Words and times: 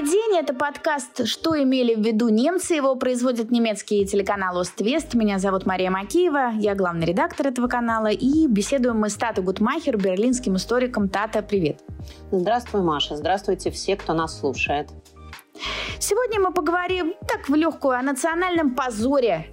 Добрый 0.00 0.14
день, 0.14 0.38
это 0.38 0.54
подкаст 0.54 1.26
«Что 1.26 1.62
имели 1.62 1.94
в 1.94 2.00
виду 2.00 2.30
немцы?». 2.30 2.72
Его 2.72 2.96
производит 2.96 3.50
немецкий 3.50 4.06
телеканал 4.06 4.58
«Оствест». 4.58 5.12
Меня 5.12 5.38
зовут 5.38 5.66
Мария 5.66 5.90
Макеева, 5.90 6.52
я 6.54 6.74
главный 6.74 7.04
редактор 7.04 7.48
этого 7.48 7.68
канала. 7.68 8.06
И 8.06 8.46
беседуем 8.46 8.96
мы 8.96 9.10
с 9.10 9.16
Тата 9.16 9.42
Гутмахер, 9.42 9.98
берлинским 9.98 10.56
историком. 10.56 11.10
Тата, 11.10 11.42
привет. 11.42 11.80
Здравствуй, 12.30 12.80
Маша. 12.80 13.14
Здравствуйте 13.14 13.70
все, 13.70 13.94
кто 13.94 14.14
нас 14.14 14.40
слушает. 14.40 14.88
Сегодня 15.98 16.40
мы 16.40 16.54
поговорим 16.54 17.12
так 17.28 17.50
в 17.50 17.54
легкую 17.54 17.98
о 17.98 18.02
национальном 18.02 18.74
позоре 18.74 19.48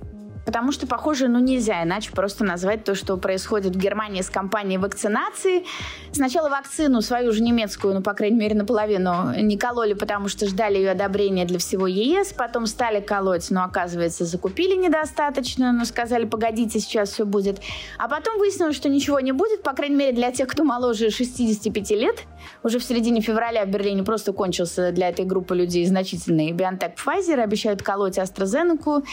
Потому 0.48 0.72
что, 0.72 0.88
похоже, 0.88 1.28
ну 1.28 1.40
нельзя 1.40 1.84
иначе 1.84 2.10
просто 2.14 2.46
назвать 2.46 2.86
то, 2.86 2.96
что 2.96 3.18
происходит 3.18 3.76
в 3.76 3.78
Германии 3.78 4.22
с 4.22 4.30
кампанией 4.30 4.78
вакцинации. 4.78 5.66
Сначала 6.14 6.48
вакцину, 6.48 7.02
свою 7.02 7.34
же 7.34 7.44
немецкую, 7.44 7.96
ну, 7.96 8.02
по 8.02 8.14
крайней 8.14 8.38
мере, 8.38 8.56
наполовину, 8.56 9.34
не 9.42 9.58
кололи, 9.58 9.92
потому 9.92 10.30
что 10.30 10.48
ждали 10.48 10.78
ее 10.78 10.92
одобрения 10.92 11.44
для 11.44 11.60
всего 11.60 11.86
ЕС. 11.86 12.32
Потом 12.32 12.66
стали 12.66 13.02
колоть, 13.02 13.52
но, 13.52 13.66
оказывается, 13.66 14.24
закупили 14.24 14.78
недостаточно, 14.78 15.74
но 15.74 15.84
сказали, 15.84 16.24
погодите, 16.24 16.80
сейчас 16.80 17.10
все 17.10 17.26
будет. 17.26 17.60
А 17.98 18.08
потом 18.08 18.38
выяснилось, 18.38 18.78
что 18.78 18.88
ничего 18.88 19.20
не 19.20 19.34
будет, 19.34 19.64
по 19.64 19.74
крайней 19.74 19.98
мере, 19.98 20.14
для 20.14 20.32
тех, 20.32 20.48
кто 20.48 20.64
моложе 20.64 21.10
65 21.10 21.92
лет. 21.92 22.20
Уже 22.64 22.80
в 22.80 22.86
середине 22.86 23.20
февраля 23.20 23.66
в 23.66 23.68
Берлине 23.68 24.04
просто 24.04 24.32
кончился 24.32 24.94
для 24.94 25.10
этой 25.10 25.26
группы 25.26 25.58
людей 25.58 25.86
значительный 25.86 26.52
BioNTech 26.52 26.94
Pfizer. 26.96 27.42
Обещают 27.42 27.84
колоть 27.84 28.18
AstraZeneca. 28.18 29.04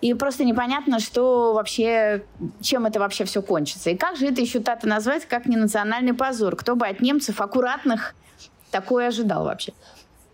И 0.00 0.14
просто 0.14 0.44
непонятно, 0.44 0.98
что 0.98 1.52
вообще, 1.52 2.24
чем 2.60 2.86
это 2.86 2.98
вообще 3.00 3.24
все 3.24 3.42
кончится. 3.42 3.90
И 3.90 3.96
как 3.96 4.16
же 4.16 4.26
это 4.26 4.40
еще 4.40 4.60
Тата 4.60 4.88
назвать, 4.88 5.26
как 5.26 5.46
не 5.46 5.56
национальный 5.56 6.14
позор? 6.14 6.56
Кто 6.56 6.74
бы 6.74 6.86
от 6.86 7.00
немцев 7.00 7.40
аккуратных 7.40 8.14
такое 8.70 9.08
ожидал 9.08 9.44
вообще? 9.44 9.72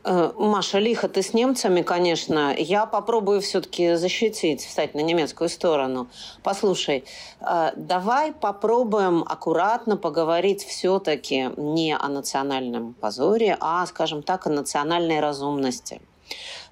Э, 0.09 0.31
Маша, 0.39 0.79
лихо 0.79 1.09
ты 1.09 1.21
с 1.21 1.35
немцами, 1.35 1.83
конечно. 1.83 2.55
Я 2.57 2.87
попробую 2.87 3.41
все-таки 3.41 3.97
защитить, 3.97 4.65
встать 4.65 4.95
на 4.95 5.01
немецкую 5.01 5.49
сторону. 5.49 6.07
Послушай, 6.45 7.05
э, 7.41 7.73
давай 7.75 8.33
попробуем 8.33 9.25
аккуратно 9.27 9.97
поговорить 9.97 10.65
все-таки 10.65 11.51
не 11.57 11.97
о 11.97 12.09
национальном 12.09 12.95
позоре, 12.95 13.57
а, 13.59 13.85
скажем 13.87 14.23
так, 14.23 14.47
о 14.47 14.51
национальной 14.51 15.19
разумности. 15.19 16.01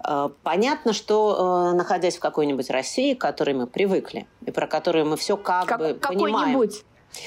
Э, 0.06 0.28
понятно, 0.42 0.92
что 0.92 1.70
э, 1.72 1.77
находясь 1.77 2.16
в 2.16 2.20
какой-нибудь 2.20 2.70
России, 2.70 3.14
к 3.14 3.20
которой 3.20 3.55
мы 3.55 3.66
привыкли, 3.66 4.27
и 4.44 4.50
про 4.50 4.66
которую 4.66 5.06
мы 5.06 5.16
все 5.16 5.36
как, 5.36 5.66
как 5.66 5.78
бы 5.78 5.94
понимаем. 5.94 6.34
Какой-нибудь. 6.34 6.84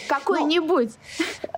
Какой-нибудь. 0.10 0.92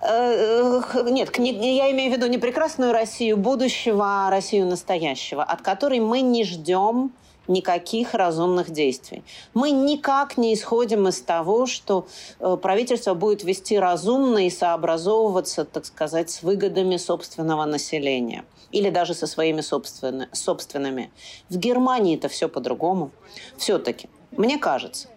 Ну, 0.03 1.09
нет, 1.09 1.35
я 1.39 1.91
имею 1.91 2.11
в 2.11 2.15
виду 2.15 2.27
не 2.27 2.37
прекрасную 2.37 2.91
Россию 2.93 3.37
будущего, 3.37 4.27
а 4.27 4.29
Россию 4.29 4.67
настоящего, 4.67 5.43
от 5.43 5.63
которой 5.63 5.99
мы 5.99 6.21
не 6.21 6.43
ждем 6.43 7.11
никаких 7.47 8.13
разумных 8.13 8.69
действий. 8.69 9.23
Мы 9.55 9.71
никак 9.71 10.37
не 10.37 10.53
исходим 10.53 11.07
из 11.07 11.19
того, 11.21 11.65
что 11.65 12.05
правительство 12.61 13.15
будет 13.15 13.43
вести 13.43 13.79
разумно 13.79 14.45
и 14.45 14.51
сообразовываться, 14.51 15.65
так 15.65 15.85
сказать, 15.85 16.29
с 16.29 16.43
выгодами 16.43 16.97
собственного 16.97 17.65
населения 17.65 18.45
или 18.71 18.89
даже 18.89 19.13
со 19.13 19.27
своими 19.27 19.61
собственны, 19.61 20.29
собственными. 20.31 21.11
В 21.49 21.57
Германии 21.57 22.17
это 22.17 22.27
все 22.27 22.49
по-другому. 22.49 23.11
Все-таки, 23.57 24.09
мне 24.31 24.57
кажется, 24.57 25.07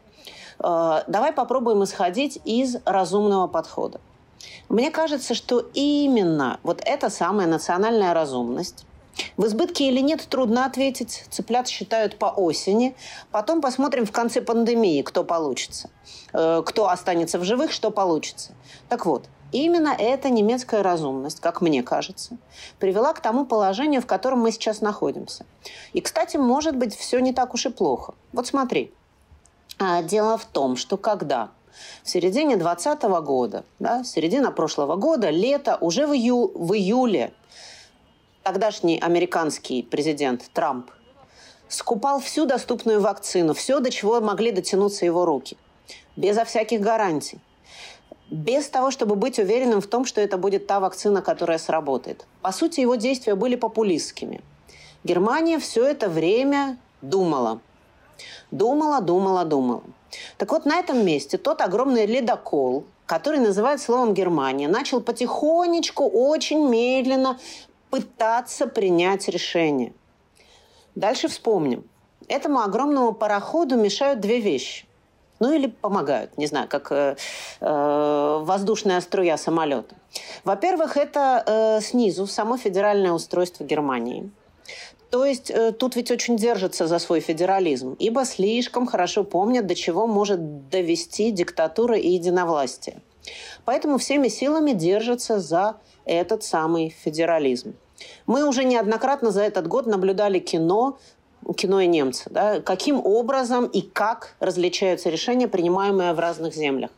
э, 0.59 1.03
давай 1.07 1.33
попробуем 1.33 1.85
исходить 1.85 2.41
из 2.45 2.77
разумного 2.85 3.47
подхода. 3.47 4.01
Мне 4.69 4.91
кажется, 4.91 5.35
что 5.35 5.61
именно 5.75 6.59
вот 6.63 6.81
эта 6.85 7.11
самая 7.11 7.47
национальная 7.47 8.15
разумность, 8.15 8.85
в 9.37 9.47
избытке 9.47 9.89
или 9.89 10.01
нет, 10.01 10.27
трудно 10.29 10.65
ответить. 10.65 11.25
Цыплят 11.31 11.69
считают 11.69 12.19
по 12.19 12.27
осени. 12.27 12.95
Потом 13.31 13.61
посмотрим 13.61 14.07
в 14.07 14.13
конце 14.13 14.41
пандемии, 14.41 15.03
кто 15.03 15.25
получится. 15.25 15.91
Э, 16.33 16.63
кто 16.65 16.89
останется 16.89 17.39
в 17.39 17.45
живых, 17.45 17.73
что 17.73 17.91
получится. 17.91 18.53
Так 18.89 19.07
вот, 19.07 19.29
Именно 19.53 19.95
эта 19.99 20.31
немецкая 20.31 20.83
разумность, 20.83 21.41
как 21.41 21.61
мне 21.61 21.83
кажется, 21.83 22.39
привела 22.79 23.13
к 23.13 23.21
тому 23.21 23.45
положению, 23.45 24.01
в 24.01 24.07
котором 24.07 24.41
мы 24.41 24.51
сейчас 24.51 24.81
находимся. 24.81 25.45
И, 25.93 26.01
кстати, 26.01 26.39
может 26.39 26.75
быть, 26.75 26.97
все 26.97 27.19
не 27.19 27.35
так 27.35 27.53
уж 27.53 27.67
и 27.67 27.69
плохо. 27.69 28.15
Вот 28.33 28.47
смотри. 28.47 28.95
А, 29.79 30.03
дело 30.03 30.39
в 30.39 30.47
том, 30.47 30.77
что 30.77 30.97
когда 30.97 31.51
в 32.03 32.09
середине 32.09 32.57
2020 32.57 33.03
года, 33.23 33.65
да, 33.79 34.05
середина 34.05 34.53
прошлого 34.53 34.97
года, 34.97 35.29
лето, 35.29 35.77
уже 35.83 36.07
в, 36.07 36.15
ию, 36.15 36.51
в 36.55 36.73
июле 36.73 37.35
тогдашний 38.43 38.99
американский 38.99 39.83
президент 39.83 40.51
Трамп 40.53 40.91
скупал 41.69 42.21
всю 42.21 42.45
доступную 42.45 43.01
вакцину, 43.01 43.55
все, 43.55 43.81
до 43.81 43.91
чего 43.91 44.21
могли 44.21 44.53
дотянуться 44.53 45.05
его 45.05 45.25
руки, 45.25 45.57
безо 46.17 46.45
всяких 46.45 46.81
гарантий 46.81 47.41
без 48.33 48.67
того, 48.69 48.91
чтобы 48.91 49.15
быть 49.15 49.39
уверенным 49.39 49.83
в 49.83 49.87
том, 49.87 50.07
что 50.07 50.21
это 50.23 50.39
будет 50.39 50.67
та 50.67 50.81
вакцина, 50.81 51.21
которая 51.21 51.59
сработает. 51.59 52.27
По 52.41 52.51
сути, 52.51 52.81
его 52.81 52.95
действия 52.95 53.35
были 53.35 53.57
популистскими. 53.57 54.41
Германия 55.05 55.59
все 55.59 55.85
это 55.85 56.09
время 56.09 56.79
думала. 57.03 57.61
Думала, 58.51 59.03
думала, 59.03 59.45
думала. 59.45 59.83
Так 60.39 60.51
вот, 60.53 60.65
на 60.65 60.79
этом 60.79 61.05
месте 61.05 61.37
тот 61.37 61.61
огромный 61.61 62.07
ледокол, 62.07 62.85
который 63.05 63.39
называют 63.39 63.83
словом 63.83 64.15
Германия, 64.15 64.67
начал 64.67 65.03
потихонечку, 65.03 66.09
очень 66.09 66.67
медленно 66.69 67.39
пытаться 67.93 68.67
принять 68.67 69.29
решение. 69.29 69.93
Дальше 70.95 71.29
вспомним. 71.29 71.85
Этому 72.27 72.61
огромному 72.61 73.13
пароходу 73.13 73.77
мешают 73.77 74.21
две 74.21 74.41
вещи 74.41 74.87
ну 75.41 75.53
или 75.53 75.67
помогают, 75.67 76.39
не 76.39 76.47
знаю, 76.47 76.69
как 76.69 76.93
э, 76.93 77.17
э, 77.61 78.41
воздушная 78.45 79.01
струя 79.01 79.37
самолета. 79.37 79.97
Во-первых, 80.45 80.97
это 80.97 81.43
э, 81.45 81.81
снизу 81.83 82.29
само 82.29 82.57
федеральное 82.57 83.11
устройство 83.11 83.65
Германии. 83.65 84.31
То 85.11 85.25
есть 85.25 85.51
э, 85.51 85.73
тут 85.73 85.97
ведь 85.97 86.13
очень 86.13 86.37
держится 86.37 86.87
за 86.87 87.01
свой 87.01 87.19
федерализм, 87.19 87.97
ибо 87.99 88.25
слишком 88.25 88.87
хорошо 88.87 89.25
помнят, 89.25 89.67
до 89.67 89.75
чего 89.75 90.07
может 90.07 90.69
довести 90.69 91.33
диктатура 91.33 91.99
и 91.99 92.11
единовластие. 92.11 93.03
Поэтому 93.65 93.99
всеми 93.99 94.29
силами 94.29 94.73
держатся 94.73 95.41
за 95.41 95.75
этот 96.05 96.43
самый 96.45 96.91
федерализм. 96.91 97.75
Мы 98.27 98.47
уже 98.47 98.65
неоднократно 98.65 99.31
за 99.31 99.43
этот 99.43 99.67
год 99.69 99.87
наблюдали 99.87 100.39
кино 100.39 100.99
кино 101.57 101.81
и 101.81 101.87
немцы, 101.87 102.31
да, 102.31 102.61
каким 102.61 103.05
образом 103.05 103.67
и 103.67 103.83
как 103.83 104.37
различаются 104.39 105.11
решения, 105.11 105.49
принимаемые 105.49 106.13
в 106.13 106.21
разных 106.21 106.55
землях. 106.55 106.91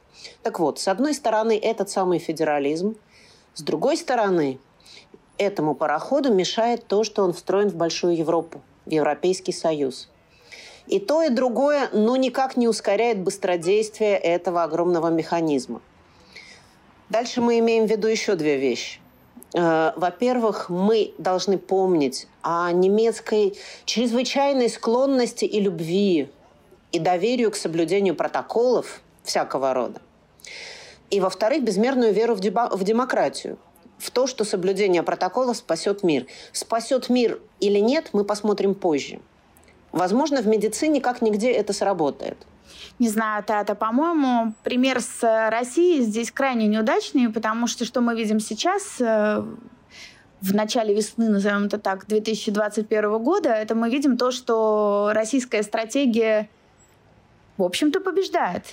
Так 0.42 0.60
вот, 0.60 0.78
с 0.78 0.88
одной 0.88 1.14
стороны, 1.14 1.58
этот 1.58 1.88
самый 1.90 2.18
федерализм, 2.18 2.96
с 3.54 3.62
другой 3.62 3.96
стороны, 3.96 4.58
этому 5.38 5.74
пароходу 5.74 6.32
мешает 6.32 6.86
то, 6.86 7.04
что 7.04 7.22
он 7.22 7.32
встроен 7.32 7.70
в 7.70 7.74
Большую 7.74 8.16
Европу, 8.16 8.60
в 8.84 8.90
Европейский 8.90 9.52
Союз. 9.52 10.08
И 10.86 11.00
то, 11.00 11.22
и 11.22 11.30
другое, 11.30 11.88
ну, 11.92 12.14
никак 12.16 12.56
не 12.56 12.68
ускоряет 12.68 13.18
быстродействие 13.18 14.18
этого 14.18 14.62
огромного 14.62 15.08
механизма. 15.08 15.80
Дальше 17.10 17.40
мы 17.40 17.58
имеем 17.58 17.86
в 17.86 17.90
виду 17.90 18.08
еще 18.08 18.34
две 18.34 18.56
вещи. 18.56 18.98
Э, 19.54 19.92
во-первых, 19.96 20.70
мы 20.70 21.12
должны 21.18 21.58
помнить 21.58 22.26
о 22.42 22.72
немецкой 22.72 23.56
чрезвычайной 23.84 24.68
склонности 24.68 25.44
и 25.44 25.60
любви 25.60 26.30
и 26.92 26.98
доверию 26.98 27.50
к 27.50 27.56
соблюдению 27.56 28.14
протоколов 28.14 29.00
всякого 29.22 29.74
рода. 29.74 30.00
И, 31.10 31.20
во-вторых, 31.20 31.62
безмерную 31.62 32.12
веру 32.12 32.34
в, 32.34 32.40
деба- 32.40 32.74
в 32.74 32.82
демократию, 32.84 33.58
в 33.98 34.10
то, 34.10 34.26
что 34.26 34.44
соблюдение 34.44 35.02
протоколов 35.02 35.56
спасет 35.58 36.02
мир. 36.02 36.26
Спасет 36.52 37.08
мир 37.08 37.40
или 37.60 37.78
нет, 37.78 38.10
мы 38.12 38.24
посмотрим 38.24 38.74
позже. 38.74 39.20
Возможно, 39.92 40.40
в 40.42 40.46
медицине 40.46 41.00
как 41.00 41.22
нигде 41.22 41.52
это 41.52 41.72
сработает– 41.72 42.38
не 42.98 43.08
знаю, 43.08 43.42
Тата, 43.44 43.74
по-моему, 43.74 44.54
пример 44.62 45.00
с 45.00 45.48
Россией 45.50 46.02
здесь 46.02 46.30
крайне 46.30 46.66
неудачный, 46.66 47.28
потому 47.28 47.66
что 47.66 47.84
что 47.84 48.00
мы 48.00 48.16
видим 48.16 48.40
сейчас 48.40 49.00
э, 49.00 49.44
в 50.40 50.54
начале 50.54 50.94
весны, 50.94 51.28
назовем 51.28 51.66
это 51.66 51.78
так, 51.78 52.06
2021 52.06 53.18
года, 53.18 53.48
это 53.48 53.74
мы 53.74 53.88
видим 53.88 54.16
то, 54.16 54.30
что 54.30 55.10
российская 55.14 55.62
стратегия, 55.62 56.50
в 57.56 57.62
общем-то, 57.62 58.00
побеждает. 58.00 58.64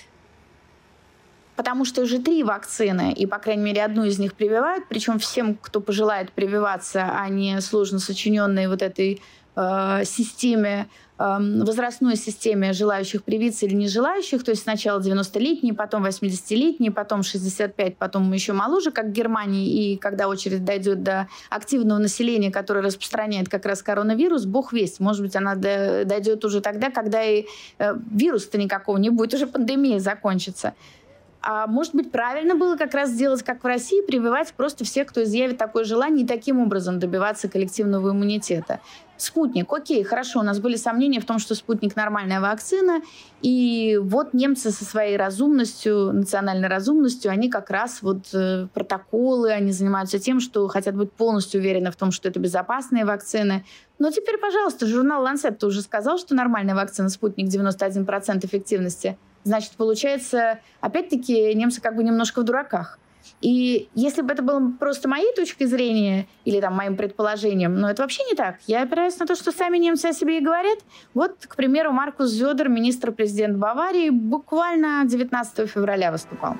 Потому 1.56 1.84
что 1.84 2.02
уже 2.02 2.18
три 2.18 2.42
вакцины, 2.42 3.12
и, 3.12 3.26
по 3.26 3.38
крайней 3.38 3.62
мере, 3.62 3.84
одну 3.84 4.04
из 4.04 4.18
них 4.18 4.34
прививают, 4.34 4.84
причем 4.88 5.18
всем, 5.18 5.54
кто 5.54 5.80
пожелает 5.80 6.32
прививаться, 6.32 7.10
а 7.14 7.28
не 7.28 7.60
сложно 7.60 7.98
сочиненной 7.98 8.68
вот 8.68 8.82
этой 8.82 9.22
э, 9.56 10.04
системе, 10.04 10.88
э, 11.18 11.38
возрастной 11.64 12.16
системе 12.16 12.72
желающих 12.72 13.24
привиться 13.24 13.66
или 13.66 13.74
не 13.74 13.88
желающих, 13.88 14.44
то 14.44 14.50
есть 14.50 14.62
сначала 14.62 15.00
90-летние, 15.00 15.74
потом 15.74 16.04
80-летние, 16.06 16.90
потом 16.90 17.22
65, 17.22 17.96
потом 17.96 18.32
еще 18.32 18.52
моложе, 18.52 18.90
как 18.90 19.06
в 19.06 19.12
Германии, 19.12 19.92
и 19.92 19.96
когда 19.96 20.28
очередь 20.28 20.64
дойдет 20.64 21.02
до 21.02 21.28
активного 21.50 21.98
населения, 21.98 22.50
которое 22.50 22.80
распространяет 22.80 23.48
как 23.48 23.66
раз 23.66 23.82
коронавирус, 23.82 24.44
бог 24.44 24.72
весть, 24.72 25.00
может 25.00 25.22
быть, 25.22 25.36
она 25.36 25.54
дойдет 25.54 26.44
уже 26.44 26.60
тогда, 26.60 26.90
когда 26.90 27.22
и 27.22 27.46
э, 27.78 27.94
вируса-то 28.10 28.58
никакого 28.58 28.96
не 28.96 29.10
будет, 29.10 29.34
уже 29.34 29.46
пандемия 29.46 29.98
закончится. 29.98 30.74
А 31.42 31.66
может 31.66 31.94
быть, 31.94 32.12
правильно 32.12 32.54
было 32.54 32.76
как 32.76 32.94
раз 32.94 33.10
сделать, 33.10 33.42
как 33.42 33.64
в 33.64 33.66
России, 33.66 34.00
прививать 34.02 34.52
просто 34.54 34.84
всех, 34.84 35.08
кто 35.08 35.24
изъявит 35.24 35.58
такое 35.58 35.84
желание, 35.84 36.24
и 36.24 36.28
таким 36.28 36.60
образом 36.60 37.00
добиваться 37.00 37.48
коллективного 37.48 38.10
иммунитета. 38.10 38.80
Спутник, 39.22 39.72
окей, 39.72 40.02
хорошо, 40.02 40.40
у 40.40 40.42
нас 40.42 40.58
были 40.58 40.74
сомнения 40.74 41.20
в 41.20 41.24
том, 41.24 41.38
что 41.38 41.54
спутник 41.54 41.94
нормальная 41.94 42.40
вакцина, 42.40 43.02
и 43.40 43.98
вот 44.02 44.34
немцы 44.34 44.72
со 44.72 44.84
своей 44.84 45.16
разумностью, 45.16 46.12
национальной 46.12 46.68
разумностью, 46.68 47.30
они 47.30 47.48
как 47.48 47.70
раз 47.70 48.02
вот 48.02 48.34
э, 48.34 48.66
протоколы, 48.74 49.52
они 49.52 49.70
занимаются 49.70 50.18
тем, 50.18 50.40
что 50.40 50.66
хотят 50.66 50.96
быть 50.96 51.12
полностью 51.12 51.60
уверены 51.60 51.92
в 51.92 51.96
том, 51.96 52.10
что 52.10 52.28
это 52.28 52.40
безопасные 52.40 53.04
вакцины. 53.04 53.64
Но 54.00 54.10
теперь, 54.10 54.38
пожалуйста, 54.38 54.86
журнал 54.86 55.24
Lancet 55.24 55.64
уже 55.64 55.82
сказал, 55.82 56.18
что 56.18 56.34
нормальная 56.34 56.74
вакцина 56.74 57.08
«Спутник» 57.08 57.48
91% 57.48 58.44
эффективности– 58.44 59.16
Значит, 59.44 59.72
получается, 59.72 60.60
опять-таки, 60.80 61.52
немцы 61.54 61.80
как 61.80 61.96
бы 61.96 62.04
немножко 62.04 62.40
в 62.40 62.44
дураках. 62.44 62.98
И 63.40 63.88
если 63.94 64.22
бы 64.22 64.32
это 64.32 64.42
было 64.42 64.72
просто 64.78 65.08
моей 65.08 65.34
точкой 65.34 65.66
зрения 65.66 66.26
или 66.44 66.60
там 66.60 66.74
моим 66.74 66.96
предположением, 66.96 67.74
но 67.80 67.90
это 67.90 68.02
вообще 68.02 68.22
не 68.24 68.34
так. 68.34 68.56
Я 68.66 68.82
опираюсь 68.82 69.18
на 69.18 69.26
то, 69.26 69.34
что 69.34 69.52
сами 69.52 69.78
немцы 69.78 70.06
о 70.06 70.12
себе 70.12 70.38
и 70.38 70.40
говорят. 70.40 70.78
Вот, 71.14 71.46
к 71.46 71.56
примеру, 71.56 71.92
Маркус 71.92 72.30
Зёдер, 72.30 72.68
министр-президент 72.68 73.56
Баварии, 73.56 74.10
буквально 74.10 75.02
19 75.04 75.68
февраля 75.68 76.12
выступал. 76.12 76.56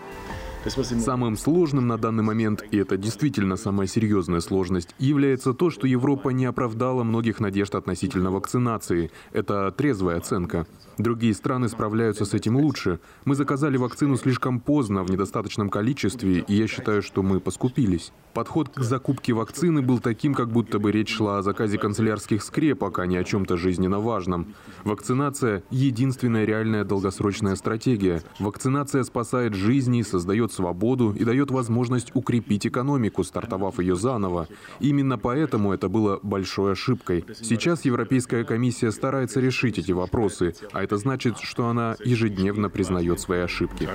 Самым 0.65 1.37
сложным 1.37 1.89
на 1.89 1.99
данный 1.99 2.23
момент, 2.23 2.63
и 2.71 2.79
это 2.79 2.97
действительно 2.97 3.57
самая 3.57 3.89
серьезная 3.89 4.41
сложность, 4.41 4.95
является 5.01 5.55
то, 5.55 5.71
что 5.71 5.89
Европа 5.89 6.29
не 6.29 6.45
оправдала 6.45 7.03
многих 7.03 7.41
надежд 7.41 7.75
относительно 7.75 8.31
вакцинации. 8.31 9.11
Это 9.33 9.73
трезвая 9.73 10.19
оценка. 10.19 10.67
Другие 11.02 11.34
страны 11.34 11.69
справляются 11.69 12.25
с 12.25 12.32
этим 12.32 12.56
лучше. 12.56 13.00
Мы 13.25 13.34
заказали 13.34 13.76
вакцину 13.76 14.16
слишком 14.16 14.60
поздно, 14.60 15.02
в 15.02 15.10
недостаточном 15.10 15.69
количестве, 15.69 16.44
и 16.46 16.54
я 16.54 16.69
считаю, 16.69 17.02
что 17.02 17.25
мы 17.25 17.40
поскупились. 17.40 18.12
Подход 18.34 18.69
к 18.69 18.81
закупке 18.81 19.32
вакцины 19.32 19.82
был 19.82 19.99
таким, 19.99 20.32
как 20.32 20.50
будто 20.50 20.78
бы 20.78 20.93
речь 20.93 21.12
шла 21.12 21.38
о 21.38 21.43
заказе 21.43 21.76
канцелярских 21.76 22.43
скрепок, 22.43 23.00
а 23.00 23.06
не 23.06 23.16
о 23.16 23.25
чем-то 23.25 23.56
жизненно 23.56 23.99
важном. 23.99 24.54
Вакцинация– 24.84 25.64
единственная 25.70 26.44
реальная 26.44 26.84
долгосрочная 26.84 27.56
стратегия. 27.56 28.22
Вакцинация 28.38 29.02
спасает 29.02 29.54
жизни, 29.54 30.02
создает 30.02 30.52
свободу 30.52 31.12
и 31.19 31.25
дает 31.25 31.50
возможность 31.50 32.12
укрепить 32.14 32.64
экономику, 32.64 33.25
стартовав 33.25 33.81
ее 33.81 33.96
заново. 33.96 34.46
Именно 34.78 35.19
поэтому 35.19 35.72
это 35.72 35.88
было 35.88 36.20
большой 36.22 36.72
ошибкой. 36.72 37.25
Сейчас 37.40 37.84
Европейская 37.84 38.44
комиссия 38.44 38.93
старается 38.93 39.40
решить 39.40 39.78
эти 39.78 39.90
вопросы, 39.90 40.54
а 40.72 40.82
это 40.82 40.92
значит, 40.97 41.39
что 41.41 41.67
она 41.67 41.97
ежедневно 42.05 42.69
признает 42.71 43.21
свои 43.21 43.41
ошибки. 43.41 43.89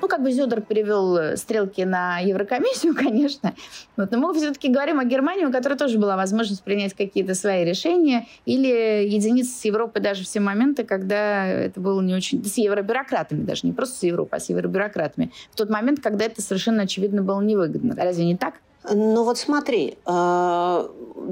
Ну, 0.00 0.08
как 0.08 0.22
бы 0.22 0.32
Зюдер 0.32 0.60
перевел 0.60 1.16
э, 1.16 1.36
стрелки 1.36 1.82
на 1.82 2.18
Еврокомиссию, 2.18 2.94
конечно. 2.96 3.54
Вот, 3.96 4.10
но 4.10 4.18
мы 4.18 4.34
все-таки 4.34 4.68
говорим 4.68 4.98
о 4.98 5.04
Германии, 5.04 5.44
у 5.44 5.52
которой 5.52 5.78
тоже 5.78 5.98
была 5.98 6.16
возможность 6.16 6.62
принять 6.62 6.94
какие-то 6.94 7.34
свои 7.34 7.64
решения, 7.64 8.26
или 8.44 9.06
единицы 9.06 9.50
с 9.50 9.64
Европы 9.64 10.00
даже 10.00 10.24
все 10.24 10.40
моменты, 10.40 10.84
когда 10.84 11.46
это 11.46 11.80
было 11.80 12.00
не 12.00 12.14
очень... 12.14 12.44
С 12.44 12.58
евробюрократами 12.58 13.44
даже, 13.44 13.66
не 13.66 13.72
просто 13.72 13.98
с 13.98 14.02
Европой, 14.02 14.36
а 14.36 14.40
с 14.40 14.48
евробюрократами. 14.48 15.32
В 15.52 15.56
тот 15.56 15.70
момент, 15.70 16.00
когда 16.00 16.24
это 16.24 16.42
совершенно 16.42 16.82
очевидно 16.82 17.22
было 17.22 17.40
невыгодно. 17.40 17.94
Разве 17.96 18.24
не 18.24 18.36
так? 18.36 18.54
Ну 18.84 19.22
вот 19.22 19.38
смотри, 19.38 19.96
э, 20.04 20.88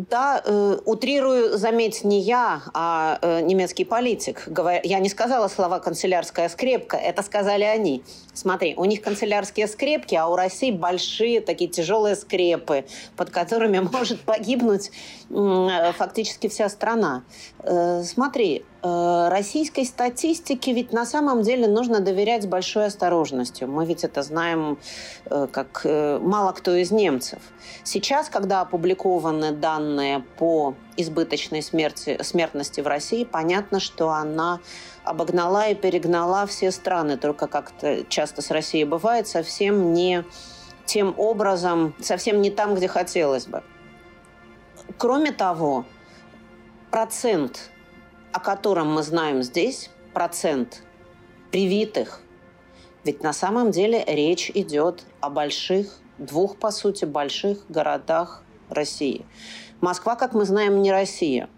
да, 0.09 0.43
э, 0.45 0.79
утрирую, 0.85 1.59
заметь, 1.59 2.05
не 2.05 2.21
я, 2.21 2.63
а 2.75 3.19
э, 3.21 3.41
немецкий 3.41 3.85
политик. 3.85 4.49
Я 4.85 5.01
не 5.01 5.09
сказала 5.09 5.49
слова 5.49 5.81
«канцелярская 5.81 6.49
скрепка», 6.49 6.97
это 6.97 7.23
сказали 7.23 7.65
они. 7.65 8.05
Смотри, 8.35 8.75
у 8.77 8.85
них 8.85 9.03
канцелярские 9.03 9.67
скрепки, 9.67 10.15
а 10.15 10.29
у 10.29 10.37
России 10.37 10.71
большие 10.71 11.41
такие 11.41 11.69
тяжелые 11.69 12.15
скрепы, 12.15 12.85
под 13.17 13.31
которыми 13.31 13.81
может 13.93 14.21
погибнуть 14.21 14.93
фактически 15.29 16.49
вся 16.49 16.69
страна. 16.69 17.25
Смотри, 18.05 18.65
российской 18.83 19.85
статистике 19.85 20.73
ведь 20.73 20.93
на 20.93 21.05
самом 21.05 21.43
деле 21.43 21.67
нужно 21.67 22.01
доверять 22.01 22.45
с 22.45 22.47
большой 22.47 22.87
осторожностью. 22.87 23.69
Мы 23.69 23.85
ведь 23.85 24.05
это 24.05 24.23
знаем 24.23 24.79
э, 25.27 25.49
как 25.53 25.83
э, 25.85 26.19
мало 26.19 26.53
кто 26.53 26.75
из 26.75 26.91
немцев. 26.91 27.41
Сейчас, 27.85 28.31
когда 28.31 28.63
опубликованы 28.63 29.53
данные 29.53 30.25
по 30.39 30.75
избыточной 30.97 31.63
смерти, 31.63 32.19
смертности 32.23 32.81
в 32.81 32.87
России, 32.87 33.25
понятно, 33.25 33.81
что 33.81 34.11
она 34.11 34.61
обогнала 35.05 35.69
и 35.69 35.75
перегнала 35.75 36.47
все 36.47 36.71
страны, 36.71 37.17
только 37.17 37.47
как-то 37.47 38.05
часто 38.05 38.41
с 38.41 38.51
Россией 38.51 38.85
бывает, 38.85 39.29
совсем 39.29 39.93
не 39.93 40.25
тем 40.87 41.15
образом, 41.19 41.95
совсем 42.01 42.41
не 42.41 42.51
там, 42.51 42.75
где 42.75 42.89
хотелось 42.89 43.47
бы. 43.47 43.63
Кроме 44.99 45.33
того, 45.33 45.85
процент 46.91 47.71
о 48.33 48.41
котором 48.41 48.93
мы 48.93 49.03
знаем 49.03 49.43
здесь, 49.43 49.91
процент 50.13 50.83
привитых, 51.51 52.23
ведь 53.05 53.23
на 53.23 53.33
самом 53.33 53.71
деле 53.71 54.05
речь 54.07 54.51
идет 54.55 55.05
о 55.21 55.31
больших, 55.31 55.99
двух, 56.19 56.57
по 56.57 56.71
сути, 56.71 57.07
больших 57.07 57.59
городах 57.69 58.43
России. 58.69 59.25
Москва, 59.81 60.17
как 60.17 60.35
мы 60.35 60.45
знаем, 60.45 60.83
не 60.83 60.93
Россия. 60.93 61.49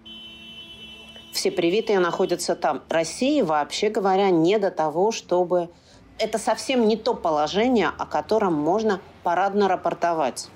Все 1.32 1.50
привитые 1.50 1.98
находятся 1.98 2.54
там. 2.54 2.82
России, 2.88 3.42
вообще 3.42 3.88
говоря, 3.88 4.30
не 4.30 4.58
до 4.58 4.70
того, 4.70 5.10
чтобы... 5.12 5.70
Это 6.18 6.38
совсем 6.38 6.86
не 6.86 6.96
то 6.96 7.14
положение, 7.14 7.88
о 7.98 8.06
котором 8.06 8.52
можно 8.52 9.00
парадно 9.24 9.66
рапортовать 9.66 10.48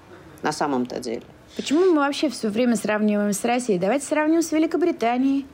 на 0.42 0.52
самом-то 0.52 1.00
деле. 1.00 1.22
Почему 1.56 1.80
мы 1.86 1.96
вообще 1.96 2.28
все 2.28 2.48
время 2.48 2.76
сравниваем 2.76 3.32
с 3.32 3.42
Россией? 3.42 3.78
Давайте 3.78 4.06
сравним 4.06 4.42
с 4.42 4.52
Великобританией, 4.52 5.46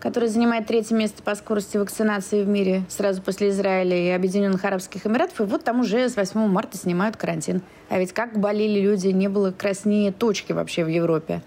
который 0.00 0.28
занимает 0.28 0.66
третье 0.66 0.94
место 0.94 1.22
по 1.22 1.34
скорости 1.34 1.76
вакцинации 1.76 2.42
в 2.42 2.48
мире 2.48 2.84
сразу 2.88 3.22
после 3.22 3.50
Израиля 3.50 3.96
и 3.96 4.10
Объединенных 4.10 4.64
Арабских 4.64 5.06
Эмиратов. 5.06 5.40
И 5.40 5.44
вот 5.44 5.64
там 5.64 5.80
уже 5.80 6.08
с 6.08 6.16
8 6.16 6.46
марта 6.46 6.76
снимают 6.76 7.16
карантин. 7.16 7.62
А 7.88 7.98
ведь 7.98 8.12
как 8.12 8.38
болели 8.38 8.80
люди, 8.80 9.08
не 9.08 9.28
было 9.28 9.52
краснее 9.52 10.12
точки 10.12 10.52
вообще 10.52 10.84
в 10.84 10.88
Европе. 10.88 11.42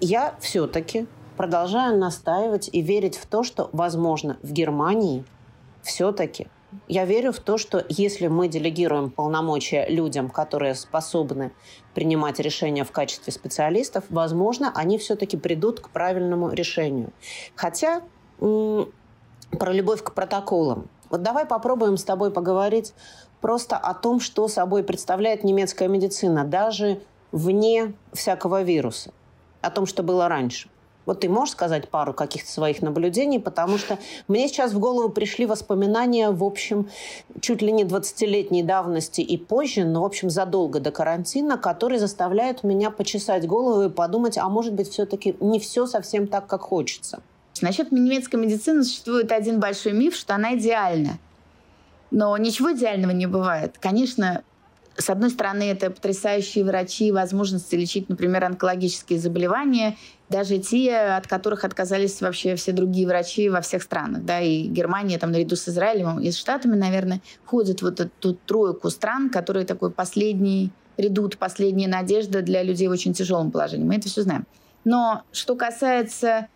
Я 0.00 0.34
все-таки 0.40 1.06
продолжаю 1.36 1.98
настаивать 1.98 2.68
и 2.72 2.80
верить 2.80 3.16
в 3.16 3.26
то, 3.26 3.42
что, 3.42 3.70
возможно, 3.72 4.38
в 4.42 4.52
Германии 4.52 5.24
все-таки 5.82 6.48
я 6.88 7.04
верю 7.04 7.32
в 7.32 7.38
то, 7.38 7.58
что 7.58 7.84
если 7.88 8.26
мы 8.26 8.48
делегируем 8.48 9.10
полномочия 9.10 9.86
людям, 9.88 10.28
которые 10.28 10.74
способны 10.74 11.52
принимать 11.96 12.38
решения 12.40 12.84
в 12.84 12.92
качестве 12.92 13.32
специалистов, 13.32 14.04
возможно, 14.10 14.70
они 14.74 14.98
все-таки 14.98 15.38
придут 15.38 15.80
к 15.80 15.88
правильному 15.88 16.50
решению. 16.52 17.10
Хотя 17.54 18.02
про 18.38 19.72
любовь 19.72 20.02
к 20.02 20.12
протоколам. 20.12 20.90
Вот 21.08 21.22
давай 21.22 21.46
попробуем 21.46 21.96
с 21.96 22.04
тобой 22.04 22.30
поговорить 22.30 22.92
просто 23.40 23.78
о 23.78 23.94
том, 23.94 24.20
что 24.20 24.46
собой 24.46 24.84
представляет 24.84 25.42
немецкая 25.42 25.88
медицина, 25.88 26.44
даже 26.44 27.00
вне 27.32 27.94
всякого 28.12 28.62
вируса, 28.62 29.14
о 29.62 29.70
том, 29.70 29.86
что 29.86 30.02
было 30.02 30.28
раньше. 30.28 30.68
Вот 31.06 31.20
ты 31.20 31.28
можешь 31.28 31.52
сказать 31.52 31.88
пару 31.88 32.12
каких-то 32.12 32.50
своих 32.50 32.82
наблюдений, 32.82 33.38
потому 33.38 33.78
что 33.78 33.98
мне 34.28 34.48
сейчас 34.48 34.72
в 34.72 34.78
голову 34.78 35.08
пришли 35.08 35.46
воспоминания, 35.46 36.30
в 36.30 36.44
общем, 36.44 36.90
чуть 37.40 37.62
ли 37.62 37.72
не 37.72 37.84
20-летней 37.84 38.64
давности 38.64 39.20
и 39.20 39.36
позже, 39.36 39.84
но, 39.84 40.02
в 40.02 40.04
общем, 40.04 40.28
задолго 40.28 40.80
до 40.80 40.90
карантина, 40.90 41.56
которые 41.56 42.00
заставляют 42.00 42.64
меня 42.64 42.90
почесать 42.90 43.46
голову 43.46 43.84
и 43.84 43.88
подумать, 43.88 44.36
а 44.36 44.48
может 44.48 44.74
быть, 44.74 44.90
все-таки 44.90 45.36
не 45.40 45.60
все 45.60 45.86
совсем 45.86 46.26
так, 46.26 46.46
как 46.46 46.62
хочется. 46.62 47.22
Насчет 47.62 47.92
немецкой 47.92 48.36
медицины 48.36 48.84
существует 48.84 49.32
один 49.32 49.60
большой 49.60 49.92
миф, 49.92 50.14
что 50.14 50.34
она 50.34 50.56
идеальна. 50.56 51.18
Но 52.10 52.36
ничего 52.36 52.72
идеального 52.72 53.12
не 53.12 53.26
бывает. 53.26 53.76
Конечно, 53.80 54.42
с 54.96 55.10
одной 55.10 55.30
стороны, 55.30 55.64
это 55.64 55.90
потрясающие 55.90 56.64
врачи, 56.64 57.12
возможности 57.12 57.74
лечить, 57.74 58.08
например, 58.08 58.44
онкологические 58.44 59.18
заболевания, 59.18 59.96
даже 60.28 60.58
те, 60.58 60.96
от 60.96 61.26
которых 61.26 61.64
отказались 61.64 62.20
вообще 62.20 62.56
все 62.56 62.72
другие 62.72 63.06
врачи 63.06 63.48
во 63.48 63.60
всех 63.60 63.82
странах. 63.82 64.24
Да, 64.24 64.40
и 64.40 64.62
Германия 64.62 65.18
там 65.18 65.32
наряду 65.32 65.56
с 65.56 65.68
Израилем 65.68 66.18
и 66.18 66.30
с 66.30 66.36
Штатами, 66.36 66.76
наверное, 66.76 67.20
входит 67.44 67.82
вот 67.82 68.00
эту 68.00 68.34
тройку 68.34 68.90
стран, 68.90 69.30
которые 69.30 69.66
такой 69.66 69.90
последний 69.90 70.70
редут, 70.96 71.36
последняя 71.36 71.88
надежда 71.88 72.42
для 72.42 72.62
людей 72.62 72.88
в 72.88 72.92
очень 72.92 73.12
тяжелом 73.12 73.50
положении. 73.50 73.84
Мы 73.84 73.96
это 73.96 74.08
все 74.08 74.22
знаем. 74.22 74.46
Но 74.84 75.22
что 75.32 75.56
касается 75.56 76.48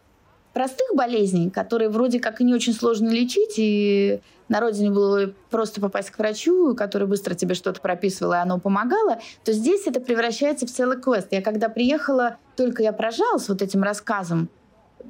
простых 0.52 0.94
болезней, 0.94 1.50
которые 1.50 1.88
вроде 1.88 2.20
как 2.20 2.40
и 2.40 2.44
не 2.44 2.54
очень 2.54 2.72
сложно 2.72 3.08
лечить, 3.08 3.54
и 3.56 4.20
на 4.48 4.60
родине 4.60 4.90
было 4.90 5.32
просто 5.50 5.80
попасть 5.80 6.10
к 6.10 6.18
врачу, 6.18 6.74
который 6.74 7.06
быстро 7.06 7.34
тебе 7.34 7.54
что-то 7.54 7.80
прописывал, 7.80 8.32
и 8.32 8.36
оно 8.36 8.58
помогало, 8.58 9.20
то 9.44 9.52
здесь 9.52 9.86
это 9.86 10.00
превращается 10.00 10.66
в 10.66 10.70
целый 10.70 11.00
квест. 11.00 11.28
Я 11.30 11.40
когда 11.40 11.68
приехала, 11.68 12.36
только 12.56 12.82
я 12.82 12.92
прожалась 12.92 13.48
вот 13.48 13.62
этим 13.62 13.82
рассказом, 13.82 14.48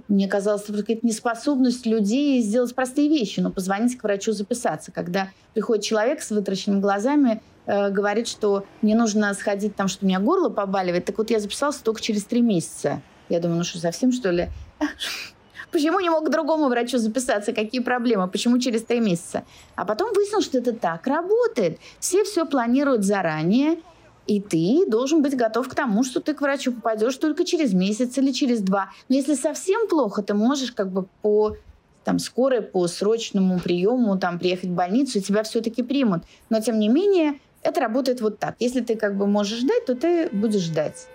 мне 0.09 0.29
казалось, 0.29 0.65
это 0.65 0.75
какая-то 0.75 1.07
неспособность 1.07 1.87
людей 1.87 2.41
сделать 2.43 2.75
простые 2.75 3.09
вещи, 3.09 3.41
но 3.41 3.51
позвонить 3.51 3.97
к 3.97 4.03
врачу, 4.03 4.33
записаться. 4.33 4.93
Когда 4.93 5.31
приходит 5.55 5.85
человек 5.85 6.23
с 6.23 6.31
вытраченными 6.31 6.81
глазами, 6.81 7.43
э, 7.67 7.91
говорит, 7.91 8.29
что 8.29 8.65
мне 8.83 8.95
нужно 8.95 9.33
сходить 9.35 9.77
там, 9.77 9.89
что 9.89 10.05
у 10.05 10.09
меня 10.09 10.21
горло 10.21 10.49
побаливает, 10.49 11.05
так 11.05 11.19
вот 11.19 11.31
я 11.31 11.41
записался 11.41 11.83
только 11.83 12.01
через 12.01 12.25
три 12.25 12.41
месяца. 12.41 13.03
Я 13.29 13.41
думаю, 13.41 13.59
ну 13.59 13.65
что, 13.65 13.79
совсем 13.79 14.13
что 14.13 14.31
ли? 14.31 14.49
Почему 15.71 16.01
не 16.01 16.11
мог 16.11 16.27
к 16.27 16.31
другому 16.31 16.69
врачу 16.69 16.99
записаться? 16.99 17.53
Какие 17.53 17.81
проблемы? 17.81 18.29
Почему 18.29 18.59
через 18.59 18.83
три 18.83 19.01
месяца? 19.01 19.45
А 19.77 19.85
потом 19.85 20.13
выяснилось, 20.13 20.45
что 20.45 20.59
это 20.59 20.73
так 20.73 21.07
работает. 21.07 21.79
Все 22.01 22.25
все 22.25 22.45
планируют 22.45 23.05
заранее, 23.05 23.79
и 24.27 24.41
ты 24.41 24.85
должен 24.87 25.23
быть 25.23 25.37
готов 25.37 25.69
к 25.69 25.75
тому, 25.75 26.03
что 26.03 26.21
ты 26.21 26.35
к 26.35 26.41
врачу 26.41 26.73
попадешь 26.73 27.17
только 27.17 27.45
через 27.45 27.73
месяц 27.73 28.19
или 28.19 28.33
через 28.33 28.61
два. 28.61 28.91
Но 29.09 29.17
если 29.17 29.35
совсем 29.35 29.89
плохо, 29.89 30.23
ты 30.23 30.35
можешь 30.35 30.73
как 30.73 30.91
бы 30.91 31.07
по 31.23 31.57
там, 32.05 32.19
скорой, 32.19 32.63
по 32.63 32.87
срочному 32.89 33.61
приему 33.61 34.19
там, 34.19 34.39
приехать 34.39 34.71
в 34.71 34.75
больницу, 34.75 35.19
и 35.19 35.23
тебя 35.23 35.43
все-таки 35.43 35.83
примут. 35.83 36.23
Но, 36.49 36.61
тем 36.61 36.79
не 36.79 36.89
менее, 36.89 37.39
это 37.63 37.81
работает 37.81 38.21
вот 38.21 38.39
так. 38.39 38.57
Если 38.59 38.81
ты 38.81 38.97
как 38.97 39.17
бы 39.17 39.27
можешь 39.27 39.61
ждать, 39.61 39.85
то 39.87 39.95
ты 39.95 40.29
будешь 40.31 40.63
ждать. 40.63 41.09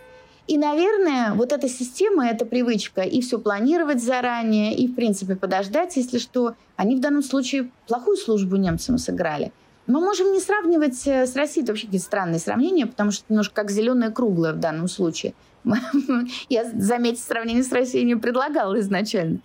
И, 0.47 0.57
наверное, 0.57 1.33
вот 1.33 1.51
эта 1.51 1.67
система, 1.67 2.27
эта 2.27 2.45
привычка 2.45 3.01
и 3.01 3.21
все 3.21 3.39
планировать 3.39 4.03
заранее, 4.03 4.75
и, 4.75 4.87
в 4.87 4.95
принципе, 4.95 5.35
подождать, 5.35 5.95
если 5.95 6.19
что, 6.19 6.55
они 6.75 6.95
в 6.95 6.99
данном 6.99 7.23
случае 7.23 7.71
плохую 7.87 8.15
службу 8.15 8.55
немцам 8.55 8.97
сыграли. 8.97 9.51
Мы 9.87 9.99
можем 9.99 10.33
не 10.33 10.39
сравнивать 10.39 11.05
э, 11.07 11.25
с 11.25 11.35
Россией, 11.35 11.63
это 11.63 11.73
вообще 11.73 11.87
какие-то 11.87 12.05
странные 12.05 12.39
сравнения, 12.39 12.85
потому 12.85 13.11
что 13.11 13.25
немножко 13.29 13.55
как 13.55 13.71
зеленое 13.71 14.11
круглое 14.11 14.53
в 14.53 14.59
данном 14.59 14.87
случае. 14.87 15.33
Я, 16.49 16.65
заметить, 16.71 17.23
сравнение 17.23 17.63
с 17.63 17.71
Россией 17.71 18.05
не 18.05 18.15
предлагала 18.15 18.79
изначально 18.79 19.39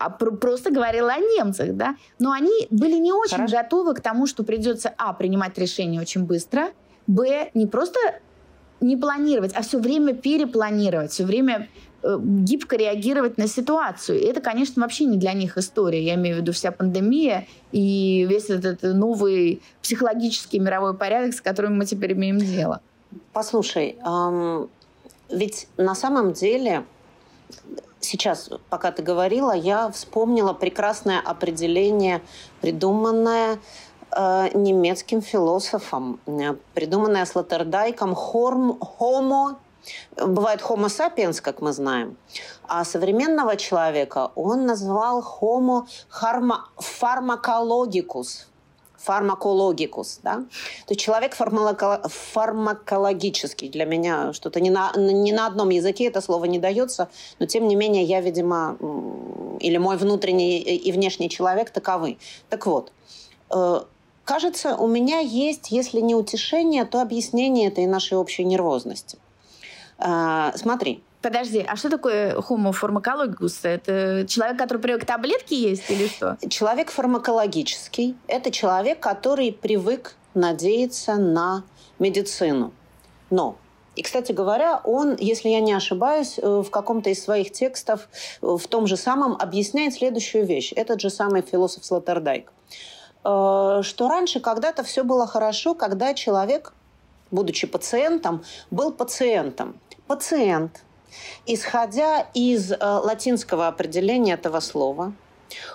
а 0.00 0.08
просто 0.08 0.72
говорила 0.72 1.12
о 1.12 1.18
немцах, 1.18 1.76
да. 1.76 1.94
Но 2.18 2.32
они 2.32 2.66
были 2.70 2.94
не 2.94 3.12
очень 3.12 3.36
Хорошо. 3.36 3.54
готовы 3.54 3.94
к 3.94 4.00
тому, 4.00 4.26
что 4.26 4.44
придется, 4.44 4.94
а, 4.96 5.12
принимать 5.12 5.58
решения 5.58 6.00
очень 6.00 6.24
быстро, 6.24 6.70
б, 7.06 7.50
не 7.52 7.66
просто 7.66 7.98
не 8.80 8.96
планировать, 8.96 9.52
а 9.54 9.62
все 9.62 9.78
время 9.78 10.14
перепланировать, 10.14 11.12
все 11.12 11.24
время 11.24 11.68
э, 12.02 12.18
гибко 12.20 12.76
реагировать 12.76 13.38
на 13.38 13.46
ситуацию. 13.46 14.20
И 14.20 14.24
это, 14.24 14.40
конечно, 14.40 14.82
вообще 14.82 15.04
не 15.04 15.18
для 15.18 15.32
них 15.32 15.58
история. 15.58 16.02
Я 16.02 16.14
имею 16.14 16.36
в 16.36 16.38
виду 16.40 16.52
вся 16.52 16.72
пандемия 16.72 17.46
и 17.72 18.26
весь 18.28 18.50
этот 18.50 18.82
новый 18.82 19.62
психологический 19.82 20.58
мировой 20.58 20.94
порядок, 20.94 21.34
с 21.34 21.40
которым 21.40 21.76
мы 21.78 21.86
теперь 21.86 22.12
имеем 22.12 22.38
дело. 22.38 22.80
Послушай, 23.32 23.96
эм, 24.04 24.70
ведь 25.28 25.68
на 25.76 25.94
самом 25.94 26.32
деле 26.32 26.84
сейчас, 28.00 28.50
пока 28.68 28.92
ты 28.92 29.02
говорила, 29.02 29.52
я 29.52 29.90
вспомнила 29.90 30.52
прекрасное 30.52 31.20
определение, 31.20 32.22
придуманное 32.60 33.58
немецким 34.54 35.22
философом, 35.22 36.18
э, 36.26 36.54
придуманная 36.74 37.26
Слоттердайком 37.26 38.14
хорм, 38.14 38.78
«homo» 38.98 39.56
Бывает 40.16 40.60
homo 40.60 40.88
sapiens, 40.88 41.40
как 41.40 41.62
мы 41.62 41.72
знаем. 41.72 42.16
А 42.68 42.84
современного 42.84 43.56
человека 43.56 44.30
он 44.34 44.66
назвал 44.66 45.22
homo 45.22 45.86
pharmacologicus. 47.00 48.46
Фармакологикус, 48.98 50.20
да? 50.22 50.44
То 50.86 50.90
есть 50.90 51.00
человек 51.00 51.34
фармакологический. 51.34 53.70
Для 53.70 53.86
меня 53.86 54.34
что-то 54.34 54.60
не 54.60 54.68
на, 54.68 54.92
не 54.94 55.32
на 55.32 55.46
одном 55.46 55.70
языке 55.70 56.08
это 56.08 56.20
слово 56.20 56.44
не 56.44 56.58
дается, 56.58 57.08
но 57.38 57.46
тем 57.46 57.66
не 57.66 57.76
менее 57.76 58.04
я, 58.04 58.20
видимо, 58.20 58.76
или 59.58 59.78
мой 59.78 59.96
внутренний 59.96 60.58
и 60.58 60.92
внешний 60.92 61.30
человек 61.30 61.70
таковы. 61.70 62.18
Так 62.50 62.66
вот, 62.66 62.92
э, 63.48 63.80
Кажется, 64.30 64.76
у 64.76 64.86
меня 64.86 65.18
есть, 65.18 65.72
если 65.72 65.98
не 65.98 66.14
утешение, 66.14 66.84
то 66.84 67.02
объяснение 67.02 67.66
этой 67.66 67.86
нашей 67.86 68.16
общей 68.16 68.44
нервозности. 68.44 69.18
А, 69.98 70.52
смотри. 70.54 71.02
Подожди, 71.20 71.66
а 71.66 71.74
что 71.74 71.90
такое 71.90 72.36
pharmacologicus? 72.36 73.58
Это 73.64 74.24
человек, 74.28 74.56
который 74.56 74.78
привык 74.78 75.04
таблетки 75.04 75.54
есть 75.54 75.90
или 75.90 76.06
что? 76.06 76.38
Человек 76.48 76.92
фармакологический. 76.92 78.16
Это 78.28 78.52
человек, 78.52 79.00
который 79.00 79.50
привык 79.50 80.14
надеяться 80.34 81.16
на 81.16 81.64
медицину. 81.98 82.72
Но 83.30 83.56
и, 83.96 84.02
кстати 84.02 84.30
говоря, 84.30 84.80
он, 84.84 85.16
если 85.18 85.48
я 85.48 85.58
не 85.58 85.72
ошибаюсь, 85.72 86.38
э, 86.38 86.62
в 86.64 86.70
каком-то 86.70 87.10
из 87.10 87.20
своих 87.20 87.50
текстов 87.50 88.08
э, 88.42 88.46
в 88.46 88.68
том 88.68 88.86
же 88.86 88.96
самом 88.96 89.34
объясняет 89.34 89.94
следующую 89.94 90.46
вещь. 90.46 90.72
Этот 90.76 91.00
же 91.00 91.10
самый 91.10 91.42
философ 91.42 91.84
Слоттердайк. 91.84 92.52
Э, 93.24 93.80
что 93.82 94.08
раньше 94.08 94.40
когда-то 94.40 94.82
все 94.82 95.04
было 95.04 95.26
хорошо, 95.26 95.74
когда 95.74 96.14
человек, 96.14 96.72
будучи 97.30 97.66
пациентом, 97.66 98.44
был 98.70 98.92
пациентом. 98.92 99.78
Пациент, 100.06 100.82
исходя 101.46 102.26
из 102.34 102.72
э, 102.72 102.76
латинского 102.80 103.68
определения 103.68 104.34
этого 104.34 104.60
слова, 104.60 105.12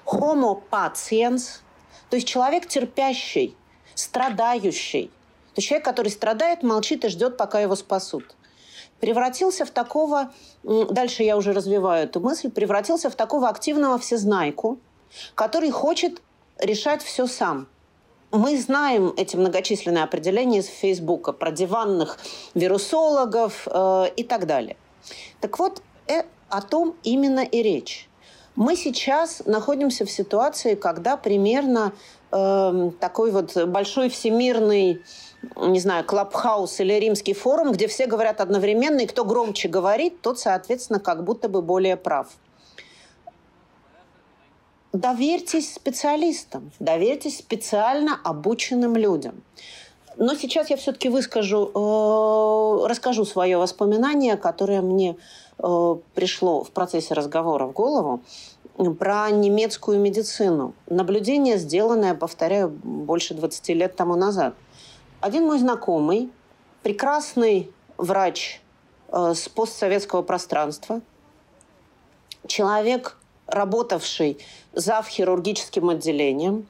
homo 0.05 0.61
patiens, 0.71 1.61
то 2.09 2.17
есть 2.17 2.27
человек 2.27 2.67
терпящий, 2.67 3.55
страдающий, 3.93 5.11
то 5.53 5.59
есть 5.59 5.69
человек, 5.69 5.85
который 5.85 6.09
страдает, 6.09 6.63
молчит 6.63 7.05
и 7.05 7.09
ждет, 7.09 7.37
пока 7.37 7.61
его 7.61 7.75
спасут. 7.75 8.35
Превратился 8.99 9.65
в 9.65 9.71
такого, 9.71 10.33
дальше 10.63 11.23
я 11.23 11.37
уже 11.37 11.53
развиваю 11.53 12.05
эту 12.05 12.19
мысль, 12.19 12.49
превратился 12.49 13.09
в 13.09 13.15
такого 13.15 13.47
активного 13.49 13.97
всезнайку, 13.97 14.79
который 15.35 15.71
хочет 15.71 16.21
решать 16.59 17.03
все 17.03 17.27
сам. 17.27 17.67
Мы 18.31 18.59
знаем 18.59 19.13
эти 19.17 19.35
многочисленные 19.35 20.03
определения 20.03 20.59
из 20.59 20.67
Фейсбука 20.67 21.31
про 21.31 21.51
диванных 21.51 22.17
вирусологов 22.53 23.67
э, 23.67 24.05
и 24.15 24.23
так 24.23 24.45
далее. 24.45 24.75
Так 25.39 25.57
вот, 25.59 25.81
э, 26.07 26.23
о 26.49 26.61
том 26.61 26.95
именно 27.03 27.41
и 27.41 27.61
речь. 27.61 28.09
Мы 28.55 28.75
сейчас 28.75 29.43
находимся 29.45 30.05
в 30.05 30.11
ситуации, 30.11 30.75
когда 30.75 31.17
примерно 31.17 31.93
э, 32.31 32.91
такой 32.99 33.31
вот 33.31 33.55
большой 33.67 34.09
всемирный 34.09 35.01
не 35.57 35.79
знаю, 35.79 36.03
клабхаус 36.03 36.79
или 36.79 36.93
римский 36.93 37.33
форум, 37.33 37.71
где 37.71 37.87
все 37.87 38.07
говорят 38.07 38.41
одновременно, 38.41 39.01
и 39.01 39.05
кто 39.05 39.23
громче 39.23 39.67
говорит, 39.67 40.21
тот, 40.21 40.39
соответственно, 40.39 40.99
как 40.99 41.23
будто 41.23 41.49
бы 41.49 41.61
более 41.61 41.97
прав 41.97 42.29
доверьтесь 44.99 45.73
специалистам, 45.73 46.71
доверьтесь 46.79 47.39
специально 47.39 48.19
обученным 48.23 48.95
людям. 48.95 49.43
Но 50.17 50.33
сейчас 50.35 50.69
я 50.69 50.77
все-таки 50.77 51.09
выскажу, 51.09 51.71
э, 51.73 52.87
расскажу 52.87 53.25
свое 53.25 53.57
воспоминание, 53.57 54.37
которое 54.37 54.81
мне 54.81 55.17
э, 55.59 55.95
пришло 56.13 56.63
в 56.63 56.71
процессе 56.71 57.13
разговора 57.13 57.65
в 57.65 57.73
голову 57.73 58.21
про 58.97 59.29
немецкую 59.29 59.99
медицину. 59.99 60.73
Наблюдение, 60.87 61.57
сделанное, 61.57 62.15
повторяю, 62.15 62.69
больше 62.69 63.33
20 63.33 63.69
лет 63.69 63.95
тому 63.95 64.15
назад. 64.15 64.53
Один 65.19 65.45
мой 65.45 65.59
знакомый, 65.59 66.31
прекрасный 66.81 67.69
врач 67.97 68.61
э, 69.09 69.33
с 69.33 69.49
постсоветского 69.49 70.21
пространства, 70.21 71.01
человек, 72.47 73.17
работавший 73.47 74.37
зав 74.73 75.07
хирургическим 75.07 75.89
отделением, 75.89 76.67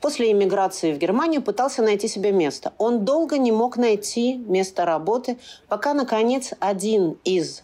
после 0.00 0.32
иммиграции 0.32 0.92
в 0.92 0.98
Германию 0.98 1.42
пытался 1.42 1.82
найти 1.82 2.08
себе 2.08 2.32
место. 2.32 2.72
Он 2.78 3.04
долго 3.04 3.38
не 3.38 3.52
мог 3.52 3.76
найти 3.76 4.36
место 4.36 4.84
работы, 4.84 5.38
пока, 5.68 5.94
наконец, 5.94 6.52
один 6.58 7.18
из 7.24 7.62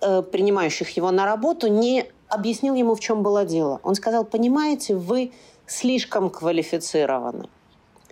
э, 0.00 0.22
принимающих 0.22 0.96
его 0.96 1.10
на 1.10 1.26
работу 1.26 1.68
не 1.68 2.06
объяснил 2.28 2.74
ему, 2.74 2.94
в 2.94 3.00
чем 3.00 3.22
было 3.22 3.44
дело. 3.44 3.80
Он 3.82 3.94
сказал, 3.94 4.24
понимаете, 4.24 4.94
вы 4.94 5.32
слишком 5.66 6.30
квалифицированы. 6.30 7.48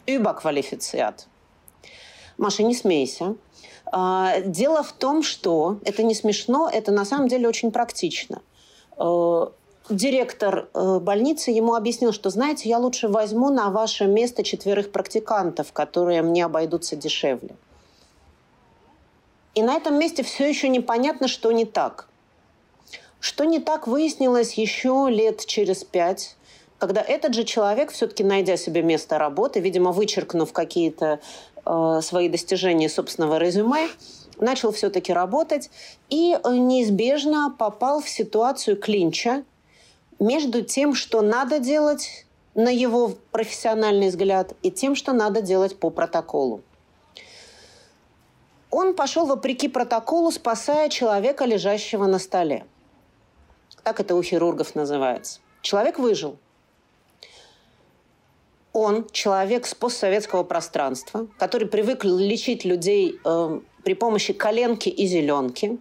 Überqualifiziert. 0.06 1.26
Маша, 2.36 2.62
не 2.62 2.74
смейся. 2.74 3.36
А, 3.86 4.40
дело 4.40 4.82
в 4.82 4.92
том, 4.92 5.22
что 5.22 5.78
это 5.84 6.02
не 6.02 6.14
смешно, 6.14 6.68
это 6.72 6.92
на 6.92 7.04
самом 7.04 7.28
деле 7.28 7.48
очень 7.48 7.70
практично. 7.70 8.42
Э, 8.96 9.46
директор 9.90 10.68
э, 10.72 10.98
больницы 11.00 11.50
ему 11.50 11.74
объяснил, 11.74 12.12
что, 12.12 12.30
знаете, 12.30 12.68
я 12.68 12.78
лучше 12.78 13.08
возьму 13.08 13.50
на 13.50 13.70
ваше 13.70 14.06
место 14.06 14.42
четверых 14.42 14.90
практикантов, 14.90 15.72
которые 15.72 16.22
мне 16.22 16.44
обойдутся 16.44 16.96
дешевле. 16.96 17.54
И 19.54 19.62
на 19.62 19.74
этом 19.76 19.98
месте 19.98 20.22
все 20.22 20.48
еще 20.48 20.68
непонятно, 20.68 21.28
что 21.28 21.52
не 21.52 21.64
так. 21.64 22.08
Что 23.20 23.44
не 23.44 23.60
так, 23.60 23.86
выяснилось 23.86 24.54
еще 24.54 25.06
лет 25.08 25.46
через 25.46 25.84
пять, 25.84 26.36
когда 26.78 27.00
этот 27.00 27.34
же 27.34 27.44
человек, 27.44 27.92
все-таки 27.92 28.24
найдя 28.24 28.56
себе 28.56 28.82
место 28.82 29.16
работы, 29.16 29.60
видимо, 29.60 29.92
вычеркнув 29.92 30.52
какие-то 30.52 31.20
свои 31.64 32.28
достижения 32.28 32.88
собственного 32.88 33.38
резюме, 33.38 33.88
начал 34.38 34.72
все-таки 34.72 35.12
работать 35.12 35.70
и 36.10 36.36
э, 36.36 36.56
неизбежно 36.56 37.54
попал 37.56 38.00
в 38.00 38.08
ситуацию 38.08 38.76
клинча 38.76 39.44
между 40.18 40.62
тем, 40.62 40.94
что 40.94 41.22
надо 41.22 41.58
делать 41.58 42.26
на 42.54 42.68
его 42.68 43.12
профессиональный 43.32 44.08
взгляд, 44.08 44.54
и 44.62 44.70
тем, 44.70 44.94
что 44.94 45.12
надо 45.12 45.42
делать 45.42 45.78
по 45.78 45.90
протоколу. 45.90 46.62
Он 48.70 48.94
пошел 48.94 49.26
вопреки 49.26 49.68
протоколу, 49.68 50.30
спасая 50.30 50.88
человека, 50.88 51.44
лежащего 51.44 52.06
на 52.06 52.18
столе. 52.18 52.64
Так 53.82 54.00
это 54.00 54.14
у 54.14 54.22
хирургов 54.22 54.74
называется. 54.74 55.40
Человек 55.62 55.98
выжил. 55.98 56.38
Он 58.74 59.06
человек 59.12 59.66
с 59.66 59.74
постсоветского 59.74 60.44
пространства, 60.44 61.28
который 61.38 61.66
привык 61.66 62.04
лечить 62.04 62.66
людей 62.66 63.18
э, 63.24 63.60
при 63.82 63.94
помощи 63.94 64.32
коленки 64.32 64.88
и 64.88 65.06
зеленки, 65.06 65.78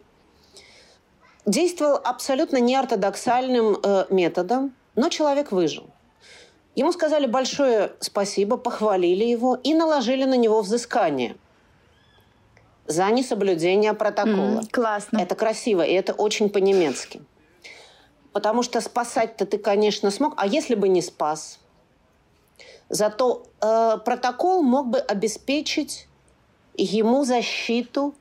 действовал 1.45 2.00
абсолютно 2.03 2.57
неортодоксальным 2.57 3.77
э, 3.83 4.05
методом, 4.09 4.73
но 4.95 5.09
человек 5.09 5.51
выжил. 5.51 5.89
Ему 6.75 6.91
сказали 6.91 7.25
большое 7.25 7.93
спасибо, 8.00 8.57
похвалили 8.57 9.25
его 9.25 9.59
и 9.62 9.73
наложили 9.73 10.23
на 10.23 10.38
него 10.38 10.62
взыскание 10.62 11.35
за 12.85 13.09
несоблюдение 13.09 13.93
протокола. 13.93 14.62
Mm, 14.62 14.71
классно. 14.71 15.17
Это 15.17 15.35
красиво, 15.35 15.81
и 15.81 15.93
это 15.93 16.13
очень 16.13 16.50
по-немецки. 16.50 17.21
Потому 18.33 18.63
что 18.63 18.81
спасать-то 18.81 19.45
ты, 19.45 19.57
конечно, 19.57 20.12
смог, 20.12 20.33
а 20.38 20.47
если 20.47 20.75
бы 20.75 20.89
не 20.89 21.01
спас? 21.01 21.59
Зато 22.93 23.41
э, 23.59 23.97
протокол 24.05 24.62
мог 24.62 24.88
бы 24.89 25.00
обеспечить 25.00 26.07
ему 26.75 27.25
защиту 27.25 28.13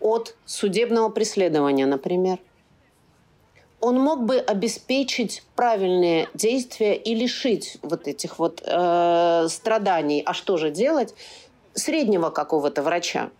от 0.00 0.36
судебного 0.44 1.08
преследования, 1.08 1.86
например. 1.86 2.38
Он 3.80 3.98
мог 3.98 4.24
бы 4.24 4.36
обеспечить 4.36 5.42
правильные 5.56 6.28
действия 6.34 6.94
и 6.94 7.14
лишить 7.14 7.78
вот 7.80 8.06
этих 8.06 8.38
вот 8.38 8.62
э, 8.62 9.46
страданий. 9.48 10.22
А 10.26 10.34
что 10.34 10.58
же 10.58 10.70
делать? 10.70 11.14
Среднего 11.72 12.28
какого-то 12.28 12.82
врача. 12.82 13.30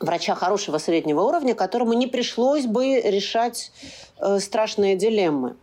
Врача 0.00 0.34
хорошего 0.34 0.78
среднего 0.78 1.20
уровня, 1.20 1.54
которому 1.54 1.92
не 1.92 2.06
пришлось 2.06 2.64
бы 2.64 2.98
решать 3.02 3.72
э, 4.20 4.38
страшные 4.38 4.96
дилеммы. 4.96 5.56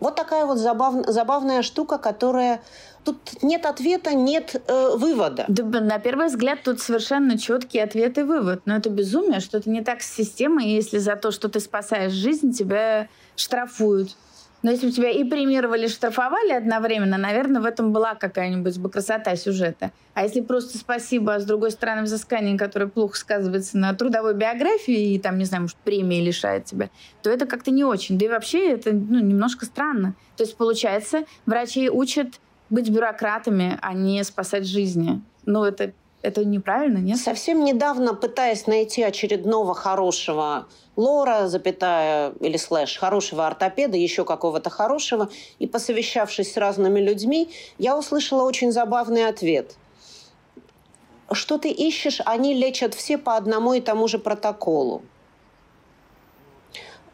Вот 0.00 0.14
такая 0.14 0.46
вот 0.46 0.58
забав, 0.58 0.94
забавная 1.06 1.62
штука, 1.62 1.98
которая 1.98 2.62
тут 3.04 3.42
нет 3.42 3.66
ответа, 3.66 4.14
нет 4.14 4.62
э, 4.66 4.96
вывода. 4.96 5.44
Да, 5.48 5.80
на 5.80 5.98
первый 5.98 6.28
взгляд 6.28 6.60
тут 6.62 6.80
совершенно 6.80 7.38
четкий 7.38 7.80
ответ 7.80 8.18
и 8.18 8.22
вывод. 8.22 8.62
Но 8.64 8.76
это 8.76 8.90
безумие, 8.90 9.40
что 9.40 9.58
это 9.58 9.68
не 9.70 9.82
так 9.82 10.02
с 10.02 10.14
системой, 10.14 10.66
если 10.66 10.98
за 10.98 11.16
то, 11.16 11.30
что 11.30 11.48
ты 11.48 11.60
спасаешь 11.60 12.12
жизнь, 12.12 12.52
тебя 12.52 13.08
штрафуют. 13.34 14.16
Но 14.62 14.70
если 14.72 14.86
бы 14.86 14.92
тебя 14.92 15.10
и 15.10 15.22
премировали, 15.22 15.86
штрафовали 15.86 16.52
одновременно, 16.52 17.16
наверное, 17.16 17.62
в 17.62 17.64
этом 17.64 17.92
была 17.92 18.14
какая-нибудь 18.16 18.78
бы 18.78 18.90
красота 18.90 19.36
сюжета. 19.36 19.92
А 20.14 20.24
если 20.24 20.40
просто 20.40 20.78
спасибо, 20.78 21.34
а 21.34 21.40
с 21.40 21.44
другой 21.44 21.70
стороны 21.70 22.02
взыскание, 22.02 22.58
которое 22.58 22.86
плохо 22.86 23.16
сказывается 23.16 23.78
на 23.78 23.94
трудовой 23.94 24.34
биографии 24.34 25.14
и 25.14 25.18
там, 25.20 25.38
не 25.38 25.44
знаю, 25.44 25.62
может, 25.62 25.76
премии 25.76 26.20
лишает 26.20 26.64
тебя, 26.64 26.90
то 27.22 27.30
это 27.30 27.46
как-то 27.46 27.70
не 27.70 27.84
очень. 27.84 28.18
Да 28.18 28.26
и 28.26 28.28
вообще 28.28 28.72
это 28.72 28.92
ну, 28.92 29.20
немножко 29.20 29.64
странно. 29.64 30.14
То 30.36 30.42
есть, 30.42 30.56
получается, 30.56 31.24
врачи 31.46 31.88
учат 31.88 32.40
быть 32.68 32.90
бюрократами, 32.90 33.78
а 33.80 33.94
не 33.94 34.24
спасать 34.24 34.66
жизни. 34.66 35.22
Ну, 35.46 35.64
это, 35.64 35.92
это 36.22 36.44
неправильно, 36.44 36.98
нет? 36.98 37.18
Совсем 37.18 37.64
недавно, 37.64 38.14
пытаясь 38.14 38.66
найти 38.66 39.02
очередного 39.02 39.74
хорошего 39.74 40.66
лора, 40.96 41.46
запятая, 41.46 42.32
или 42.40 42.56
слэш, 42.56 42.98
хорошего 42.98 43.46
ортопеда, 43.46 43.96
еще 43.96 44.24
какого-то 44.24 44.68
хорошего, 44.68 45.30
и 45.60 45.66
посовещавшись 45.66 46.52
с 46.52 46.56
разными 46.56 46.98
людьми, 46.98 47.50
я 47.78 47.96
услышала 47.96 48.42
очень 48.42 48.72
забавный 48.72 49.26
ответ. 49.26 49.76
Что 51.30 51.58
ты 51.58 51.70
ищешь, 51.70 52.20
они 52.24 52.54
лечат 52.54 52.94
все 52.94 53.16
по 53.16 53.36
одному 53.36 53.74
и 53.74 53.80
тому 53.80 54.08
же 54.08 54.18
протоколу. 54.18 55.02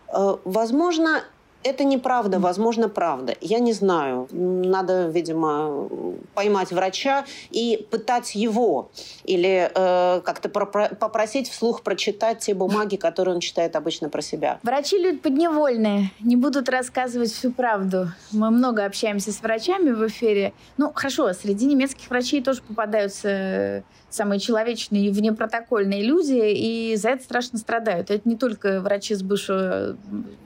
Э, 0.09 0.37
возможно, 0.45 1.25
это 1.65 1.85
неправда, 1.85 2.39
возможно, 2.39 2.89
правда. 2.89 3.35
Я 3.41 3.59
не 3.59 3.73
знаю. 3.73 4.29
Надо, 4.31 5.09
видимо, 5.09 5.89
поймать 6.35 6.71
врача 6.71 7.25
и 7.51 7.87
пытать 7.91 8.35
его. 8.35 8.91
Или 9.25 9.71
э, 9.75 10.21
как-то 10.21 10.49
попросить 10.49 11.49
вслух 11.49 11.83
прочитать 11.83 12.41
те 12.41 12.55
бумаги, 12.55 12.97
которые 12.97 13.35
он 13.35 13.41
читает 13.41 13.77
обычно 13.77 14.11
про 14.11 14.21
себя. 14.21 14.61
Врачи 14.63 14.99
люди 14.99 15.19
подневольные, 15.19 16.11
не 16.21 16.37
будут 16.37 16.69
рассказывать 16.69 17.33
всю 17.33 17.51
правду. 17.51 18.09
Мы 18.31 18.51
много 18.51 18.85
общаемся 18.85 19.33
с 19.33 19.41
врачами 19.41 19.91
в 19.91 20.07
эфире. 20.07 20.53
Ну, 20.77 20.93
хорошо, 20.95 21.33
среди 21.33 21.67
немецких 21.67 22.09
врачей 22.11 22.43
тоже 22.43 22.61
попадаются 22.63 23.85
самые 24.15 24.39
человечные 24.39 25.07
и 25.07 25.11
внепротокольные 25.11 26.03
люди, 26.03 26.53
и 26.53 26.97
за 26.97 27.11
это 27.11 27.25
страшно 27.25 27.59
страдают. 27.59 28.11
Это 28.11 28.29
не 28.29 28.37
только 28.37 28.81
врачи 28.81 29.15
с 29.15 29.23
бывшего 29.23 29.97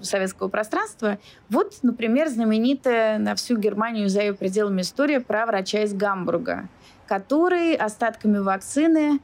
советского 0.00 0.48
пространства. 0.48 1.07
Вот, 1.48 1.74
например, 1.82 2.28
знаменитая 2.28 3.18
на 3.18 3.34
всю 3.34 3.56
Германию 3.56 4.08
за 4.08 4.20
ее 4.20 4.34
пределами 4.34 4.82
история 4.82 5.20
про 5.20 5.46
врача 5.46 5.82
из 5.82 5.94
Гамбурга, 5.94 6.68
который 7.06 7.74
остатками 7.74 8.38
вакцины 8.38 9.20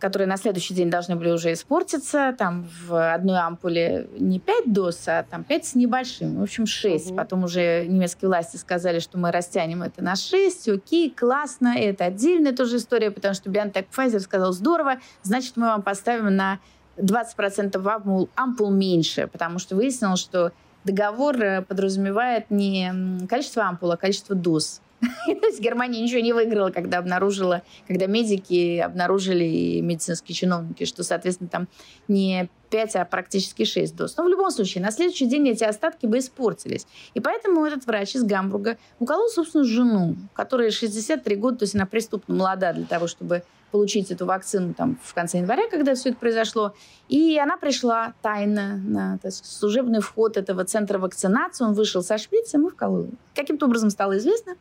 которые 0.00 0.26
на 0.26 0.36
следующий 0.36 0.74
день 0.74 0.90
должны 0.90 1.14
были 1.14 1.30
уже 1.30 1.52
испортиться. 1.52 2.34
Там 2.36 2.66
в 2.86 3.12
одной 3.12 3.38
ампуле 3.38 4.08
не 4.18 4.40
5 4.40 4.72
доз, 4.72 5.06
а 5.06 5.22
там 5.22 5.44
5 5.44 5.66
с 5.66 5.74
небольшим. 5.74 6.40
В 6.40 6.42
общем, 6.42 6.66
6. 6.66 7.10
Угу. 7.10 7.16
Потом 7.16 7.44
уже 7.44 7.86
немецкие 7.86 8.28
власти 8.28 8.56
сказали, 8.56 8.98
что 8.98 9.18
мы 9.18 9.30
растянем 9.30 9.82
это 9.82 10.02
на 10.02 10.16
6. 10.16 10.68
Окей, 10.70 11.10
классно. 11.10 11.74
Это 11.76 12.06
отдельная 12.06 12.52
тоже 12.52 12.78
история, 12.78 13.10
потому 13.10 13.34
что 13.34 13.50
BioNTech 13.50 13.86
Pfizer 13.94 14.20
сказал, 14.20 14.52
здорово, 14.52 14.96
значит, 15.22 15.56
мы 15.56 15.66
вам 15.66 15.82
поставим 15.82 16.34
на 16.34 16.58
20% 16.96 17.86
ампул, 17.86 18.28
ампул 18.34 18.70
меньше, 18.70 19.28
потому 19.30 19.58
что 19.58 19.76
выяснилось, 19.76 20.20
что 20.20 20.52
договор 20.84 21.40
э, 21.40 21.62
подразумевает 21.62 22.50
не 22.50 22.92
количество 23.28 23.64
ампул, 23.64 23.90
а 23.92 23.96
количество 23.96 24.34
доз. 24.34 24.80
То 25.00 25.46
есть 25.46 25.60
Германия 25.60 26.00
ничего 26.00 26.20
не 26.20 26.32
выиграла, 26.32 26.70
когда 26.70 26.98
обнаружила, 26.98 27.62
когда 27.88 28.06
медики 28.06 28.78
обнаружили 28.78 29.44
и 29.44 29.80
медицинские 29.80 30.34
чиновники, 30.34 30.84
что, 30.84 31.02
соответственно, 31.02 31.48
там 31.48 31.68
не 32.06 32.50
5, 32.70 32.96
а 32.96 33.04
практически 33.04 33.64
6 33.64 33.96
доз. 33.96 34.16
Но 34.16 34.24
в 34.24 34.28
любом 34.28 34.50
случае, 34.50 34.82
на 34.82 34.90
следующий 34.90 35.26
день 35.26 35.48
эти 35.48 35.64
остатки 35.64 36.06
бы 36.06 36.18
испортились. 36.18 36.86
И 37.14 37.20
поэтому 37.20 37.64
этот 37.64 37.86
врач 37.86 38.14
из 38.14 38.24
Гамбурга 38.24 38.76
уколол, 38.98 39.28
собственно, 39.28 39.64
жену, 39.64 40.16
которая 40.34 40.70
63 40.70 41.36
года, 41.36 41.58
то 41.58 41.62
есть 41.64 41.74
она 41.74 41.86
преступно 41.86 42.34
молода 42.34 42.72
для 42.72 42.84
того, 42.84 43.06
чтобы 43.06 43.42
получить 43.70 44.10
эту 44.10 44.26
вакцину 44.26 44.74
там, 44.74 44.98
в 45.02 45.14
конце 45.14 45.38
января, 45.38 45.68
когда 45.70 45.94
все 45.94 46.10
это 46.10 46.18
произошло. 46.18 46.74
И 47.08 47.38
она 47.38 47.56
пришла 47.56 48.14
тайно 48.22 48.76
на 48.76 49.18
так 49.18 49.32
служебный 49.32 50.00
вход 50.00 50.36
этого 50.36 50.64
центра 50.64 50.98
вакцинации. 50.98 51.64
Он 51.64 51.74
вышел 51.74 52.02
со 52.02 52.18
шприцем 52.18 52.66
и 52.66 52.70
вколол. 52.70 53.08
Каким-то 53.34 53.66
образом 53.66 53.90
стало 53.90 54.18
известно, 54.18 54.54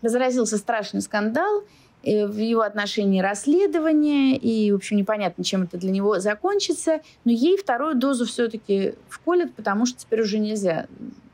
разразился 0.00 0.58
страшный 0.58 1.00
скандал, 1.00 1.64
э, 2.04 2.26
в 2.26 2.36
его 2.36 2.62
отношении 2.62 3.20
расследование, 3.20 4.36
и, 4.36 4.72
в 4.72 4.76
общем, 4.76 4.96
непонятно, 4.96 5.44
чем 5.44 5.62
это 5.62 5.76
для 5.76 5.90
него 5.90 6.18
закончится. 6.18 7.00
Но 7.24 7.32
ей 7.32 7.56
вторую 7.56 7.94
дозу 7.94 8.26
все-таки 8.26 8.94
вколят, 9.08 9.54
потому 9.54 9.86
что 9.86 9.98
теперь 9.98 10.22
уже 10.22 10.38
нельзя 10.38 10.86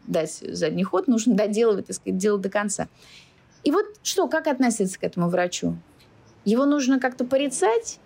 дать 0.07 0.43
задний 0.49 0.85
ход, 0.85 1.07
нужно 1.07 1.35
доделывать, 1.35 1.87
так 1.87 1.97
сказать, 1.97 2.19
дело 2.19 2.39
до 2.39 2.49
конца. 2.49 2.89
И 3.65 3.71
вот 3.71 3.85
что, 4.03 4.29
как 4.29 4.47
относиться 4.47 4.99
к 4.99 5.05
этому 5.05 5.29
врачу? 5.29 5.77
Его 6.49 6.65
нужно 6.65 6.99
как-то 6.99 7.25
порицать? 7.25 8.01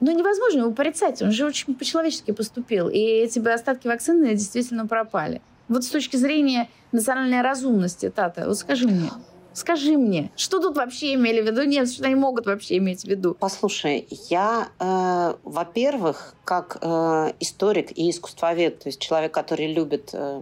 Ну, 0.00 0.10
невозможно 0.12 0.60
его 0.60 0.72
порицать, 0.72 1.22
он 1.22 1.32
же 1.32 1.46
очень 1.46 1.74
по-человечески 1.74 2.32
поступил. 2.32 2.90
И 2.90 2.98
эти 2.98 3.38
бы 3.38 3.50
остатки 3.50 3.86
вакцины 3.86 4.34
действительно 4.34 4.86
пропали. 4.86 5.40
Вот 5.68 5.84
с 5.84 5.88
точки 5.88 6.16
зрения 6.16 6.68
национальной 6.92 7.40
разумности, 7.40 8.10
Тата, 8.10 8.46
вот 8.46 8.58
скажи 8.58 8.86
мне, 8.86 9.10
Скажи 9.52 9.96
мне, 9.96 10.30
что 10.36 10.60
тут 10.60 10.76
вообще 10.76 11.14
имели 11.14 11.40
в 11.40 11.46
виду? 11.46 11.62
Нет, 11.64 11.90
что 11.90 12.04
они 12.04 12.14
могут 12.14 12.46
вообще 12.46 12.76
иметь 12.76 13.02
в 13.02 13.08
виду? 13.08 13.36
Послушай, 13.40 14.06
я, 14.28 14.68
э, 14.78 15.34
во-первых, 15.42 16.34
как 16.44 16.78
э, 16.80 17.32
историк 17.40 17.90
и 17.98 18.10
искусствовед, 18.10 18.78
то 18.80 18.88
есть 18.88 19.00
человек, 19.00 19.32
который 19.32 19.72
любит 19.72 20.10
э, 20.12 20.40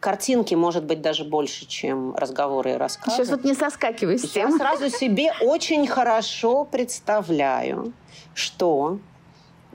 Картинки, 0.00 0.54
может 0.54 0.84
быть, 0.84 1.00
даже 1.00 1.24
больше, 1.24 1.66
чем 1.66 2.14
разговоры 2.16 2.72
и 2.72 2.74
рассказы. 2.74 3.16
Сейчас 3.16 3.28
вот 3.28 3.44
не 3.44 3.54
соскакивай 3.54 4.18
с 4.18 4.30
тем. 4.30 4.50
Я 4.50 4.56
сразу 4.58 4.90
себе 4.90 5.32
очень 5.40 5.86
хорошо 5.86 6.64
представляю, 6.64 7.92
что 8.34 8.98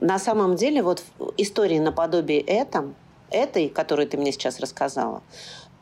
на 0.00 0.18
самом 0.18 0.56
деле 0.56 0.82
вот 0.82 1.02
истории 1.36 1.78
наподобие 1.78 2.40
этом, 2.40 2.94
этой, 3.30 3.68
которую 3.68 4.08
ты 4.08 4.16
мне 4.16 4.32
сейчас 4.32 4.60
рассказала, 4.60 5.22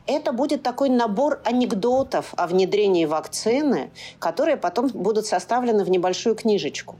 это 0.05 0.31
будет 0.31 0.63
такой 0.63 0.89
набор 0.89 1.41
анекдотов 1.43 2.33
о 2.37 2.47
внедрении 2.47 3.05
вакцины, 3.05 3.91
которые 4.19 4.57
потом 4.57 4.87
будут 4.87 5.25
составлены 5.25 5.83
в 5.83 5.89
небольшую 5.89 6.35
книжечку. 6.35 6.95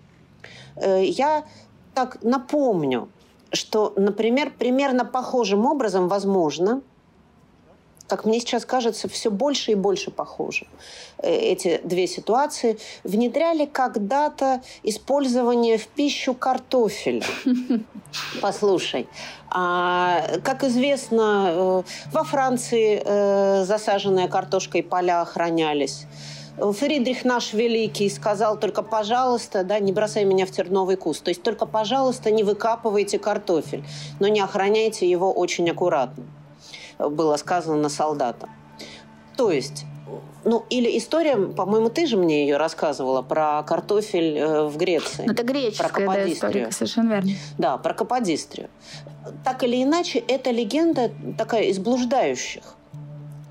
Э, 0.75 1.03
я 1.03 1.45
так 1.93 2.21
напомню, 2.21 3.09
что, 3.51 3.93
например, 3.95 4.51
примерно 4.57 5.05
похожим 5.05 5.65
образом, 5.65 6.09
возможно, 6.09 6.81
как 8.07 8.25
мне 8.25 8.39
сейчас 8.39 8.65
кажется, 8.65 9.07
все 9.07 9.29
больше 9.29 9.71
и 9.71 9.75
больше 9.75 10.11
похожи. 10.11 10.65
Э, 11.19 11.33
эти 11.33 11.79
две 11.83 12.07
ситуации 12.07 12.77
внедряли 13.03 13.65
когда-то 13.65 14.61
использование 14.83 15.77
в 15.77 15.87
пищу 15.87 16.33
картофеля. 16.33 17.25
Послушай, 18.41 19.07
а, 19.49 20.39
как 20.43 20.63
известно, 20.63 21.47
э, 21.49 21.83
во 22.11 22.23
Франции 22.23 23.01
э, 23.03 23.65
засаженная 23.65 24.27
картошкой 24.27 24.83
поля 24.83 25.21
охранялись. 25.21 26.05
Фридрих 26.57 27.23
наш 27.23 27.53
великий 27.53 28.09
сказал 28.09 28.59
только, 28.59 28.81
пожалуйста, 28.81 29.63
да, 29.63 29.77
не 29.77 29.91
бросай 29.91 30.25
меня 30.25 30.47
в 30.47 30.51
терновый 30.51 30.95
куст. 30.95 31.23
То 31.23 31.29
есть 31.29 31.43
только, 31.43 31.67
пожалуйста, 31.67 32.31
не 32.31 32.43
выкапывайте 32.43 33.19
картофель, 33.19 33.83
но 34.19 34.27
не 34.27 34.39
охраняйте 34.39 35.07
его 35.07 35.31
очень 35.31 35.69
аккуратно 35.69 36.23
было 36.99 37.37
сказано 37.37 37.89
солдатам. 37.89 38.49
То 39.35 39.51
есть 39.51 39.85
ну, 40.45 40.65
или 40.69 40.97
история, 40.97 41.35
по-моему, 41.35 41.89
ты 41.89 42.07
же 42.07 42.15
мне 42.15 42.43
ее 42.43 42.57
рассказывала 42.57 43.21
про 43.21 43.63
картофель 43.63 44.37
э, 44.37 44.63
в 44.67 44.77
Греции. 44.77 45.23
Ну, 45.25 45.33
это 45.33 45.43
греческая 45.43 46.05
про 46.05 46.15
да, 46.15 46.31
история, 46.31 46.71
совершенно 46.71 47.13
верно. 47.13 47.31
Да, 47.57 47.77
про 47.77 47.93
Каподистрию. 47.93 48.69
Так 49.43 49.63
или 49.63 49.83
иначе, 49.83 50.19
эта 50.19 50.51
легенда 50.51 51.11
такая 51.37 51.63
из 51.63 51.79
блуждающих. 51.79 52.63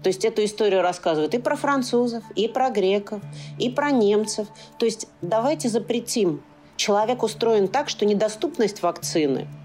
То 0.03 0.09
есть 0.09 0.25
эту 0.25 0.45
историю 0.45 0.83
рассказывают 0.83 1.35
и 1.35 1.39
про 1.39 1.57
французов, 1.57 2.23
и 2.35 2.49
про 2.49 2.71
греков, 2.71 3.21
и 3.59 3.69
про 3.69 3.91
немцев. 3.91 4.47
То 4.79 4.87
есть 4.87 5.09
давайте 5.21 5.69
запретим. 5.69 6.43
Человек 6.77 7.23
устроен 7.23 7.69
так, 7.69 7.89
что 7.89 8.07
недоступность 8.07 8.83
вакцины– 8.83 9.49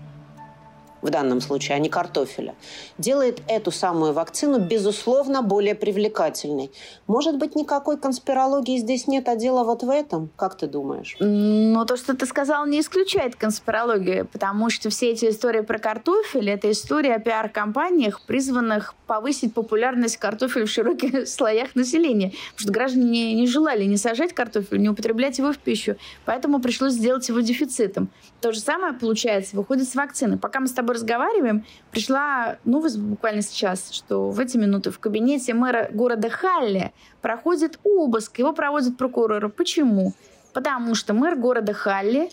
в 1.01 1.09
данном 1.09 1.41
случае, 1.41 1.75
а 1.75 1.79
не 1.79 1.89
картофеля, 1.89 2.55
делает 2.97 3.41
эту 3.47 3.71
самую 3.71 4.13
вакцину, 4.13 4.59
безусловно, 4.59 5.41
более 5.41 5.75
привлекательной. 5.75 6.71
Может 7.07 7.37
быть, 7.37 7.55
никакой 7.55 7.97
конспирологии 7.97 8.77
здесь 8.77 9.07
нет, 9.07 9.27
а 9.27 9.35
дело 9.35 9.63
вот 9.63 9.83
в 9.83 9.89
этом? 9.89 10.29
Как 10.35 10.55
ты 10.55 10.67
думаешь? 10.67 11.15
Ну, 11.19 11.85
то, 11.85 11.97
что 11.97 12.15
ты 12.15 12.25
сказал, 12.25 12.65
не 12.65 12.79
исключает 12.79 13.35
конспирологию, 13.35 14.27
потому 14.27 14.69
что 14.69 14.89
все 14.89 15.11
эти 15.11 15.29
истории 15.29 15.61
про 15.61 15.79
картофель– 15.79 16.49
это 16.51 16.71
история 16.71 17.15
о 17.15 17.19
пиар-компаниях, 17.19 18.21
призванных 18.25 18.93
повысить 19.07 19.53
популярность 19.53 20.17
картофеля 20.17 20.65
в 20.65 20.69
широких 20.69 21.27
слоях 21.27 21.75
населения. 21.75 22.31
Потому 22.51 22.59
что 22.59 22.71
граждане 22.71 23.33
не, 23.33 23.47
желали 23.47 23.83
не 23.85 23.97
сажать 23.97 24.33
картофель, 24.33 24.79
не 24.79 24.89
употреблять 24.89 25.37
его 25.37 25.51
в 25.51 25.57
пищу. 25.57 25.95
Поэтому 26.25 26.59
пришлось 26.59 26.93
сделать 26.93 27.27
его 27.27 27.41
дефицитом. 27.41 28.09
То 28.39 28.51
же 28.51 28.59
самое, 28.59 28.93
получается, 28.93 29.55
выходит 29.55 29.87
с 29.87 29.95
вакцины. 29.95 30.37
Пока 30.37 30.59
мы 30.59 30.67
с 30.67 30.71
тобой 30.71 30.90
тобой 30.91 30.95
разговариваем, 30.95 31.65
пришла 31.91 32.57
новость 32.65 32.97
буквально 32.99 33.41
сейчас, 33.41 33.91
что 33.91 34.29
в 34.29 34.39
эти 34.39 34.57
минуты 34.57 34.91
в 34.91 34.99
кабинете 34.99 35.53
мэра 35.53 35.89
города 35.91 36.29
Халли 36.29 36.91
проходит 37.21 37.79
обыск, 37.83 38.39
его 38.39 38.53
проводят 38.53 38.97
прокуроры. 38.97 39.49
Почему? 39.49 40.13
Потому 40.53 40.95
что 40.95 41.13
мэр 41.13 41.35
города 41.35 41.73
Халли 41.73 42.29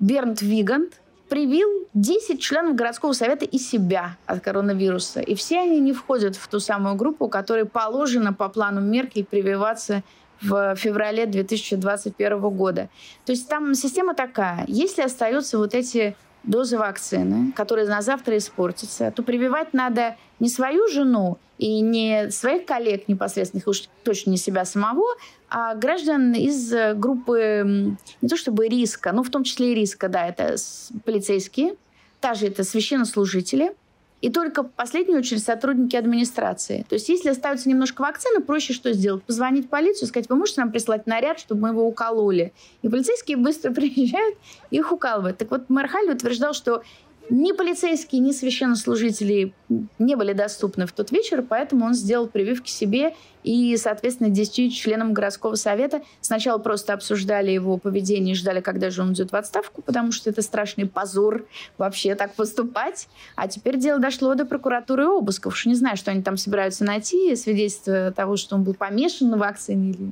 Бернт 0.00 0.42
Вигант 0.42 1.00
привил 1.28 1.68
10 1.94 2.40
членов 2.40 2.74
городского 2.74 3.12
совета 3.12 3.44
и 3.44 3.58
себя 3.58 4.16
от 4.26 4.40
коронавируса. 4.40 5.20
И 5.20 5.34
все 5.34 5.60
они 5.60 5.80
не 5.80 5.92
входят 5.92 6.36
в 6.36 6.48
ту 6.48 6.60
самую 6.60 6.96
группу, 6.96 7.28
которой 7.28 7.64
положено 7.64 8.32
по 8.32 8.48
плану 8.48 8.80
Меркель 8.80 9.24
прививаться 9.24 10.02
в 10.42 10.76
феврале 10.76 11.26
2021 11.26 12.38
года. 12.50 12.88
То 13.24 13.32
есть 13.32 13.48
там 13.48 13.74
система 13.74 14.14
такая. 14.14 14.64
Если 14.68 15.02
остаются 15.02 15.58
вот 15.58 15.74
эти 15.74 16.16
дозы 16.44 16.78
вакцины, 16.78 17.52
которая 17.52 17.86
на 17.86 18.02
завтра 18.02 18.36
испортится, 18.36 19.10
то 19.10 19.22
прививать 19.22 19.72
надо 19.72 20.16
не 20.40 20.48
свою 20.48 20.88
жену 20.88 21.38
и 21.58 21.80
не 21.80 22.30
своих 22.30 22.66
коллег 22.66 23.08
непосредственных, 23.08 23.66
уж 23.66 23.84
точно 24.02 24.30
не 24.30 24.36
себя 24.36 24.64
самого, 24.64 25.06
а 25.48 25.74
граждан 25.74 26.32
из 26.32 26.72
группы 26.96 27.96
не 28.20 28.28
то 28.28 28.36
чтобы 28.36 28.68
риска, 28.68 29.12
но 29.12 29.22
в 29.22 29.30
том 29.30 29.44
числе 29.44 29.72
и 29.72 29.74
риска, 29.74 30.08
да, 30.08 30.26
это 30.26 30.56
полицейские, 31.04 31.76
также 32.20 32.46
это 32.46 32.64
священнослужители– 32.64 33.72
и 34.20 34.30
только 34.30 34.62
в 34.62 34.70
последнюю 34.70 35.18
очередь 35.18 35.42
сотрудники 35.42 35.96
администрации. 35.96 36.86
То 36.88 36.94
есть 36.94 37.08
если 37.08 37.28
остается 37.28 37.68
немножко 37.68 38.00
вакцины, 38.00 38.40
проще 38.40 38.72
что 38.72 38.92
сделать? 38.92 39.22
Позвонить 39.24 39.68
полицию, 39.68 40.08
сказать, 40.08 40.30
вы 40.30 40.36
можете 40.36 40.62
нам 40.62 40.72
прислать 40.72 41.06
наряд, 41.06 41.38
чтобы 41.38 41.60
мы 41.60 41.68
его 41.68 41.86
укололи? 41.86 42.52
И 42.82 42.88
полицейские 42.88 43.36
быстро 43.36 43.70
приезжают 43.74 44.38
и 44.70 44.76
их 44.76 44.92
укалывают. 44.92 45.38
Так 45.38 45.50
вот, 45.50 45.68
мэр 45.68 45.88
Халли 45.88 46.12
утверждал, 46.12 46.54
что 46.54 46.82
ни 47.30 47.52
полицейские, 47.52 48.20
ни 48.20 48.32
священнослужители 48.32 49.54
не 49.98 50.14
были 50.14 50.32
доступны 50.32 50.86
в 50.86 50.92
тот 50.92 51.10
вечер, 51.10 51.42
поэтому 51.42 51.86
он 51.86 51.94
сделал 51.94 52.26
прививки 52.26 52.70
себе 52.70 53.14
и, 53.42 53.76
соответственно, 53.76 54.30
10 54.30 54.74
членам 54.74 55.12
городского 55.12 55.54
совета. 55.54 56.02
Сначала 56.20 56.58
просто 56.58 56.92
обсуждали 56.92 57.50
его 57.50 57.76
поведение 57.78 58.32
и 58.32 58.36
ждали, 58.36 58.60
когда 58.60 58.90
же 58.90 59.02
он 59.02 59.12
идет 59.12 59.32
в 59.32 59.36
отставку, 59.36 59.82
потому 59.82 60.12
что 60.12 60.30
это 60.30 60.42
страшный 60.42 60.86
позор 60.86 61.46
вообще 61.78 62.14
так 62.14 62.34
поступать. 62.34 63.08
А 63.36 63.48
теперь 63.48 63.78
дело 63.78 63.98
дошло 63.98 64.34
до 64.34 64.44
прокуратуры 64.44 65.04
и 65.04 65.06
обысков. 65.06 65.54
Уж 65.54 65.66
не 65.66 65.74
знаю, 65.74 65.96
что 65.96 66.10
они 66.10 66.22
там 66.22 66.36
собираются 66.36 66.84
найти, 66.84 67.34
свидетельство 67.36 68.12
того, 68.12 68.36
что 68.36 68.56
он 68.56 68.64
был 68.64 68.74
помешан 68.74 69.30
на 69.30 69.36
вакцине 69.36 69.90
или 69.90 70.10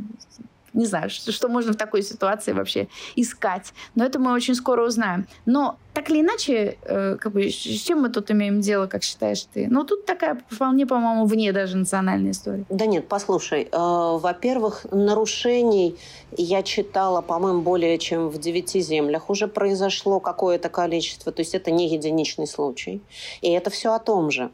не 0.74 0.86
знаю, 0.86 1.10
что, 1.10 1.32
что 1.32 1.48
можно 1.48 1.72
в 1.72 1.76
такой 1.76 2.02
ситуации 2.02 2.52
вообще 2.52 2.88
искать. 3.16 3.72
Но 3.94 4.04
это 4.04 4.18
мы 4.18 4.32
очень 4.32 4.54
скоро 4.54 4.86
узнаем. 4.86 5.26
Но 5.46 5.76
так 5.94 6.10
или 6.10 6.20
иначе, 6.20 6.78
э, 6.82 7.16
как 7.20 7.32
бы, 7.32 7.50
с 7.50 7.54
чем 7.54 8.00
мы 8.00 8.08
тут 8.08 8.30
имеем 8.30 8.60
дело, 8.60 8.86
как 8.86 9.02
считаешь 9.02 9.46
ты? 9.52 9.68
Ну, 9.68 9.84
тут 9.84 10.06
такая 10.06 10.42
вполне, 10.48 10.86
по-моему, 10.86 11.26
вне 11.26 11.52
даже 11.52 11.76
национальная 11.76 12.30
история. 12.30 12.64
Да 12.70 12.86
нет, 12.86 13.08
послушай, 13.08 13.68
э, 13.70 13.76
во-первых, 13.76 14.86
нарушений 14.90 15.96
я 16.36 16.62
читала, 16.62 17.20
по-моему, 17.20 17.60
более 17.60 17.98
чем 17.98 18.28
в 18.28 18.38
девяти 18.38 18.80
землях 18.80 19.28
уже 19.28 19.48
произошло 19.48 20.20
какое-то 20.20 20.68
количество. 20.70 21.32
То 21.32 21.42
есть 21.42 21.54
это 21.54 21.70
не 21.70 21.88
единичный 21.88 22.46
случай. 22.46 23.02
И 23.42 23.50
это 23.50 23.70
все 23.70 23.92
о 23.92 23.98
том 23.98 24.30
же. 24.30 24.50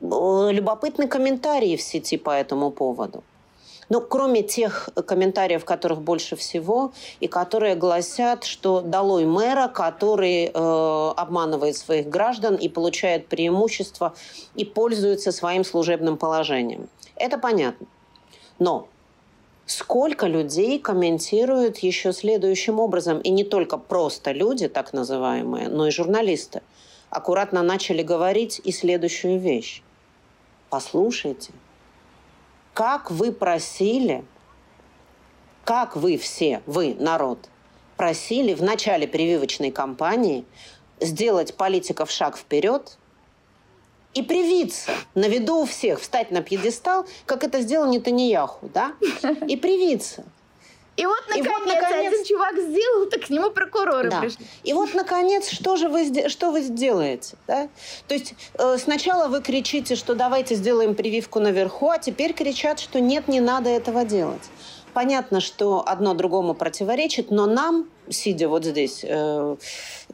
Э, 0.00 0.48
любопытный 0.50 1.08
комментарий 1.08 1.76
в 1.76 1.82
сети 1.82 2.16
по 2.16 2.30
этому 2.30 2.70
поводу. 2.70 3.22
Ну, 3.90 4.00
кроме 4.00 4.44
тех 4.44 4.88
комментариев, 5.06 5.64
которых 5.64 6.00
больше 6.00 6.36
всего, 6.36 6.92
и 7.18 7.26
которые 7.26 7.74
гласят, 7.74 8.44
что 8.44 8.80
долой 8.80 9.26
мэра, 9.26 9.66
который 9.66 10.44
э, 10.46 11.12
обманывает 11.16 11.76
своих 11.76 12.08
граждан 12.08 12.54
и 12.54 12.68
получает 12.68 13.26
преимущество 13.26 14.14
и 14.54 14.64
пользуется 14.64 15.32
своим 15.32 15.64
служебным 15.64 16.16
положением. 16.16 16.88
Это 17.16 17.36
понятно. 17.36 17.88
Но 18.60 18.86
сколько 19.66 20.28
людей 20.28 20.78
комментируют 20.78 21.78
еще 21.78 22.12
следующим 22.12 22.78
образом, 22.78 23.18
и 23.18 23.30
не 23.30 23.42
только 23.42 23.76
просто 23.76 24.30
люди, 24.30 24.68
так 24.68 24.92
называемые, 24.92 25.68
но 25.68 25.88
и 25.88 25.90
журналисты, 25.90 26.62
аккуратно 27.10 27.62
начали 27.62 28.04
говорить 28.04 28.60
и 28.62 28.70
следующую 28.70 29.40
вещь. 29.40 29.82
Послушайте, 30.68 31.50
как 32.80 33.10
вы 33.10 33.30
просили, 33.30 34.24
как 35.66 35.96
вы 35.96 36.16
все, 36.16 36.62
вы, 36.64 36.96
народ, 36.98 37.50
просили 37.98 38.54
в 38.54 38.62
начале 38.62 39.06
прививочной 39.06 39.70
кампании 39.70 40.46
сделать 40.98 41.58
политиков 41.58 42.10
шаг 42.10 42.38
вперед 42.38 42.96
и 44.14 44.22
привиться 44.22 44.92
на 45.14 45.28
виду 45.28 45.56
у 45.56 45.66
всех, 45.66 46.00
встать 46.00 46.30
на 46.30 46.40
пьедестал, 46.40 47.04
как 47.26 47.44
это 47.44 47.60
сделал 47.60 47.86
Нетаньяху, 47.86 48.70
да? 48.72 48.94
И 49.46 49.58
привиться. 49.58 50.24
И 51.00 51.06
вот, 51.06 51.22
наконец, 51.28 51.46
и 51.46 51.48
вот, 51.48 51.66
наконец, 51.66 52.12
один 52.12 52.24
чувак 52.24 52.54
сделал, 52.58 53.06
так 53.06 53.22
к 53.22 53.30
нему 53.30 53.50
прокуроры 53.50 54.10
да. 54.10 54.20
пришли. 54.20 54.46
И 54.64 54.72
вот, 54.74 54.92
наконец, 54.94 55.48
что 55.50 55.76
же 55.76 55.88
вы, 55.88 56.28
что 56.28 56.50
вы 56.50 56.60
сделаете? 56.60 57.36
Да? 57.46 57.68
То 58.06 58.14
есть 58.14 58.34
э, 58.58 58.76
сначала 58.76 59.28
вы 59.28 59.40
кричите, 59.40 59.96
что 59.96 60.14
давайте 60.14 60.56
сделаем 60.56 60.94
прививку 60.94 61.40
наверху, 61.40 61.88
а 61.88 61.98
теперь 61.98 62.34
кричат, 62.34 62.80
что 62.80 63.00
нет, 63.00 63.28
не 63.28 63.40
надо 63.40 63.70
этого 63.70 64.04
делать. 64.04 64.42
понятно, 64.92 65.40
что 65.40 65.82
одно 65.86 66.14
другому 66.14 66.54
противоречит, 66.54 67.30
но 67.30 67.46
нам, 67.46 67.88
сидя 68.10 68.48
вот 68.48 68.64
здесь, 68.64 69.00
э, 69.02 69.56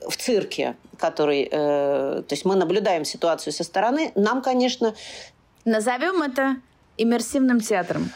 в 0.08 0.16
цирке, 0.16 0.76
который, 0.98 1.48
э, 1.50 2.22
то 2.22 2.32
есть 2.32 2.44
мы 2.44 2.54
наблюдаем 2.54 3.04
ситуацию 3.04 3.52
со 3.52 3.64
стороны, 3.64 4.12
нам, 4.14 4.40
конечно... 4.42 4.94
Назовем 5.64 6.22
это 6.22 6.56
иммерсивным 6.96 7.60
театром 7.60 8.10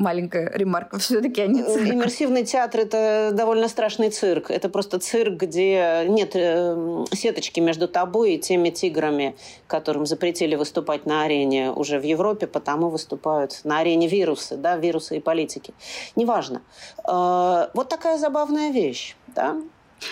маленькая 0.00 0.50
ремарка. 0.54 0.98
Все-таки 0.98 1.42
они 1.42 1.62
цирк. 1.62 1.88
Иммерсивный 1.88 2.44
театр– 2.44 2.80
это 2.82 3.30
довольно 3.32 3.68
страшный 3.68 4.10
цирк. 4.10 4.50
Это 4.50 4.68
просто 4.68 4.98
цирк, 4.98 5.34
где 5.34 6.04
нет 6.08 6.32
э, 6.34 7.04
сеточки 7.12 7.60
между 7.60 7.86
тобой 7.86 8.34
и 8.34 8.38
теми 8.38 8.70
тиграми, 8.70 9.36
которым 9.66 10.06
запретили 10.06 10.56
выступать 10.56 11.06
на 11.06 11.22
арене 11.22 11.70
уже 11.70 12.00
в 12.00 12.02
Европе, 12.02 12.46
потому 12.46 12.88
выступают 12.88 13.60
на 13.64 13.78
арене 13.78 14.08
вирусы, 14.08 14.56
да, 14.56 14.76
вирусы 14.76 15.18
и 15.18 15.20
политики. 15.20 15.74
Неважно. 16.16 16.62
Э, 17.06 17.68
вот 17.74 17.88
такая 17.88 18.18
забавная 18.18 18.70
вещь. 18.70 19.16
Да? 19.28 19.56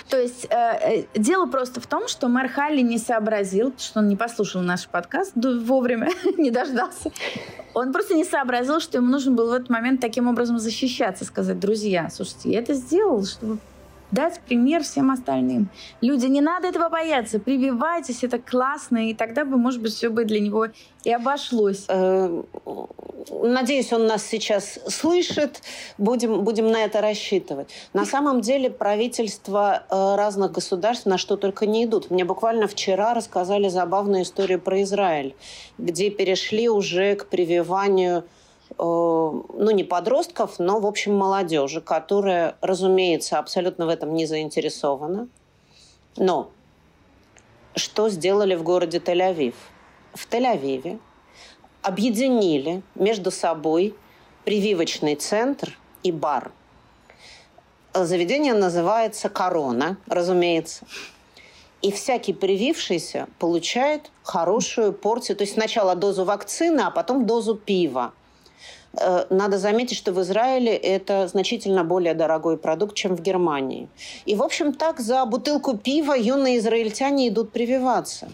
То 0.09 0.20
есть 0.20 0.46
э, 0.51 0.55
э, 0.55 1.05
дело 1.14 1.46
просто 1.46 1.81
в 1.81 1.87
том, 1.87 2.09
что 2.09 2.29
мэр 2.29 2.48
Халли 2.48 2.81
не 2.81 2.98
сообразил, 2.98 3.72
что 3.79 4.01
он 4.01 4.09
не 4.09 4.16
послушал 4.16 4.62
наш 4.62 4.87
подкаст 4.88 5.33
вовремя, 5.35 6.11
не 6.38 6.51
дождался. 6.51 7.11
Он 7.74 7.92
просто 7.92 8.14
не 8.14 8.24
сообразил, 8.24 8.81
что 8.81 8.98
ему 8.98 9.09
нужно 9.09 9.33
было 9.33 9.51
в 9.51 9.55
этот 9.55 9.70
момент 9.70 10.01
таким 10.01 10.29
образом 10.29 10.59
защищаться, 10.59 11.24
сказать, 11.24 11.59
друзья, 11.59 12.09
слушайте, 12.11 12.51
я 12.51 12.61
это 12.61 12.74
сделал, 12.74 13.24
чтобы 13.24 13.59
дать 14.11 14.40
пример 14.40 14.83
всем 14.83 15.11
остальным. 15.11 15.68
Люди, 16.01 16.27
не 16.27 16.40
надо 16.40 16.68
этого 16.68 16.88
бояться, 16.88 17.38
прививайтесь, 17.38 18.25
это 18.25 18.38
классно, 18.38 19.09
и 19.09 19.14
тогда 19.14 19.44
бы, 19.44 19.57
может 19.57 19.83
быть, 19.83 19.92
все 19.92 20.09
бы 20.09 20.25
для 20.25 20.40
него 20.40 20.66
и 21.05 21.12
обошлось. 21.12 21.85
Э, 21.88 22.42
надеюсь, 23.42 23.92
он 23.92 24.07
нас 24.07 24.25
сейчас 24.25 24.79
слышит, 24.88 25.62
будем, 25.99 26.42
будем 26.42 26.71
на 26.71 26.85
это 26.85 27.01
рассчитывать. 27.01 27.68
На 27.92 28.05
самом 28.05 28.40
деле 28.40 28.71
правительства 28.71 29.85
э, 29.88 30.16
разных 30.16 30.53
государств 30.53 31.07
на 31.07 31.18
что 31.18 31.37
только 31.37 31.66
не 31.66 31.85
идут. 31.85 32.11
Мне 32.11 32.25
буквально 32.25 32.66
вчера 32.66 33.14
рассказали 33.14 33.68
забавную 33.68 34.23
историю 34.23 34.61
про 34.61 34.83
Израиль, 34.83 35.35
где 35.79 36.11
перешли 36.11 36.68
уже 36.68 37.14
к 37.16 37.27
прививанию 37.27 38.25
ну, 38.77 39.71
не 39.71 39.85
подростков, 39.85 40.59
но, 40.59 40.81
в 40.81 40.87
общем, 40.87 41.17
молодежи, 41.17 41.81
которая, 41.81 42.57
разумеется, 42.61 43.39
абсолютно 43.39 43.87
в 43.87 43.89
этом 43.89 44.15
не 44.15 44.27
заинтересована. 44.27 45.29
Но 46.17 46.51
что 47.75 48.09
сделали 48.09 48.55
в 48.55 48.63
городе 48.63 48.99
Тель-Авив? 48.99 49.55
В 50.13 50.29
Тель-Авиве 50.29 50.99
объединили 51.83 52.83
между 52.95 53.31
собой 53.31 53.95
прививочный 54.45 55.15
центр 55.15 55.79
и 56.03 56.13
бар. 56.13 56.51
Заведение 57.95 58.55
называется 58.55 59.29
«Корона», 59.29 59.97
разумеется. 60.07 60.87
И 61.81 61.93
всякий 61.93 62.33
привившийся 62.33 63.29
получает 63.39 64.11
хорошую 64.23 64.93
порцию, 64.93 65.37
то 65.37 65.43
есть 65.43 65.55
сначала 65.55 65.95
дозу 65.95 66.25
вакцины, 66.25 66.81
а 66.81 66.91
потом 66.91 67.27
дозу 67.27 67.55
пива. 67.55 68.13
Э, 69.01 69.27
надо 69.31 69.59
заметить, 69.59 69.97
что 69.97 70.13
в 70.13 70.21
Израиле 70.21 70.75
это 70.75 71.29
значительно 71.29 71.85
более 71.85 72.15
дорогой 72.15 72.57
продукт, 72.57 72.95
чем 72.95 73.17
в 73.17 73.23
Германии. 73.23 73.89
И, 74.27 74.35
в 74.35 74.43
общем, 74.43 74.73
так 74.73 75.01
за 75.01 75.25
бутылку 75.25 75.77
пива 75.77 76.15
юные 76.15 76.59
израильтяне 76.59 77.29
идут 77.29 77.53
прививаться. 77.53 78.29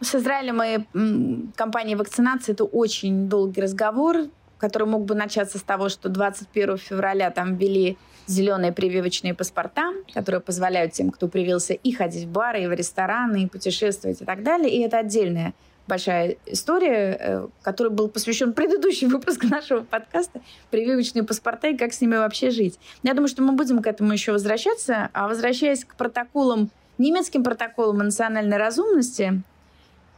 С 0.00 0.14
Израилем 0.14 0.62
и 0.62 1.50
компанией 1.56 1.96
вакцинации 1.96 2.52
это 2.52 2.64
очень 2.64 3.28
долгий 3.28 3.60
разговор, 3.60 4.28
который 4.58 4.86
мог 4.86 5.04
бы 5.04 5.14
начаться 5.14 5.58
с 5.58 5.62
того, 5.62 5.88
что 5.88 6.08
21 6.08 6.78
февраля 6.78 7.30
там 7.30 7.56
ввели 7.56 7.96
зеленые 8.26 8.72
прививочные 8.72 9.34
паспорта, 9.34 9.92
которые 10.12 10.40
позволяют 10.40 10.92
тем, 10.92 11.10
кто 11.10 11.28
привился, 11.28 11.72
и 11.74 11.92
ходить 11.92 12.24
в 12.24 12.30
бары, 12.30 12.64
и 12.64 12.66
в 12.66 12.72
рестораны, 12.72 13.44
и 13.44 13.46
путешествовать 13.46 14.20
и 14.20 14.24
так 14.24 14.42
далее. 14.42 14.70
И 14.70 14.80
это 14.80 14.98
отдельная 14.98 15.54
большая 15.88 16.36
история, 16.46 17.16
э, 17.18 17.48
которой 17.62 17.88
был 17.88 18.08
посвящен 18.08 18.52
предыдущий 18.52 19.06
выпуск 19.08 19.44
нашего 19.44 19.80
подкаста 19.80 20.40
«Прививочные 20.70 21.24
паспорта 21.24 21.68
и 21.68 21.76
как 21.76 21.92
с 21.92 22.00
ними 22.00 22.16
вообще 22.16 22.50
жить». 22.50 22.78
Я 23.02 23.14
думаю, 23.14 23.28
что 23.28 23.42
мы 23.42 23.52
будем 23.52 23.82
к 23.82 23.86
этому 23.86 24.12
еще 24.12 24.32
возвращаться. 24.32 25.08
А 25.12 25.26
возвращаясь 25.26 25.84
к 25.84 25.96
протоколам, 25.96 26.70
немецким 26.98 27.42
протоколам 27.42 28.00
о 28.00 28.04
национальной 28.04 28.58
разумности, 28.58 29.42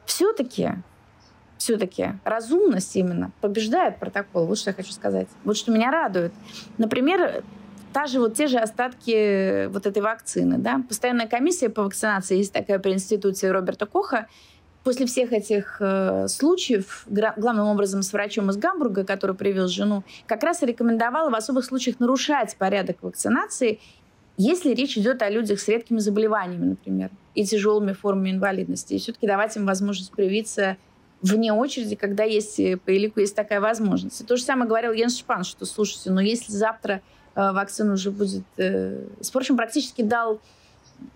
все-таки 0.04 0.72
все-таки 1.56 2.14
разумность 2.24 2.96
именно 2.96 3.32
побеждает 3.42 3.98
протокол. 3.98 4.46
Вот 4.46 4.58
что 4.58 4.70
я 4.70 4.74
хочу 4.74 4.92
сказать. 4.92 5.28
Вот 5.44 5.58
что 5.58 5.70
меня 5.70 5.90
радует. 5.90 6.32
Например, 6.78 7.44
та 7.92 8.06
же 8.06 8.18
вот 8.18 8.34
те 8.34 8.46
же 8.46 8.58
остатки 8.58 9.66
вот 9.66 9.86
этой 9.86 10.00
вакцины. 10.02 10.56
Да? 10.58 10.82
Постоянная 10.88 11.28
комиссия 11.28 11.68
по 11.68 11.82
вакцинации, 11.82 12.38
есть 12.38 12.52
такая 12.52 12.78
при 12.78 12.92
институте 12.92 13.52
Роберта 13.52 13.86
Коха, 13.86 14.26
после 14.84 15.06
всех 15.06 15.32
этих 15.32 15.76
э, 15.80 16.26
случаев, 16.28 17.06
главным 17.08 17.66
образом 17.66 18.02
с 18.02 18.12
врачом 18.12 18.50
из 18.50 18.56
Гамбурга, 18.56 19.04
который 19.04 19.36
привез 19.36 19.70
жену, 19.70 20.04
как 20.26 20.42
раз 20.42 20.62
и 20.62 20.66
рекомендовала 20.66 21.30
в 21.30 21.34
особых 21.34 21.64
случаях 21.64 22.00
нарушать 22.00 22.56
порядок 22.56 22.98
вакцинации, 23.02 23.80
если 24.36 24.72
речь 24.72 24.96
идет 24.96 25.20
о 25.20 25.28
людях 25.28 25.60
с 25.60 25.68
редкими 25.68 25.98
заболеваниями, 25.98 26.70
например, 26.70 27.10
и 27.34 27.44
тяжелыми 27.44 27.92
формами 27.92 28.30
инвалидности. 28.30 28.94
И 28.94 28.98
все-таки 28.98 29.26
давать 29.26 29.54
им 29.56 29.66
возможность 29.66 30.12
привиться 30.12 30.78
вне 31.20 31.52
очереди, 31.52 31.94
когда 31.94 32.24
есть 32.24 32.58
э, 32.58 32.78
по 32.78 32.96
элику 32.96 33.20
есть 33.20 33.36
такая 33.36 33.60
возможность. 33.60 34.22
И 34.22 34.24
то 34.24 34.36
же 34.36 34.42
самое 34.42 34.66
говорил 34.66 34.92
Йенс 34.92 35.18
Шпан, 35.18 35.44
что, 35.44 35.66
слушайте, 35.66 36.08
но 36.08 36.16
ну, 36.16 36.20
если 36.22 36.52
завтра 36.52 37.02
э, 37.34 37.52
вакцина 37.52 37.92
уже 37.92 38.10
будет... 38.10 38.44
Э, 38.56 39.04
впрочем, 39.20 39.58
практически 39.58 40.00
дал 40.00 40.40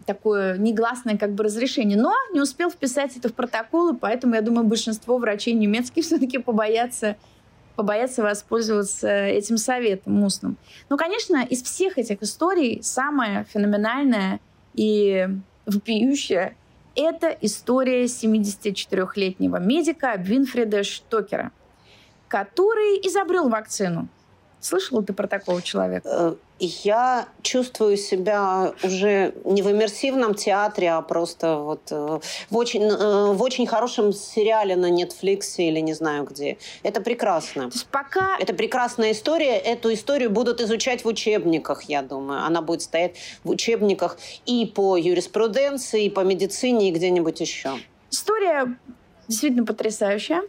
такое 0.07 0.59
негласное 0.59 1.16
как 1.16 1.33
бы 1.33 1.44
разрешение, 1.44 1.99
но 1.99 2.12
не 2.33 2.40
успел 2.40 2.70
вписать 2.70 3.16
это 3.16 3.29
в 3.29 3.35
протоколы, 3.35 3.97
поэтому 3.97 4.35
я 4.35 4.42
думаю, 4.42 4.66
большинство 4.66 5.18
врачей 5.18 5.55
немецких 5.55 6.05
все-таки 6.05 6.38
побоятся 6.38 7.16
побоятся 7.77 8.23
воспользоваться 8.23 9.09
этим 9.09 9.57
советом 9.57 10.23
устным. 10.23 10.57
Ну, 10.88 10.97
конечно, 10.97 11.42
из 11.42 11.61
всех 11.61 11.99
этих 11.99 12.23
историй 12.23 12.81
самая 12.85 13.44
феноменальная 13.53 14.38
и 14.75 15.29
вопиющая– 15.66 16.57
это 16.97 17.37
история 17.40 18.05
74-летнего 18.05 19.59
медика 19.59 20.14
Винфреда 20.16 20.85
Штокера, 20.85 21.51
который 22.29 23.01
изобрел 23.07 23.49
вакцину. 23.49 24.09
Слышала 24.64 25.03
ты 25.03 25.12
про 25.12 25.27
такого 25.27 25.61
человека? 25.61 26.09
Э, 26.09 26.35
я 26.59 27.29
чувствую 27.42 27.98
себя 27.98 28.72
уже 28.83 29.35
не 29.44 29.61
в 29.61 29.70
иммерсивном 29.70 30.35
театре, 30.35 30.90
а 30.90 31.03
просто 31.03 31.59
вот 31.59 31.83
э, 31.90 32.20
в 32.48 32.57
очень, 32.57 32.85
э, 32.85 33.33
в 33.35 33.42
очень 33.42 33.66
хорошем 33.66 34.14
сериале 34.14 34.74
на 34.77 34.90
Netflix 34.90 35.57
или 35.59 35.81
не 35.81 35.92
знаю 35.92 36.24
где. 36.24 36.57
Это 36.83 37.03
прекрасно. 37.03 37.64
То 37.64 37.74
есть 37.74 37.87
пока... 37.88 38.38
Это 38.40 38.55
прекрасная 38.55 39.12
история. 39.12 39.59
Эту 39.59 39.92
историю 39.92 40.31
будут 40.31 40.62
изучать 40.62 41.05
в 41.05 41.09
учебниках, 41.09 41.83
я 41.83 42.00
думаю. 42.00 42.42
Она 42.42 42.62
будет 42.62 42.81
стоять 42.81 43.16
в 43.44 43.50
учебниках 43.50 44.16
и 44.46 44.64
по 44.64 44.96
юриспруденции, 44.96 46.07
и 46.07 46.09
по 46.09 46.20
медицине, 46.20 46.88
и 46.88 46.92
где-нибудь 46.92 47.38
еще. 47.38 47.74
История 48.11 48.79
действительно 49.29 49.66
потрясающая. 49.66 50.40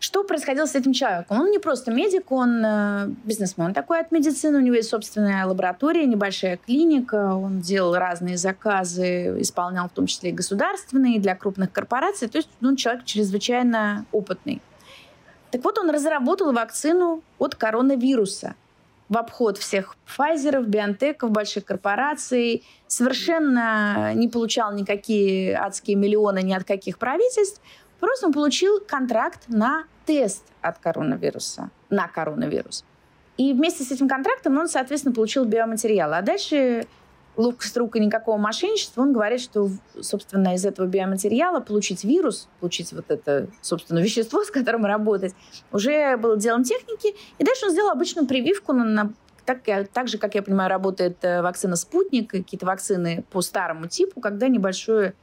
Что 0.00 0.22
происходило 0.22 0.66
с 0.66 0.76
этим 0.76 0.92
человеком? 0.92 1.40
Он 1.40 1.50
не 1.50 1.58
просто 1.58 1.90
медик, 1.90 2.30
он 2.30 2.62
э, 2.64 3.08
бизнесмен 3.24 3.74
такой 3.74 4.00
от 4.00 4.12
медицины. 4.12 4.58
У 4.58 4.60
него 4.60 4.76
есть 4.76 4.90
собственная 4.90 5.44
лаборатория, 5.44 6.06
небольшая 6.06 6.56
клиника. 6.56 7.34
Он 7.34 7.60
делал 7.60 7.96
разные 7.96 8.36
заказы, 8.36 9.40
исполнял 9.40 9.88
в 9.88 9.92
том 9.92 10.06
числе 10.06 10.30
и 10.30 10.32
государственные, 10.32 11.18
для 11.18 11.34
крупных 11.34 11.72
корпораций. 11.72 12.28
То 12.28 12.38
есть 12.38 12.48
ну, 12.60 12.76
человек 12.76 13.04
чрезвычайно 13.06 14.06
опытный. 14.12 14.62
Так 15.50 15.64
вот, 15.64 15.78
он 15.78 15.90
разработал 15.90 16.52
вакцину 16.52 17.22
от 17.38 17.56
коронавируса 17.56 18.54
в 19.08 19.16
обход 19.16 19.56
всех 19.58 19.96
Pfizer, 20.06 20.62
Биотеков, 20.62 21.30
больших 21.30 21.64
корпораций, 21.64 22.62
совершенно 22.86 24.12
не 24.14 24.28
получал 24.28 24.72
никакие 24.74 25.56
адские 25.56 25.96
миллионы 25.96 26.42
ни 26.42 26.52
от 26.52 26.64
каких 26.64 26.98
правительств. 26.98 27.60
Просто 28.00 28.26
он 28.26 28.32
получил 28.32 28.80
контракт 28.80 29.44
на 29.48 29.84
тест 30.06 30.44
от 30.62 30.78
коронавируса, 30.78 31.70
на 31.90 32.08
коронавирус. 32.08 32.84
И 33.36 33.52
вместе 33.52 33.84
с 33.84 33.92
этим 33.92 34.08
контрактом 34.08 34.58
он, 34.58 34.68
соответственно, 34.68 35.14
получил 35.14 35.44
биоматериалы. 35.44 36.16
А 36.16 36.22
дальше 36.22 36.86
ловкость 37.36 37.76
рук 37.76 37.96
и 37.96 38.00
никакого 38.00 38.36
мошенничества, 38.36 39.02
он 39.02 39.12
говорит, 39.12 39.40
что, 39.40 39.70
собственно, 40.00 40.54
из 40.54 40.66
этого 40.66 40.86
биоматериала 40.86 41.60
получить 41.60 42.02
вирус, 42.04 42.48
получить 42.60 42.92
вот 42.92 43.10
это, 43.10 43.46
собственно, 43.62 44.00
вещество, 44.00 44.44
с 44.44 44.50
которым 44.50 44.84
работать, 44.84 45.34
уже 45.72 46.16
было 46.16 46.36
делом 46.36 46.64
техники. 46.64 47.14
И 47.38 47.44
дальше 47.44 47.66
он 47.66 47.72
сделал 47.72 47.90
обычную 47.90 48.26
прививку 48.26 48.72
на, 48.72 48.84
на 48.84 49.12
так, 49.44 49.60
так 49.92 50.08
же, 50.08 50.18
как 50.18 50.34
я 50.34 50.42
понимаю, 50.42 50.68
работает 50.68 51.24
э, 51.24 51.40
вакцина 51.40 51.76
«Спутник», 51.76 52.30
какие-то 52.30 52.66
вакцины 52.66 53.24
по 53.30 53.40
старому 53.40 53.86
типу, 53.86 54.20
когда 54.20 54.48
небольшое 54.48 55.14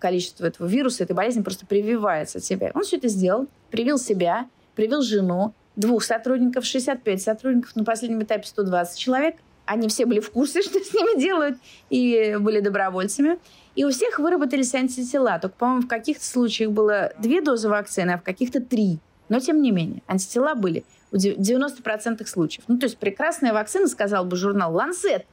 количество 0.00 0.46
этого 0.46 0.66
вируса, 0.66 1.04
этой 1.04 1.14
болезни 1.14 1.42
просто 1.42 1.66
прививается 1.66 2.38
от 2.38 2.44
себя. 2.44 2.72
Он 2.74 2.82
все 2.82 2.96
это 2.96 3.08
сделал, 3.08 3.46
привил 3.70 3.98
себя, 3.98 4.48
привил 4.74 5.02
жену, 5.02 5.54
двух 5.76 6.02
сотрудников, 6.02 6.64
65 6.64 7.22
сотрудников, 7.22 7.76
на 7.76 7.84
последнем 7.84 8.22
этапе 8.22 8.46
120 8.46 8.98
человек. 8.98 9.36
Они 9.66 9.88
все 9.88 10.06
были 10.06 10.20
в 10.20 10.30
курсе, 10.30 10.62
что 10.62 10.80
с 10.80 10.92
ними 10.92 11.20
делают, 11.20 11.58
и 11.90 12.36
были 12.40 12.60
добровольцами. 12.60 13.38
И 13.76 13.84
у 13.84 13.90
всех 13.90 14.18
выработались 14.18 14.74
антитела. 14.74 15.38
Только, 15.38 15.56
по-моему, 15.56 15.82
в 15.82 15.88
каких-то 15.88 16.24
случаях 16.24 16.70
было 16.72 17.12
две 17.18 17.40
дозы 17.40 17.68
вакцины, 17.68 18.12
а 18.12 18.18
в 18.18 18.22
каких-то 18.22 18.60
три. 18.60 18.98
Но, 19.28 19.38
тем 19.38 19.62
не 19.62 19.70
менее, 19.70 20.02
антитела 20.08 20.54
были 20.54 20.84
в 21.12 21.16
90% 21.16 22.26
случаев. 22.26 22.64
Ну, 22.66 22.78
то 22.78 22.86
есть 22.86 22.98
прекрасная 22.98 23.52
вакцина, 23.52 23.86
сказал 23.86 24.24
бы 24.24 24.36
журнал 24.36 24.74
«Ланцет». 24.74 25.24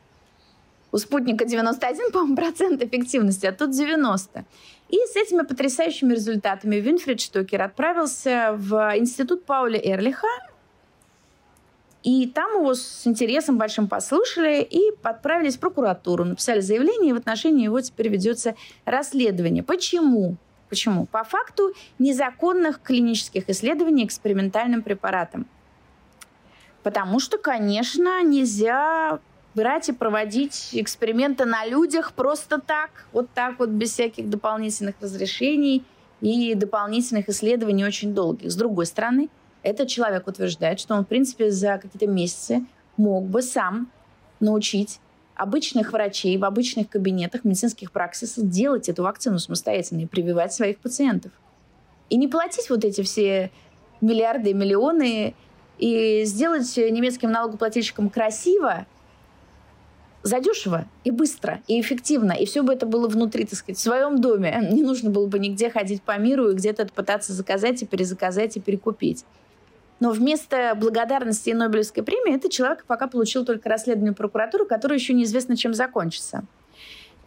У 0.91 0.97
спутника 0.97 1.45
91, 1.45 2.11
по-моему, 2.11 2.35
процент 2.35 2.81
эффективности, 2.81 3.45
а 3.45 3.51
тут 3.51 3.71
90. 3.71 4.45
И 4.89 4.95
с 4.95 5.15
этими 5.15 5.43
потрясающими 5.43 6.13
результатами 6.13 6.77
Винфрид 6.77 7.19
Штокер 7.19 7.61
отправился 7.61 8.53
в 8.55 8.97
институт 8.97 9.43
Пауля 9.45 9.79
Эрлиха, 9.79 10.27
и 12.03 12.25
там 12.27 12.61
его 12.61 12.73
с 12.73 13.05
интересом 13.05 13.57
большим 13.57 13.89
послушали 13.89 14.61
и 14.61 14.93
отправились 15.03 15.57
в 15.57 15.59
прокуратуру, 15.59 16.23
написали 16.23 16.61
заявление, 16.61 17.09
и 17.09 17.13
в 17.13 17.17
отношении 17.17 17.65
его 17.65 17.81
теперь 17.81 18.07
ведется 18.07 18.55
расследование. 18.85 19.61
Почему? 19.61 20.37
Почему? 20.69 21.05
По 21.05 21.25
факту 21.25 21.73
незаконных 21.99 22.81
клинических 22.81 23.49
исследований 23.49 24.05
экспериментальным 24.05 24.83
препаратом. 24.83 25.47
Потому 26.81 27.19
что, 27.19 27.37
конечно, 27.37 28.23
нельзя 28.23 29.19
брать 29.57 29.89
и 29.89 29.91
проводить 29.91 30.69
эксперименты 30.73 31.45
на 31.45 31.65
людях 31.65 32.13
просто 32.13 32.61
так, 32.61 32.91
вот 33.11 33.27
так 33.33 33.57
вот, 33.57 33.69
без 33.69 33.91
всяких 33.91 34.29
дополнительных 34.29 34.93
разрешений 35.01 35.83
и 36.21 36.53
дополнительных 36.53 37.27
исследований 37.27 37.83
очень 37.83 38.13
долгих. 38.13 38.51
С 38.51 38.55
другой 38.55 38.85
стороны, 38.85 39.29
этот 39.63 39.87
человек 39.87 40.27
утверждает, 40.27 40.79
что 40.79 40.93
он, 40.93 41.05
в 41.05 41.07
принципе, 41.07 41.49
за 41.49 41.79
какие-то 41.79 42.05
месяцы 42.05 42.65
мог 42.97 43.25
бы 43.25 43.41
сам 43.41 43.91
научить 44.39 44.99
обычных 45.33 45.91
врачей 45.91 46.37
в 46.37 46.45
обычных 46.45 46.87
кабинетах 46.87 47.43
медицинских 47.43 47.91
праксисов 47.91 48.47
делать 48.47 48.89
эту 48.89 49.01
вакцину 49.01 49.39
самостоятельно 49.39 50.01
и 50.01 50.05
прививать 50.05 50.53
своих 50.53 50.77
пациентов. 50.77 51.31
И 52.11 52.17
не 52.17 52.27
платить 52.27 52.69
вот 52.69 52.85
эти 52.85 53.01
все 53.01 53.49
миллиарды 54.01 54.51
и 54.51 54.53
миллионы, 54.53 55.33
и 55.79 56.23
сделать 56.25 56.77
немецким 56.77 57.31
налогоплательщикам 57.31 58.11
красиво 58.11 58.85
задешево 60.27 60.85
и 61.03 61.11
быстро, 61.11 61.61
и 61.67 61.81
эффективно. 61.81 62.33
И 62.33 62.45
все 62.45 62.61
бы 62.61 62.73
это 62.73 62.85
было 62.85 63.07
внутри, 63.07 63.45
так 63.45 63.57
сказать, 63.57 63.79
в 63.79 63.81
своем 63.81 64.21
доме. 64.21 64.67
Не 64.71 64.83
нужно 64.83 65.09
было 65.09 65.27
бы 65.27 65.39
нигде 65.39 65.69
ходить 65.69 66.01
по 66.03 66.17
миру 66.17 66.49
и 66.49 66.53
где-то 66.53 66.87
пытаться 66.93 67.33
заказать 67.33 67.81
и 67.81 67.85
перезаказать 67.85 68.57
и 68.57 68.59
перекупить. 68.59 69.25
Но 69.99 70.11
вместо 70.11 70.75
благодарности 70.75 71.49
и 71.49 71.53
Нобелевской 71.53 72.03
премии 72.03 72.35
этот 72.35 72.51
человек 72.51 72.85
пока 72.85 73.07
получил 73.07 73.45
только 73.45 73.67
расследование 73.67 74.13
прокуратуры, 74.13 74.65
которое 74.65 74.95
еще 74.95 75.13
неизвестно, 75.13 75.57
чем 75.57 75.73
закончится. 75.73 76.43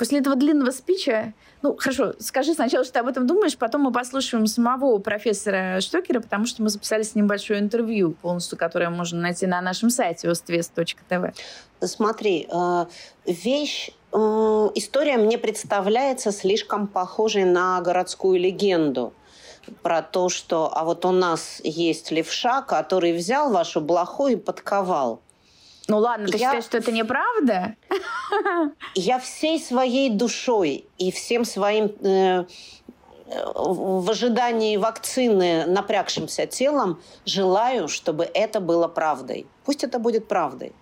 После 0.01 0.21
этого 0.21 0.35
длинного 0.35 0.71
спича, 0.71 1.35
ну, 1.61 1.77
хорошо, 1.77 2.15
скажи 2.21 2.55
сначала, 2.55 2.85
что 2.85 2.95
ты 2.95 2.99
об 3.01 3.09
этом 3.09 3.27
думаешь, 3.27 3.59
потом 3.59 3.83
мы 3.83 3.93
послушаем 3.93 4.47
самого 4.47 4.99
профессора 4.99 5.83
Штокера, 5.83 6.21
потому 6.21 6.47
что 6.47 6.63
мы 6.63 6.71
записали 6.71 7.03
с 7.03 7.15
ним 7.15 7.27
большое 7.27 7.61
интервью 7.61 8.13
полностью, 8.13 8.57
которое 8.57 8.89
можно 8.89 9.21
найти 9.21 9.47
на 9.47 9.61
нашем 9.61 9.91
сайте 9.91 10.29
ostvest.tv. 10.29 11.35
Смотри, 11.83 12.49
э, 12.51 12.87
вещь, 13.27 13.91
э, 14.11 14.17
история 14.75 15.19
мне 15.19 15.37
представляется 15.37 16.33
слишком 16.33 16.87
похожей 16.87 17.45
на 17.45 17.79
городскую 17.83 18.41
легенду 18.41 19.13
про 19.83 20.01
то, 20.01 20.31
что 20.31 20.73
а 20.75 20.85
вот 20.85 21.05
у 21.05 21.11
нас 21.11 21.61
есть 21.63 22.11
левша, 22.11 22.63
который 22.63 23.13
взял 23.13 23.53
вашу 23.53 23.83
блоху 23.83 24.29
и 24.29 24.37
подковал. 24.37 25.21
Ну 25.91 25.99
ладно, 25.99 26.29
ты 26.29 26.39
я... 26.39 26.47
считаешь, 26.47 26.65
что 26.65 26.79
это 26.79 26.93
неправда? 26.93 27.75
Я 28.95 29.19
всей 29.19 29.59
своей 29.59 30.09
душой 30.09 30.85
и 30.99 31.11
всем 31.11 31.45
своим 31.45 31.87
э, 32.07 32.45
в 33.27 34.09
ожидании 34.09 34.77
вакцины 34.77 35.67
напрягшимся 35.67 36.47
телом 36.47 37.01
желаю, 37.25 37.89
чтобы 37.89 38.25
это 38.33 38.61
было 38.61 38.87
правдой. 38.87 39.49
Пусть 39.65 39.83
это 39.83 39.99
будет 39.99 40.29
правдой. 40.29 40.73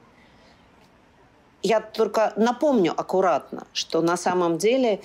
Я 1.62 1.80
только 1.80 2.34
напомню 2.36 2.92
аккуратно, 2.94 3.66
что 3.72 4.02
на 4.02 4.18
самом 4.18 4.58
деле 4.58 5.00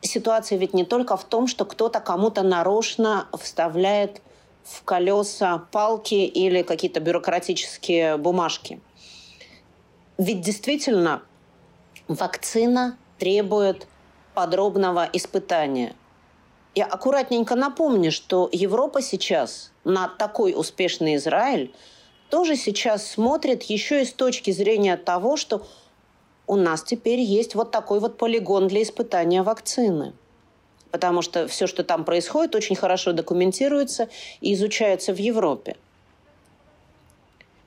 ситуация 0.00 0.56
ведь 0.56 0.72
не 0.72 0.86
только 0.86 1.18
в 1.18 1.24
том, 1.24 1.46
что 1.46 1.66
кто-то 1.66 2.00
кому-то 2.00 2.42
нарочно 2.42 3.28
вставляет 3.38 4.22
в 4.68 4.84
колеса 4.84 5.66
палки 5.72 6.14
или 6.14 6.62
какие-то 6.62 7.00
бюрократические 7.00 8.16
бумажки. 8.16 8.80
Ведь 10.18 10.40
действительно 10.40 11.22
вакцина 12.06 12.98
требует 13.18 13.86
подробного 14.34 15.08
испытания. 15.12 15.94
Я 16.74 16.84
аккуратненько 16.84 17.54
напомню, 17.54 18.12
что 18.12 18.48
Европа 18.52 19.00
сейчас 19.00 19.72
на 19.84 20.08
такой 20.08 20.54
успешный 20.56 21.16
Израиль 21.16 21.74
тоже 22.30 22.56
сейчас 22.56 23.06
смотрит 23.06 23.62
еще 23.64 24.02
и 24.02 24.04
с 24.04 24.12
точки 24.12 24.50
зрения 24.50 24.96
того, 24.96 25.36
что 25.36 25.66
у 26.46 26.56
нас 26.56 26.82
теперь 26.82 27.20
есть 27.20 27.54
вот 27.54 27.70
такой 27.70 28.00
вот 28.00 28.18
полигон 28.18 28.68
для 28.68 28.82
испытания 28.82 29.42
вакцины 29.42 30.12
потому 30.90 31.22
что 31.22 31.48
все, 31.48 31.66
что 31.66 31.84
там 31.84 32.04
происходит, 32.04 32.54
очень 32.54 32.76
хорошо 32.76 33.12
документируется 33.12 34.08
и 34.40 34.54
изучается 34.54 35.12
в 35.12 35.18
Европе. 35.18 35.76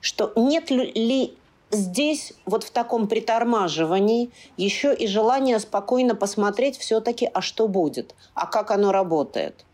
Что 0.00 0.32
нет 0.36 0.70
ли 0.70 1.34
здесь, 1.70 2.32
вот 2.44 2.64
в 2.64 2.70
таком 2.70 3.08
притормаживании, 3.08 4.30
еще 4.56 4.94
и 4.94 5.06
желание 5.06 5.58
спокойно 5.58 6.14
посмотреть 6.14 6.76
все-таки, 6.76 7.30
а 7.32 7.40
что 7.40 7.68
будет, 7.68 8.14
а 8.34 8.46
как 8.46 8.70
оно 8.70 8.92
работает. 8.92 9.64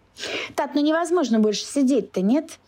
Так, 0.55 0.75
ну 0.75 0.83
невозможно 0.83 1.39
больше 1.39 1.65
сидеть-то, 1.65 2.21
нет? 2.21 2.59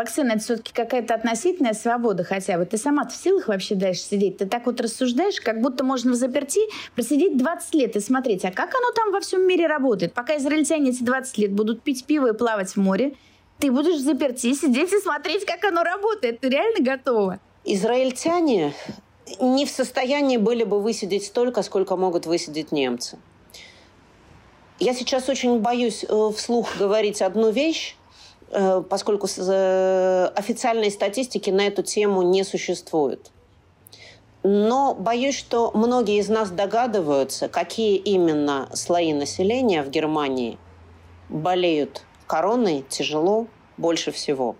Вакцина– 0.00 0.32
это 0.32 0.40
все-таки 0.40 0.72
какая-то 0.72 1.12
относительная 1.12 1.74
свобода 1.74 2.24
хотя 2.24 2.56
бы. 2.56 2.64
Ты 2.64 2.78
сама 2.78 3.06
в 3.06 3.14
силах 3.14 3.48
вообще 3.48 3.74
дальше 3.74 4.00
сидеть? 4.00 4.38
Ты 4.38 4.46
так 4.46 4.64
вот 4.64 4.80
рассуждаешь, 4.80 5.38
как 5.42 5.60
будто 5.60 5.84
можно 5.84 6.12
в 6.12 6.14
заперти 6.14 6.60
просидеть 6.94 7.36
20 7.36 7.74
лет 7.74 7.96
и 7.96 8.00
смотреть, 8.00 8.46
а 8.46 8.50
как 8.50 8.74
оно 8.74 8.92
там 8.92 9.12
во 9.12 9.20
всем 9.20 9.46
мире 9.46 9.66
работает? 9.66 10.14
Пока 10.14 10.38
израильтяне 10.38 10.92
эти 10.92 11.02
20 11.02 11.36
лет 11.36 11.52
будут 11.52 11.82
пить 11.82 12.06
пиво 12.06 12.32
и 12.32 12.32
плавать 12.32 12.70
в 12.70 12.76
море, 12.78 13.12
ты 13.58 13.70
будешь 13.70 13.96
в 13.96 14.00
заперти 14.00 14.54
сидеть 14.54 14.90
и 14.90 15.00
смотреть, 15.00 15.44
как 15.44 15.62
оно 15.64 15.82
работает. 15.82 16.40
Ты 16.40 16.48
реально 16.48 16.82
готова? 16.82 17.38
Израильтяне 17.66 18.72
не 19.38 19.66
в 19.66 19.70
состоянии 19.70 20.38
были 20.38 20.64
бы 20.64 20.80
высидеть 20.80 21.26
столько, 21.26 21.60
сколько 21.60 21.96
могут 21.96 22.24
высидеть 22.24 22.72
немцы. 22.72 23.18
Я 24.78 24.94
сейчас 24.94 25.28
очень 25.28 25.58
боюсь 25.58 26.06
э, 26.08 26.30
вслух 26.34 26.78
говорить 26.78 27.20
одну 27.20 27.50
вещь, 27.50 27.96
поскольку 28.50 29.28
э, 29.28 30.30
официальной 30.34 30.90
статистики 30.90 31.50
на 31.50 31.66
эту 31.66 31.82
тему 31.82 32.22
не 32.22 32.44
существует. 32.44 33.30
Но 34.42 34.94
боюсь, 34.94 35.36
что 35.36 35.70
многие 35.74 36.18
из 36.18 36.28
нас 36.28 36.50
догадываются, 36.50 37.48
какие 37.48 37.96
именно 37.96 38.68
слои 38.72 39.12
населения 39.12 39.82
в 39.82 39.90
Германии 39.90 40.58
болеют 41.28 42.02
короной 42.26 42.84
тяжело 42.88 43.46
больше 43.76 44.12
всего. 44.12 44.56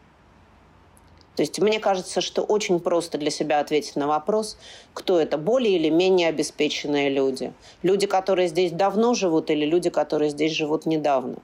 То 1.36 1.42
есть 1.42 1.58
мне 1.58 1.80
кажется, 1.80 2.20
что 2.20 2.42
очень 2.42 2.80
просто 2.80 3.16
для 3.16 3.30
себя 3.30 3.60
ответить 3.60 3.96
на 3.96 4.06
вопрос, 4.06 4.58
кто 4.92 5.18
это, 5.18 5.38
более 5.38 5.76
или 5.76 5.88
менее 5.88 6.28
обеспеченные 6.28 7.08
люди. 7.08 7.54
Люди, 7.82 8.06
которые 8.06 8.48
здесь 8.48 8.72
давно 8.72 9.14
живут, 9.14 9.50
или 9.50 9.64
люди, 9.64 9.88
которые 9.88 10.30
здесь 10.30 10.52
живут 10.52 10.84
недавно. 10.84 11.36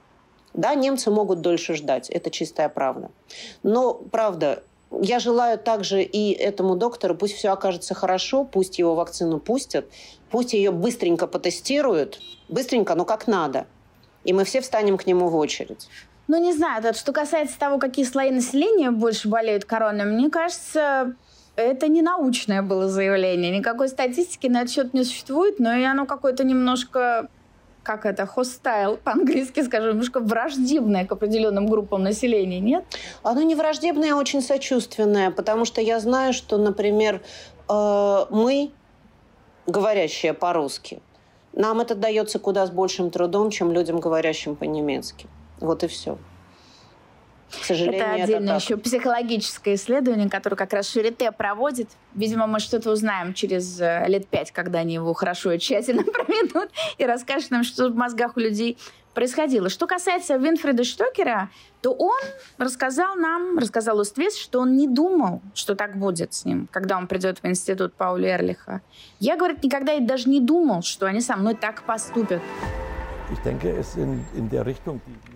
Да, 0.57 0.73
немцы 0.73 1.11
могут 1.11 1.41
дольше 1.41 1.75
ждать, 1.75 2.09
это 2.09 2.31
чистая 2.31 2.67
правда. 2.67 3.11
Но, 3.61 3.93
правда, 3.93 4.63
я 4.91 5.19
желаю 5.19 5.59
также 5.59 6.01
и 6.01 6.31
этому 6.31 6.75
доктору, 6.75 7.15
пусть 7.15 7.35
все 7.35 7.49
окажется 7.49 7.93
хорошо, 7.93 8.43
пусть 8.43 8.79
его 8.79 8.95
вакцину 8.95 9.39
пустят, 9.39 9.85
пусть 10.31 10.53
ее 10.53 10.71
быстренько 10.71 11.27
потестируют, 11.27 12.19
быстренько, 12.49 12.95
но 12.95 13.05
как 13.05 13.27
надо. 13.27 13.67
И 14.23 14.33
мы 14.33 14.45
все 14.45 14.59
встанем 14.61 14.97
к 14.97 15.05
нему 15.05 15.29
в 15.29 15.35
очередь. 15.35 15.87
Ну, 16.27 16.41
не 16.41 16.53
знаю, 16.53 16.81
вот, 16.81 16.97
что 16.97 17.13
касается 17.13 17.57
того, 17.59 17.77
какие 17.77 18.03
слои 18.03 18.31
населения 18.31 18.89
больше 18.89 19.29
болеют 19.29 19.63
короной, 19.63 20.05
мне 20.05 20.31
кажется, 20.31 21.15
это 21.55 21.87
не 21.87 22.01
научное 22.01 22.63
было 22.63 22.89
заявление. 22.89 23.55
Никакой 23.55 23.89
статистики 23.89 24.47
на 24.47 24.61
этот 24.61 24.73
счет 24.73 24.93
не 24.95 25.03
существует, 25.03 25.59
но 25.59 25.73
и 25.75 25.83
оно 25.83 26.07
какое-то 26.07 26.43
немножко 26.43 27.29
как 27.87 28.05
это, 28.05 28.29
hostile, 28.35 28.97
по-английски 28.97 29.63
скажу, 29.63 29.87
немножко 29.89 30.19
враждебное 30.19 31.05
к 31.05 31.11
определенным 31.13 31.67
группам 31.67 32.03
населения, 32.03 32.59
нет? 32.59 32.83
Оно 33.23 33.41
не 33.43 33.55
враждебное, 33.55 34.13
а 34.13 34.17
очень 34.17 34.41
сочувственное, 34.41 35.31
потому 35.31 35.63
что 35.63 35.79
я 35.79 35.99
знаю, 36.01 36.33
что, 36.33 36.57
например, 36.57 37.21
э, 37.69 38.25
мы, 38.29 38.71
говорящие 39.67 40.33
по-русски, 40.33 40.99
нам 41.53 41.79
это 41.79 41.95
дается 41.95 42.39
куда 42.39 42.65
с 42.65 42.71
большим 42.71 43.09
трудом, 43.09 43.51
чем 43.51 43.71
людям, 43.71 44.01
говорящим 44.01 44.57
по-немецки. 44.57 45.27
Вот 45.61 45.83
и 45.83 45.87
все. 45.87 46.17
К 47.49 47.63
сожалению, 47.63 48.01
это 48.01 48.11
отдельное 48.11 48.55
это 48.55 48.63
еще 48.63 48.77
психологическое 48.77 49.75
исследование, 49.75 50.29
которое 50.29 50.55
как 50.55 50.73
раз 50.73 50.89
Шарите 50.89 51.31
проводит. 51.31 51.89
Видимо, 52.13 52.45
мы 52.45 52.59
что-то 52.59 52.91
узнаем 52.91 53.33
через 53.33 53.79
э, 53.79 54.05
лет 54.07 54.27
пять, 54.27 54.51
когда 54.51 54.79
они 54.79 54.95
его 54.95 55.13
хорошо 55.13 55.51
и 55.51 55.59
тщательно 55.59 56.03
проведут 56.11 56.69
и 56.97 57.05
расскажут 57.05 57.51
нам, 57.51 57.63
что 57.63 57.89
в 57.89 57.95
мозгах 57.95 58.35
у 58.35 58.39
людей 58.39 58.77
происходило. 59.17 59.69
Что 59.69 59.87
касается 59.87 60.35
Винфреда 60.35 60.83
Штокера, 60.83 61.49
то 61.81 61.91
он 61.91 62.19
рассказал 62.59 63.15
нам, 63.15 63.57
рассказал 63.57 63.97
Уствес, 63.97 64.37
что 64.37 64.59
он 64.59 64.77
не 64.77 64.87
думал, 64.87 65.41
что 65.55 65.73
так 65.73 65.97
будет 65.97 66.35
с 66.35 66.45
ним, 66.45 66.67
когда 66.69 66.97
он 66.97 67.07
придет 67.07 67.39
в 67.41 67.47
институт 67.47 67.95
Пауля 67.95 68.35
Эрлиха. 68.35 68.81
Я, 69.19 69.35
говорит, 69.35 69.63
никогда 69.63 69.93
и 69.93 70.01
даже 70.01 70.29
не 70.29 70.39
думал, 70.39 70.83
что 70.83 71.07
они 71.07 71.21
со 71.21 71.35
мной 71.35 71.55
так 71.55 71.81
поступят. 71.81 72.43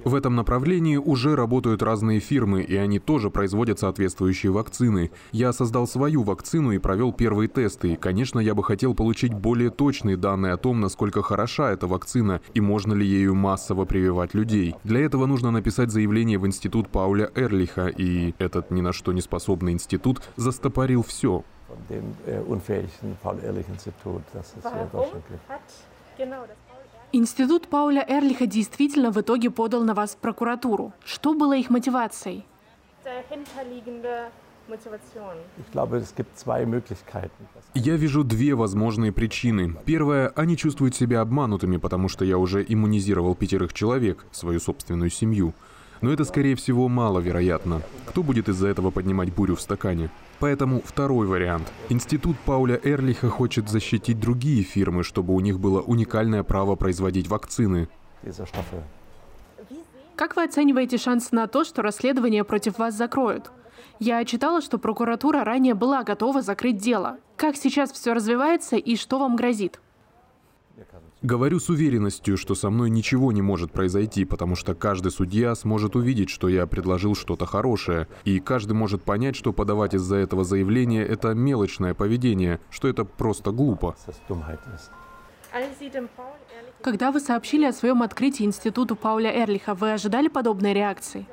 В 0.04 0.16
этом 0.16 0.36
направлении 0.36 0.98
уже 0.98 1.36
работают 1.36 1.84
разные 1.84 2.20
фирмы, 2.20 2.64
и 2.64 2.76
они 2.76 3.00
тоже 3.00 3.30
производят 3.30 3.80
соответствующие 3.80 4.52
вакцины. 4.52 5.12
Я 5.32 5.54
создал 5.54 5.88
свою 5.88 6.24
вакцину 6.24 6.72
и 6.72 6.80
провел 6.80 7.14
первые 7.14 7.48
тесты. 7.48 7.94
И, 7.94 7.96
конечно, 7.96 8.40
я 8.40 8.56
бы 8.56 8.64
хотел 8.64 8.96
получить 8.96 9.34
более 9.34 9.70
точные 9.70 10.18
данные 10.18 10.54
о 10.54 10.58
том, 10.58 10.80
насколько 10.80 11.22
хороша 11.22 11.72
эта 11.72 11.86
вакцина 11.86 12.42
и 12.54 12.62
можно 12.62 12.94
ли 12.94 13.06
ею 13.06 13.36
массово 13.36 13.86
прививать 13.86 14.34
людей. 14.34 14.76
Для 14.84 15.02
этого 15.02 15.28
нужно 15.28 15.52
написать 15.52 15.92
заявление 15.92 16.40
в 16.40 16.48
институт 16.48 16.90
Пауля 16.90 17.30
Эрлиха, 17.36 17.88
и 17.88 18.34
этот 18.40 18.72
ни 18.72 18.82
на 18.82 18.94
что 18.94 19.14
не 19.14 19.22
способный 19.22 19.74
институт 19.74 20.22
застопорил 20.36 21.04
все. 21.04 21.44
Институт 27.14 27.68
Пауля 27.68 28.06
Эрлиха 28.08 28.46
действительно 28.46 29.12
в 29.12 29.20
итоге 29.20 29.50
подал 29.50 29.84
на 29.84 29.94
вас 29.94 30.12
в 30.12 30.18
прокуратуру. 30.18 30.94
Что 31.04 31.34
было 31.34 31.58
их 31.58 31.70
мотивацией? 31.70 32.46
Я 37.74 37.96
вижу 37.98 38.24
две 38.24 38.56
возможные 38.56 39.12
причины. 39.12 39.76
Первая, 39.84 40.32
они 40.36 40.56
чувствуют 40.56 40.96
себя 40.96 41.20
обманутыми, 41.20 41.76
потому 41.76 42.08
что 42.08 42.24
я 42.24 42.38
уже 42.38 42.66
иммунизировал 42.66 43.36
пятерых 43.36 43.74
человек, 43.74 44.26
свою 44.32 44.62
собственную 44.62 45.10
семью. 45.10 45.54
Но 46.00 46.14
это, 46.14 46.24
скорее 46.24 46.56
всего, 46.56 46.88
маловероятно. 46.88 47.82
Кто 48.06 48.24
будет 48.24 48.48
из-за 48.48 48.70
этого 48.70 48.90
поднимать 48.90 49.34
бурю 49.34 49.58
в 49.58 49.62
стакане? 49.62 50.10
Поэтому 50.42 50.82
второй 50.84 51.28
вариант. 51.28 51.72
Институт 51.90 52.36
Пауля 52.46 52.80
Эрлиха 52.84 53.30
хочет 53.30 53.70
защитить 53.70 54.20
другие 54.20 54.64
фирмы, 54.64 55.04
чтобы 55.04 55.36
у 55.36 55.40
них 55.40 55.60
было 55.60 55.82
уникальное 55.82 56.42
право 56.42 56.76
производить 56.76 57.28
вакцины. 57.28 57.88
Как 60.16 60.36
вы 60.36 60.44
оцениваете 60.44 60.98
шанс 60.98 61.32
на 61.32 61.46
то, 61.46 61.64
что 61.64 61.84
расследование 61.84 62.44
против 62.44 62.80
вас 62.80 62.96
закроют? 62.96 63.52
Я 64.00 64.26
читала, 64.26 64.62
что 64.62 64.80
прокуратура 64.80 65.44
ранее 65.44 65.76
была 65.76 66.04
готова 66.04 66.42
закрыть 66.42 66.78
дело. 66.78 67.18
Как 67.36 67.56
сейчас 67.56 67.92
все 67.92 68.14
развивается 68.14 68.78
и 68.78 68.96
что 68.96 69.20
вам 69.20 69.36
грозит? 69.36 69.80
Говорю 71.22 71.60
с 71.60 71.70
уверенностью, 71.70 72.36
что 72.36 72.56
со 72.56 72.72
мной 72.72 72.90
ничего 72.90 73.32
не 73.32 73.44
может 73.44 73.72
произойти, 73.72 74.26
потому 74.26 74.56
что 74.56 74.74
каждый 74.74 75.12
судья 75.12 75.54
сможет 75.54 75.96
увидеть, 75.96 76.32
что 76.32 76.50
я 76.50 76.66
предложил 76.66 77.14
что-то 77.14 77.46
хорошее, 77.46 78.08
и 78.24 78.40
каждый 78.40 78.74
может 78.74 79.04
понять, 79.04 79.36
что 79.36 79.54
подавать 79.54 79.94
из-за 79.94 80.16
этого 80.16 80.44
заявления– 80.44 81.06
это 81.08 81.36
мелочное 81.36 81.94
поведение, 81.94 82.60
что 82.72 82.88
это 82.88 83.06
просто 83.06 83.52
глупо. 83.52 83.96
Когда 86.82 87.12
вы 87.12 87.20
сообщили 87.20 87.66
о 87.66 87.74
своем 87.74 88.02
открытии 88.02 88.44
Институту 88.44 88.96
Пауля 88.96 89.32
Эрлиха, 89.32 89.76
вы 89.76 89.94
ожидали 89.94 90.28
подобной 90.28 90.74
реакции? 90.74 91.28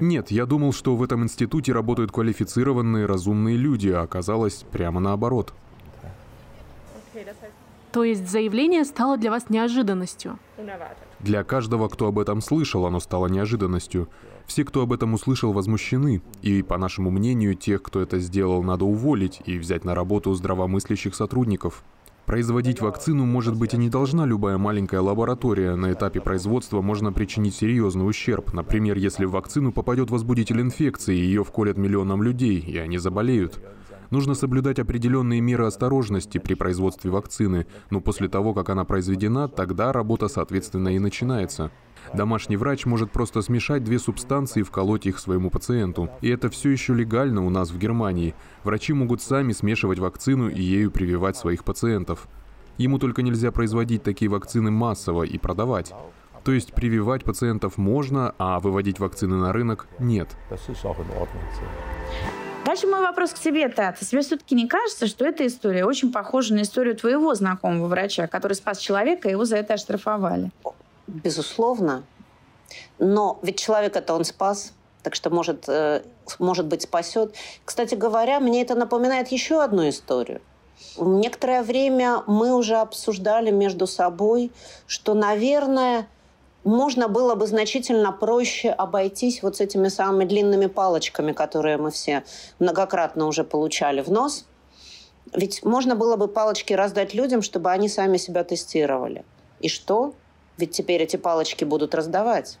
Нет, 0.00 0.30
я 0.30 0.46
думал, 0.46 0.72
что 0.72 0.94
в 0.94 1.02
этом 1.02 1.24
институте 1.24 1.72
работают 1.72 2.12
квалифицированные, 2.12 3.06
разумные 3.06 3.56
люди, 3.56 3.88
а 3.88 4.02
оказалось 4.02 4.64
прямо 4.70 5.00
наоборот. 5.00 5.52
То 7.92 8.04
есть 8.04 8.28
заявление 8.28 8.84
стало 8.84 9.16
для 9.16 9.30
вас 9.30 9.48
неожиданностью? 9.48 10.38
Для 11.20 11.44
каждого, 11.44 11.88
кто 11.88 12.08
об 12.08 12.18
этом 12.18 12.42
слышал, 12.42 12.84
оно 12.84 13.00
стало 13.00 13.26
неожиданностью. 13.28 14.08
Все, 14.46 14.64
кто 14.64 14.82
об 14.82 14.92
этом 14.92 15.14
услышал, 15.14 15.52
возмущены. 15.52 16.20
И, 16.42 16.62
по 16.62 16.78
нашему 16.78 17.10
мнению, 17.10 17.54
тех, 17.54 17.82
кто 17.82 18.00
это 18.00 18.18
сделал, 18.18 18.62
надо 18.62 18.84
уволить 18.84 19.40
и 19.46 19.58
взять 19.58 19.84
на 19.84 19.94
работу 19.94 20.34
здравомыслящих 20.34 21.14
сотрудников. 21.14 21.82
Производить 22.26 22.80
вакцину, 22.80 23.24
может 23.24 23.56
быть, 23.56 23.72
и 23.72 23.76
не 23.76 23.88
должна 23.88 24.26
любая 24.26 24.58
маленькая 24.58 25.00
лаборатория. 25.00 25.76
На 25.76 25.92
этапе 25.92 26.20
производства 26.20 26.82
можно 26.82 27.12
причинить 27.12 27.54
серьезный 27.54 28.06
ущерб. 28.06 28.52
Например, 28.52 28.98
если 28.98 29.24
в 29.24 29.30
вакцину 29.30 29.72
попадет 29.72 30.10
возбудитель 30.10 30.60
инфекции, 30.60 31.14
ее 31.14 31.44
вколят 31.44 31.78
миллионам 31.78 32.22
людей, 32.24 32.58
и 32.58 32.76
они 32.78 32.98
заболеют. 32.98 33.60
Нужно 34.10 34.34
соблюдать 34.34 34.78
определенные 34.78 35.40
меры 35.40 35.66
осторожности 35.66 36.38
при 36.38 36.54
производстве 36.54 37.10
вакцины, 37.10 37.66
но 37.90 38.00
после 38.00 38.28
того, 38.28 38.54
как 38.54 38.70
она 38.70 38.84
произведена, 38.84 39.48
тогда 39.48 39.92
работа, 39.92 40.28
соответственно, 40.28 40.94
и 40.94 40.98
начинается. 40.98 41.70
Домашний 42.14 42.56
врач 42.56 42.86
может 42.86 43.10
просто 43.10 43.42
смешать 43.42 43.84
две 43.84 43.98
субстанции 43.98 44.60
и 44.60 44.62
вколоть 44.62 45.06
их 45.06 45.18
своему 45.18 45.50
пациенту. 45.50 46.08
И 46.20 46.28
это 46.28 46.48
все 46.50 46.70
еще 46.70 46.94
легально 46.94 47.44
у 47.44 47.50
нас 47.50 47.70
в 47.70 47.78
Германии. 47.78 48.34
Врачи 48.64 48.92
могут 48.92 49.22
сами 49.22 49.52
смешивать 49.52 49.98
вакцину 49.98 50.48
и 50.48 50.62
ею 50.62 50.90
прививать 50.90 51.36
своих 51.36 51.64
пациентов. 51.64 52.28
Ему 52.78 52.98
только 52.98 53.22
нельзя 53.22 53.50
производить 53.52 54.02
такие 54.02 54.30
вакцины 54.30 54.70
массово 54.70 55.24
и 55.24 55.38
продавать. 55.38 55.92
То 56.44 56.52
есть 56.52 56.74
прививать 56.74 57.24
пациентов 57.24 57.76
можно, 57.76 58.32
а 58.38 58.60
выводить 58.60 59.00
вакцины 59.00 59.36
на 59.36 59.52
рынок 59.52 59.88
нет. 59.98 60.36
Дальше 62.66 62.88
мой 62.88 63.00
вопрос 63.00 63.30
к 63.30 63.38
тебе, 63.38 63.68
Тата. 63.68 64.04
Тебе 64.04 64.22
все-таки 64.22 64.56
не 64.56 64.66
кажется, 64.66 65.06
что 65.06 65.24
эта 65.24 65.46
история 65.46 65.84
очень 65.84 66.10
похожа 66.10 66.52
на 66.52 66.62
историю 66.62 66.96
твоего 66.96 67.32
знакомого 67.36 67.86
врача, 67.86 68.26
который 68.26 68.54
спас 68.54 68.78
человека, 68.78 69.28
и 69.28 69.30
его 69.30 69.44
за 69.44 69.58
это 69.58 69.74
оштрафовали? 69.74 70.50
Безусловно. 71.06 72.02
Но 72.98 73.38
ведь 73.42 73.60
человека-то 73.60 74.14
он 74.14 74.24
спас, 74.24 74.72
так 75.04 75.14
что 75.14 75.30
может, 75.30 75.68
э, 75.68 76.02
может 76.40 76.66
быть 76.66 76.82
спасет. 76.82 77.36
Кстати 77.64 77.94
говоря, 77.94 78.40
мне 78.40 78.62
это 78.62 78.74
напоминает 78.74 79.28
еще 79.28 79.62
одну 79.62 79.88
историю. 79.88 80.40
Некоторое 80.98 81.62
время 81.62 82.24
мы 82.26 82.52
уже 82.52 82.78
обсуждали 82.78 83.52
между 83.52 83.86
собой, 83.86 84.50
что, 84.88 85.14
наверное, 85.14 86.08
можно 86.66 87.06
было 87.06 87.36
бы 87.36 87.46
значительно 87.46 88.10
проще 88.10 88.70
обойтись 88.70 89.42
вот 89.42 89.56
с 89.56 89.60
этими 89.60 89.86
самыми 89.86 90.24
длинными 90.24 90.66
палочками, 90.66 91.32
которые 91.32 91.76
мы 91.76 91.92
все 91.92 92.24
многократно 92.58 93.26
уже 93.26 93.44
получали 93.44 94.02
в 94.02 94.10
нос. 94.10 94.46
Ведь 95.32 95.64
можно 95.64 95.94
было 95.94 96.16
бы 96.16 96.26
палочки 96.26 96.72
раздать 96.72 97.14
людям, 97.14 97.42
чтобы 97.42 97.70
они 97.70 97.88
сами 97.88 98.16
себя 98.16 98.42
тестировали. 98.42 99.24
И 99.60 99.68
что? 99.68 100.14
Ведь 100.58 100.72
теперь 100.72 101.02
эти 101.02 101.16
палочки 101.16 101.64
будут 101.64 101.94
раздавать. 101.94 102.58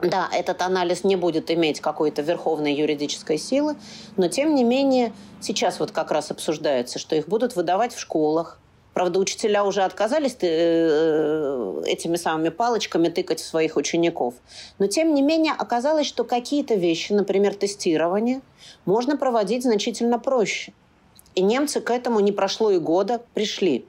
Да, 0.00 0.28
этот 0.32 0.62
анализ 0.62 1.02
не 1.02 1.16
будет 1.16 1.50
иметь 1.50 1.80
какой-то 1.80 2.22
верховной 2.22 2.74
юридической 2.74 3.38
силы, 3.38 3.76
но 4.16 4.28
тем 4.28 4.54
не 4.54 4.62
менее 4.62 5.12
сейчас 5.40 5.80
вот 5.80 5.90
как 5.90 6.12
раз 6.12 6.30
обсуждается, 6.30 6.98
что 7.00 7.16
их 7.16 7.26
будут 7.26 7.56
выдавать 7.56 7.92
в 7.92 7.98
школах, 7.98 8.59
Правда, 8.92 9.20
учителя 9.20 9.64
уже 9.64 9.82
отказались 9.82 10.36
э, 10.40 11.82
этими 11.86 12.16
самыми 12.16 12.48
палочками 12.48 13.08
тыкать 13.08 13.40
в 13.40 13.46
своих 13.46 13.76
учеников. 13.76 14.34
Но, 14.78 14.88
тем 14.88 15.14
не 15.14 15.22
менее, 15.22 15.52
оказалось, 15.56 16.06
что 16.06 16.24
какие-то 16.24 16.74
вещи, 16.74 17.12
например, 17.12 17.54
тестирование, 17.54 18.40
можно 18.84 19.16
проводить 19.16 19.62
значительно 19.62 20.18
проще. 20.18 20.72
И 21.36 21.42
немцы 21.42 21.80
к 21.80 21.90
этому 21.90 22.18
не 22.20 22.32
прошло 22.32 22.72
и 22.72 22.78
года 22.78 23.22
пришли. 23.34 23.84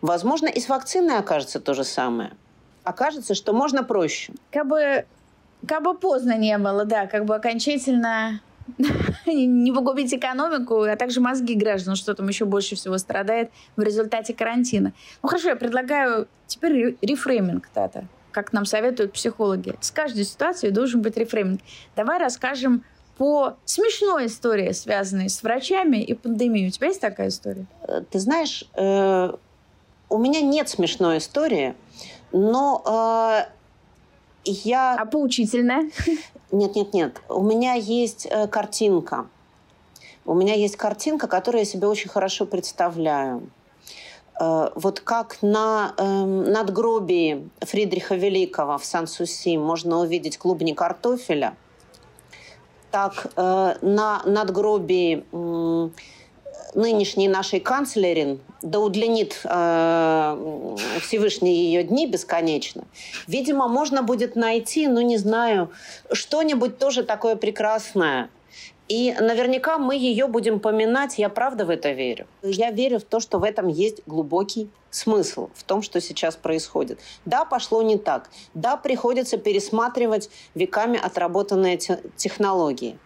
Возможно, 0.00 0.46
и 0.46 0.60
с 0.60 0.68
вакциной 0.68 1.18
окажется 1.18 1.60
то 1.60 1.74
же 1.74 1.84
самое. 1.84 2.30
Окажется, 2.84 3.34
что 3.34 3.52
можно 3.52 3.82
проще. 3.82 4.32
Как 4.52 4.66
бы, 4.66 5.04
как 5.66 5.82
бы 5.82 5.94
поздно 5.94 6.38
не 6.38 6.56
было, 6.58 6.84
да, 6.84 7.06
как 7.06 7.24
бы 7.24 7.34
окончательно 7.34 8.40
не 9.26 9.72
погубить 9.72 10.12
экономику, 10.12 10.82
а 10.82 10.96
также 10.96 11.20
мозги 11.20 11.54
граждан, 11.54 11.96
что 11.96 12.14
там 12.14 12.28
еще 12.28 12.44
больше 12.44 12.76
всего 12.76 12.98
страдает 12.98 13.50
в 13.76 13.82
результате 13.82 14.34
карантина. 14.34 14.92
Ну 15.22 15.28
хорошо, 15.28 15.48
я 15.48 15.56
предлагаю 15.56 16.28
теперь 16.46 16.96
рефрейминг, 17.02 17.68
Тата, 17.68 18.06
как 18.32 18.52
нам 18.52 18.64
советуют 18.64 19.12
психологи. 19.12 19.74
С 19.80 19.90
каждой 19.90 20.24
ситуацией 20.24 20.72
должен 20.72 21.02
быть 21.02 21.16
рефрейминг. 21.16 21.60
Давай 21.96 22.18
расскажем 22.18 22.84
по 23.20 23.56
смешной 23.66 24.26
истории, 24.26 24.72
связанной 24.72 25.28
с 25.28 25.42
врачами 25.42 25.98
и 25.98 26.14
пандемией. 26.14 26.68
У 26.68 26.70
тебя 26.70 26.86
есть 26.86 27.02
такая 27.02 27.28
история? 27.28 27.66
Э, 27.82 28.02
ты 28.10 28.18
знаешь, 28.18 28.64
э, 28.74 29.32
у 30.08 30.18
меня 30.18 30.40
нет 30.40 30.70
смешной 30.70 31.18
истории, 31.18 31.74
но 32.32 32.82
э, 32.86 33.50
я... 34.44 34.96
А 34.96 35.06
поучительная? 35.06 35.90
Нет, 36.52 36.74
нет, 36.74 36.94
нет. 36.94 37.20
У 37.28 37.42
меня 37.42 37.74
есть 37.74 38.26
э, 38.28 38.48
картинка. 38.48 39.26
У 40.24 40.34
меня 40.34 40.54
есть 40.54 40.76
картинка, 40.76 41.28
которую 41.28 41.60
я 41.60 41.64
себе 41.64 41.86
очень 41.86 42.10
хорошо 42.10 42.44
представляю. 42.46 43.50
Э, 44.40 44.70
вот 44.74 45.00
как 45.00 45.38
на 45.42 45.94
э, 45.96 46.02
надгробии 46.04 47.48
Фридриха 47.60 48.16
Великого 48.16 48.78
в 48.78 48.84
Сан-Суси 48.84 49.56
можно 49.58 50.00
увидеть 50.00 50.38
клубни 50.38 50.72
картофеля, 50.72 51.56
так 52.90 53.26
э, 53.36 53.74
на 53.80 54.22
надгробии 54.24 55.24
э, 55.30 55.88
нынешней 56.74 57.28
нашей 57.28 57.60
канцлерин, 57.60 58.40
да 58.62 58.80
удлинит 58.80 59.40
э, 59.44 60.76
Всевышний 61.02 61.64
ее 61.64 61.82
дни 61.82 62.06
бесконечно, 62.06 62.84
видимо, 63.26 63.68
можно 63.68 64.02
будет 64.02 64.36
найти, 64.36 64.88
ну 64.88 65.00
не 65.00 65.18
знаю, 65.18 65.70
что-нибудь 66.12 66.78
тоже 66.78 67.02
такое 67.04 67.36
прекрасное– 67.36 68.30
и 68.90 69.14
наверняка 69.20 69.78
мы 69.78 69.94
ее 69.94 70.26
будем 70.26 70.58
поминать, 70.58 71.16
я 71.16 71.28
правда 71.28 71.64
в 71.64 71.70
это 71.70 71.92
верю. 71.92 72.26
Я 72.42 72.72
верю 72.72 72.98
в 72.98 73.04
то, 73.04 73.20
что 73.20 73.38
в 73.38 73.44
этом 73.44 73.68
есть 73.68 74.02
глубокий 74.04 74.68
смысл 74.90 75.48
в 75.54 75.62
том, 75.62 75.80
что 75.82 76.00
сейчас 76.00 76.34
происходит. 76.34 76.98
Да, 77.24 77.44
пошло 77.44 77.82
не 77.82 77.98
так. 77.98 78.30
Да, 78.52 78.76
приходится 78.76 79.38
пересматривать 79.38 80.28
веками 80.56 80.98
отработанные 81.00 81.78
технологии. 82.16 82.98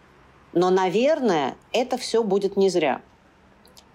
Но, 0.53 0.71
наверное, 0.71 1.55
это 1.71 1.99
все 1.99 2.23
будет 2.23 2.57
не 2.57 2.69
зря. 2.69 3.01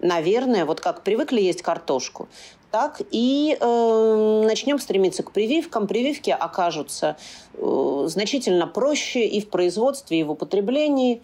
Наверное, 0.01 0.65
вот 0.65 0.81
как 0.81 1.03
привыкли 1.03 1.41
есть 1.41 1.63
картошку, 1.63 2.29
так 2.71 3.01
и 3.11 3.57
э, 3.61 4.43
начнем 4.47 4.79
стремиться 4.79 5.23
к 5.23 5.33
прививкам. 5.33 5.87
Прививки 5.87 6.31
окажутся 6.31 7.17
э, 7.55 8.05
значительно 8.07 8.67
проще 8.67 9.27
и 9.27 9.41
в 9.41 9.51
производстве, 9.51 10.21
и 10.21 10.23
в 10.23 10.31
употреблении 10.31 11.23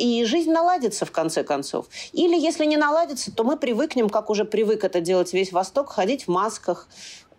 и 0.00 0.24
жизнь 0.24 0.50
наладится 0.50 1.04
в 1.04 1.12
конце 1.12 1.44
концов. 1.44 1.86
Или 2.12 2.38
если 2.38 2.64
не 2.64 2.76
наладится, 2.76 3.34
то 3.34 3.44
мы 3.44 3.56
привыкнем, 3.56 4.08
как 4.08 4.30
уже 4.30 4.44
привык 4.44 4.82
это 4.82 5.00
делать 5.00 5.32
весь 5.32 5.52
Восток, 5.52 5.90
ходить 5.90 6.24
в 6.24 6.28
масках, 6.28 6.88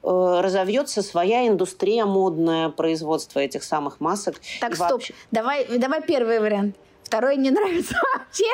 э, 0.04 0.40
разовьется 0.42 1.02
своя 1.02 1.48
индустрия 1.48 2.06
модная, 2.06 2.70
производство 2.70 3.40
этих 3.40 3.64
самых 3.64 4.00
масок. 4.00 4.36
Так, 4.60 4.76
стоп. 4.76 4.92
Вообще... 4.92 5.14
Давай, 5.32 5.66
давай 5.78 6.02
первый 6.04 6.40
вариант. 6.40 6.76
Второй 7.12 7.36
не 7.36 7.52
нравится 7.52 7.94
вообще. 8.16 8.46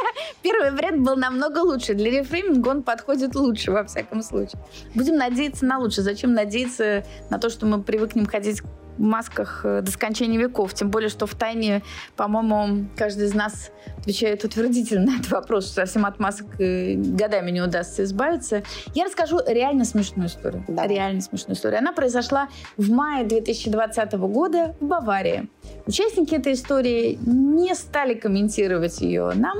Первый 0.41 0.71
вариант 0.71 1.05
был 1.05 1.15
намного 1.15 1.59
лучше. 1.59 1.93
Для 1.93 2.09
рефрейминга 2.09 2.69
он 2.69 2.81
подходит 2.81 3.35
лучше, 3.35 3.69
во 3.69 3.83
всяком 3.83 4.23
случае. 4.23 4.59
Будем 4.95 5.15
надеяться 5.15 5.63
на 5.63 5.77
лучшее. 5.77 6.03
Зачем 6.03 6.33
надеяться 6.33 7.05
на 7.29 7.37
то, 7.37 7.51
что 7.51 7.67
мы 7.67 7.83
привыкнем 7.83 8.25
ходить 8.25 8.63
масках 8.97 9.61
э, 9.63 9.81
до 9.81 9.91
скончания 9.91 10.39
веков. 10.39 10.73
Тем 10.73 10.89
более, 10.89 11.09
что 11.09 11.25
в 11.25 11.35
тайне, 11.35 11.83
по-моему, 12.15 12.87
каждый 12.95 13.25
из 13.25 13.33
нас 13.33 13.71
отвечает 13.97 14.43
утвердительно 14.43 15.11
на 15.11 15.19
этот 15.19 15.31
вопрос, 15.31 15.65
что 15.65 15.75
совсем 15.75 16.05
от 16.05 16.19
масок 16.19 16.59
э, 16.59 16.95
годами 16.95 17.51
не 17.51 17.61
удастся 17.61 18.03
избавиться. 18.03 18.63
Я 18.93 19.05
расскажу 19.05 19.39
реально 19.45 19.85
смешную 19.85 20.27
историю. 20.27 20.63
Да. 20.67 20.87
Реально 20.87 21.21
смешную 21.21 21.55
историю. 21.55 21.79
Она 21.79 21.93
произошла 21.93 22.49
в 22.77 22.89
мае 22.89 23.25
2020 23.25 24.13
года 24.13 24.75
в 24.79 24.85
Баварии. 24.85 25.49
Участники 25.85 26.35
этой 26.35 26.53
истории 26.53 27.17
не 27.25 27.73
стали 27.75 28.13
комментировать 28.13 29.01
ее 29.01 29.31
нам, 29.35 29.57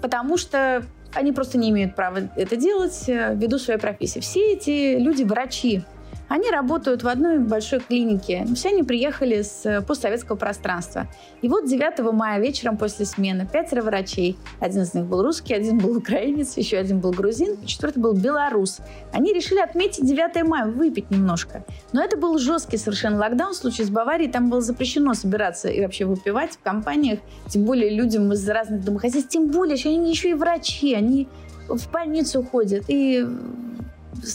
потому 0.00 0.36
что 0.36 0.84
они 1.14 1.32
просто 1.32 1.58
не 1.58 1.70
имеют 1.70 1.94
права 1.94 2.30
это 2.36 2.56
делать 2.56 3.04
э, 3.08 3.34
ввиду 3.34 3.58
своей 3.58 3.78
профессии. 3.78 4.20
Все 4.20 4.52
эти 4.52 4.98
люди 4.98 5.22
врачи, 5.22 5.82
они 6.32 6.50
работают 6.50 7.02
в 7.02 7.08
одной 7.08 7.38
большой 7.38 7.80
клинике. 7.80 8.46
Все 8.54 8.70
они 8.70 8.82
приехали 8.82 9.42
с 9.42 9.66
э, 9.66 9.82
постсоветского 9.82 10.36
пространства. 10.36 11.06
И 11.42 11.48
вот 11.48 11.68
9 11.68 12.10
мая 12.14 12.40
вечером 12.40 12.78
после 12.78 13.04
смены 13.04 13.46
пятеро 13.46 13.82
врачей. 13.82 14.38
Один 14.58 14.80
из 14.80 14.94
них 14.94 15.04
был 15.04 15.22
русский, 15.22 15.52
один 15.52 15.76
был 15.76 15.94
украинец, 15.94 16.56
еще 16.56 16.78
один 16.78 17.00
был 17.00 17.10
грузин, 17.10 17.62
четвертый 17.66 17.98
был 17.98 18.14
белорус. 18.14 18.78
Они 19.12 19.34
решили 19.34 19.60
отметить 19.60 20.06
9 20.06 20.48
мая, 20.48 20.64
выпить 20.64 21.10
немножко. 21.10 21.66
Но 21.92 22.02
это 22.02 22.16
был 22.16 22.38
жесткий 22.38 22.78
совершенно 22.78 23.18
локдаун. 23.18 23.52
В 23.52 23.56
случае 23.56 23.86
с 23.86 23.90
Баварией 23.90 24.32
там 24.32 24.48
было 24.48 24.62
запрещено 24.62 25.12
собираться 25.12 25.68
и 25.68 25.82
вообще 25.82 26.06
выпивать 26.06 26.52
в 26.52 26.62
компаниях. 26.62 27.18
Тем 27.48 27.64
более 27.64 27.90
людям 27.90 28.32
из 28.32 28.48
разных 28.48 28.82
домохозяйств. 28.82 29.28
Тем 29.28 29.50
более, 29.50 29.76
что 29.76 29.90
они 29.90 30.08
еще 30.08 30.30
и 30.30 30.34
врачи. 30.34 30.94
Они 30.94 31.28
в 31.68 31.90
больницу 31.92 32.42
ходят 32.42 32.84
и 32.88 33.26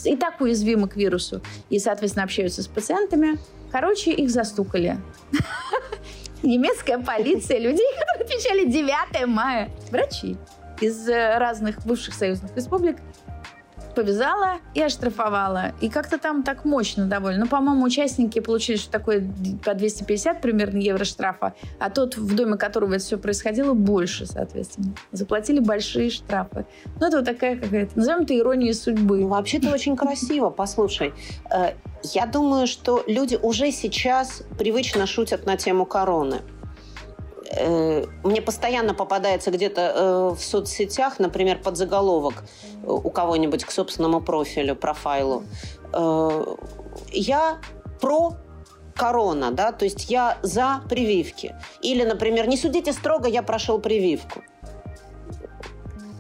и 0.06 0.16
так 0.16 0.42
уязвимы 0.42 0.88
к 0.88 0.96
вирусу 0.96 1.42
и, 1.70 1.80
соответственно, 1.80 2.24
общаются 2.24 2.62
с 2.62 2.68
пациентами. 2.68 3.38
Короче, 3.72 4.12
их 4.12 4.30
застукали. 4.30 4.98
Немецкая 6.44 7.00
полиция, 7.00 7.60
людей, 7.60 7.88
которые 8.00 8.26
отвечали 8.26 8.66
9 8.66 9.28
мая, 9.28 9.70
врачи 9.92 10.38
из 10.82 11.08
э, 11.10 11.38
разных 11.38 11.84
бывших 11.86 12.14
союзных 12.14 12.56
республик, 12.56 12.98
повязала 13.98 14.60
и 14.76 14.82
оштрафовала. 14.84 15.72
И 15.82 15.90
как-то 15.90 16.20
там 16.20 16.44
так 16.44 16.66
мощно 16.66 17.08
довольно. 17.08 17.46
Ну, 17.46 17.48
по-моему, 17.48 17.84
участники 17.84 18.40
получили 18.40 18.78
что 18.78 18.92
такое 18.92 19.28
по 19.66 19.74
250 19.74 20.40
примерно 20.40 20.78
евро 20.78 21.04
штрафа, 21.04 21.56
а 21.80 21.90
тот, 21.90 22.16
в 22.16 22.36
доме 22.36 22.58
которого 22.58 22.94
это 22.94 23.04
все 23.04 23.18
происходило, 23.18 23.74
больше, 23.74 24.28
соответственно. 24.28 24.94
Заплатили 25.12 25.60
большие 25.60 26.12
штрафы. 26.12 26.68
Ну, 27.00 27.08
это 27.08 27.18
вот 27.18 27.26
такая 27.26 27.58
какая-то, 27.58 27.98
назовем 27.98 28.22
это 28.22 28.38
иронией 28.38 28.76
судьбы. 28.76 29.22
Ну, 29.22 29.30
вообще-то 29.30 29.72
очень 29.72 29.98
красиво, 29.98 30.52
послушай. 30.52 31.12
Э, 31.52 31.72
я 32.04 32.28
думаю, 32.28 32.68
что 32.68 33.04
люди 33.08 33.40
уже 33.42 33.72
сейчас 33.72 34.44
привычно 34.60 35.08
шутят 35.08 35.48
на 35.48 35.58
тему 35.58 35.88
короны. 35.88 36.42
Э, 37.50 38.06
мне 38.24 38.42
постоянно 38.42 38.94
попадается 38.94 39.52
где-то 39.52 39.82
э, 39.82 40.36
в 40.36 40.44
соцсетях, 40.44 41.20
например, 41.20 41.60
под 41.60 41.78
заголовок 41.78 42.44
э, 42.84 42.88
у 42.88 43.10
кого-нибудь 43.10 43.64
к 43.66 43.72
собственному 43.72 44.22
профилю, 44.22 44.76
профайлу. 44.76 45.44
Я 47.12 47.58
про 48.02 48.34
корона, 48.96 49.52
да, 49.52 49.72
то 49.72 49.86
есть 49.86 50.10
я 50.10 50.38
за 50.42 50.82
прививки. 50.90 51.56
Или, 51.82 52.04
например, 52.04 52.48
не 52.48 52.58
судите 52.58 52.94
строго, 52.94 53.28
я 53.28 53.44
прошел 53.44 53.80
прививку. 53.80 54.42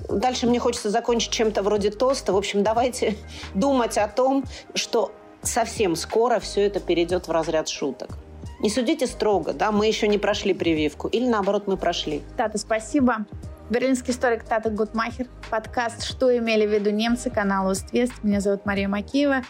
Дальше 0.09 0.47
мне 0.47 0.59
хочется 0.59 0.89
закончить 0.89 1.32
чем-то 1.32 1.63
вроде 1.63 1.91
тоста. 1.91 2.32
В 2.32 2.38
общем, 2.38 2.63
давайте 2.63 3.17
думать 3.53 3.97
о 3.97 4.07
том, 4.07 4.45
что 4.73 5.11
совсем 5.41 5.95
скоро 5.95 6.39
все 6.39 6.61
это 6.61 6.80
перейдет 6.80 7.28
в 7.28 7.32
разряд 7.32 7.67
шуток. 7.67 8.17
Не 8.60 8.70
судите 8.70 9.05
строго, 9.05 9.53
да, 9.53 9.72
мы 9.72 9.88
еще 9.88 10.08
не 10.08 10.18
прошли 10.18 10.53
прививку. 10.53 11.08
Или 11.08 11.28
наоборот, 11.28 11.68
мы 11.68 11.78
прошли. 11.78 12.24
Тата, 12.36 12.58
спасибо. 12.58 13.26
Берлинский 13.70 14.14
историк 14.14 14.43
Тата 14.43 14.70
Гутмахер. 14.70 15.28
Подкаст 15.51 16.03
«Что 16.03 16.36
имели 16.36 16.66
в 16.66 16.72
виду 16.72 16.89
немцы?» 16.89 17.30
канал 17.30 17.70
«Уствест». 17.70 18.14
Меня 18.24 18.39
зовут 18.39 18.66
Мария 18.66 18.88
Макеева. 18.88 19.41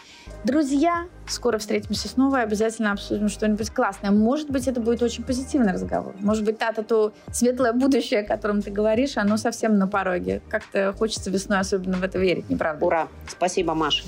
Друзья, 0.42 1.06
скоро 1.28 1.58
встретимся 1.58 2.08
снова 2.08 2.40
и 2.40 2.42
обязательно 2.42 2.92
обсудим 2.92 3.28
что-нибудь 3.28 3.70
классное. 3.70 4.10
Может 4.10 4.50
быть, 4.50 4.66
это 4.66 4.80
будет 4.80 5.02
очень 5.02 5.22
позитивный 5.22 5.72
разговор. 5.72 6.14
Может 6.18 6.44
быть, 6.44 6.58
Тата, 6.58 6.82
то 6.82 7.12
светлое 7.30 7.72
будущее, 7.72 8.20
о 8.20 8.24
котором 8.24 8.60
ты 8.60 8.72
говоришь, 8.72 9.16
оно 9.16 9.36
совсем 9.36 9.78
на 9.78 9.86
пороге. 9.86 10.42
Как-то 10.48 10.92
хочется 10.98 11.30
весной 11.30 11.60
особенно 11.60 11.96
в 11.96 12.02
это 12.02 12.18
верить, 12.18 12.50
не 12.50 12.56
правда? 12.56 12.84
Ура! 12.84 13.08
Спасибо, 13.28 13.74
Маша. 13.74 14.04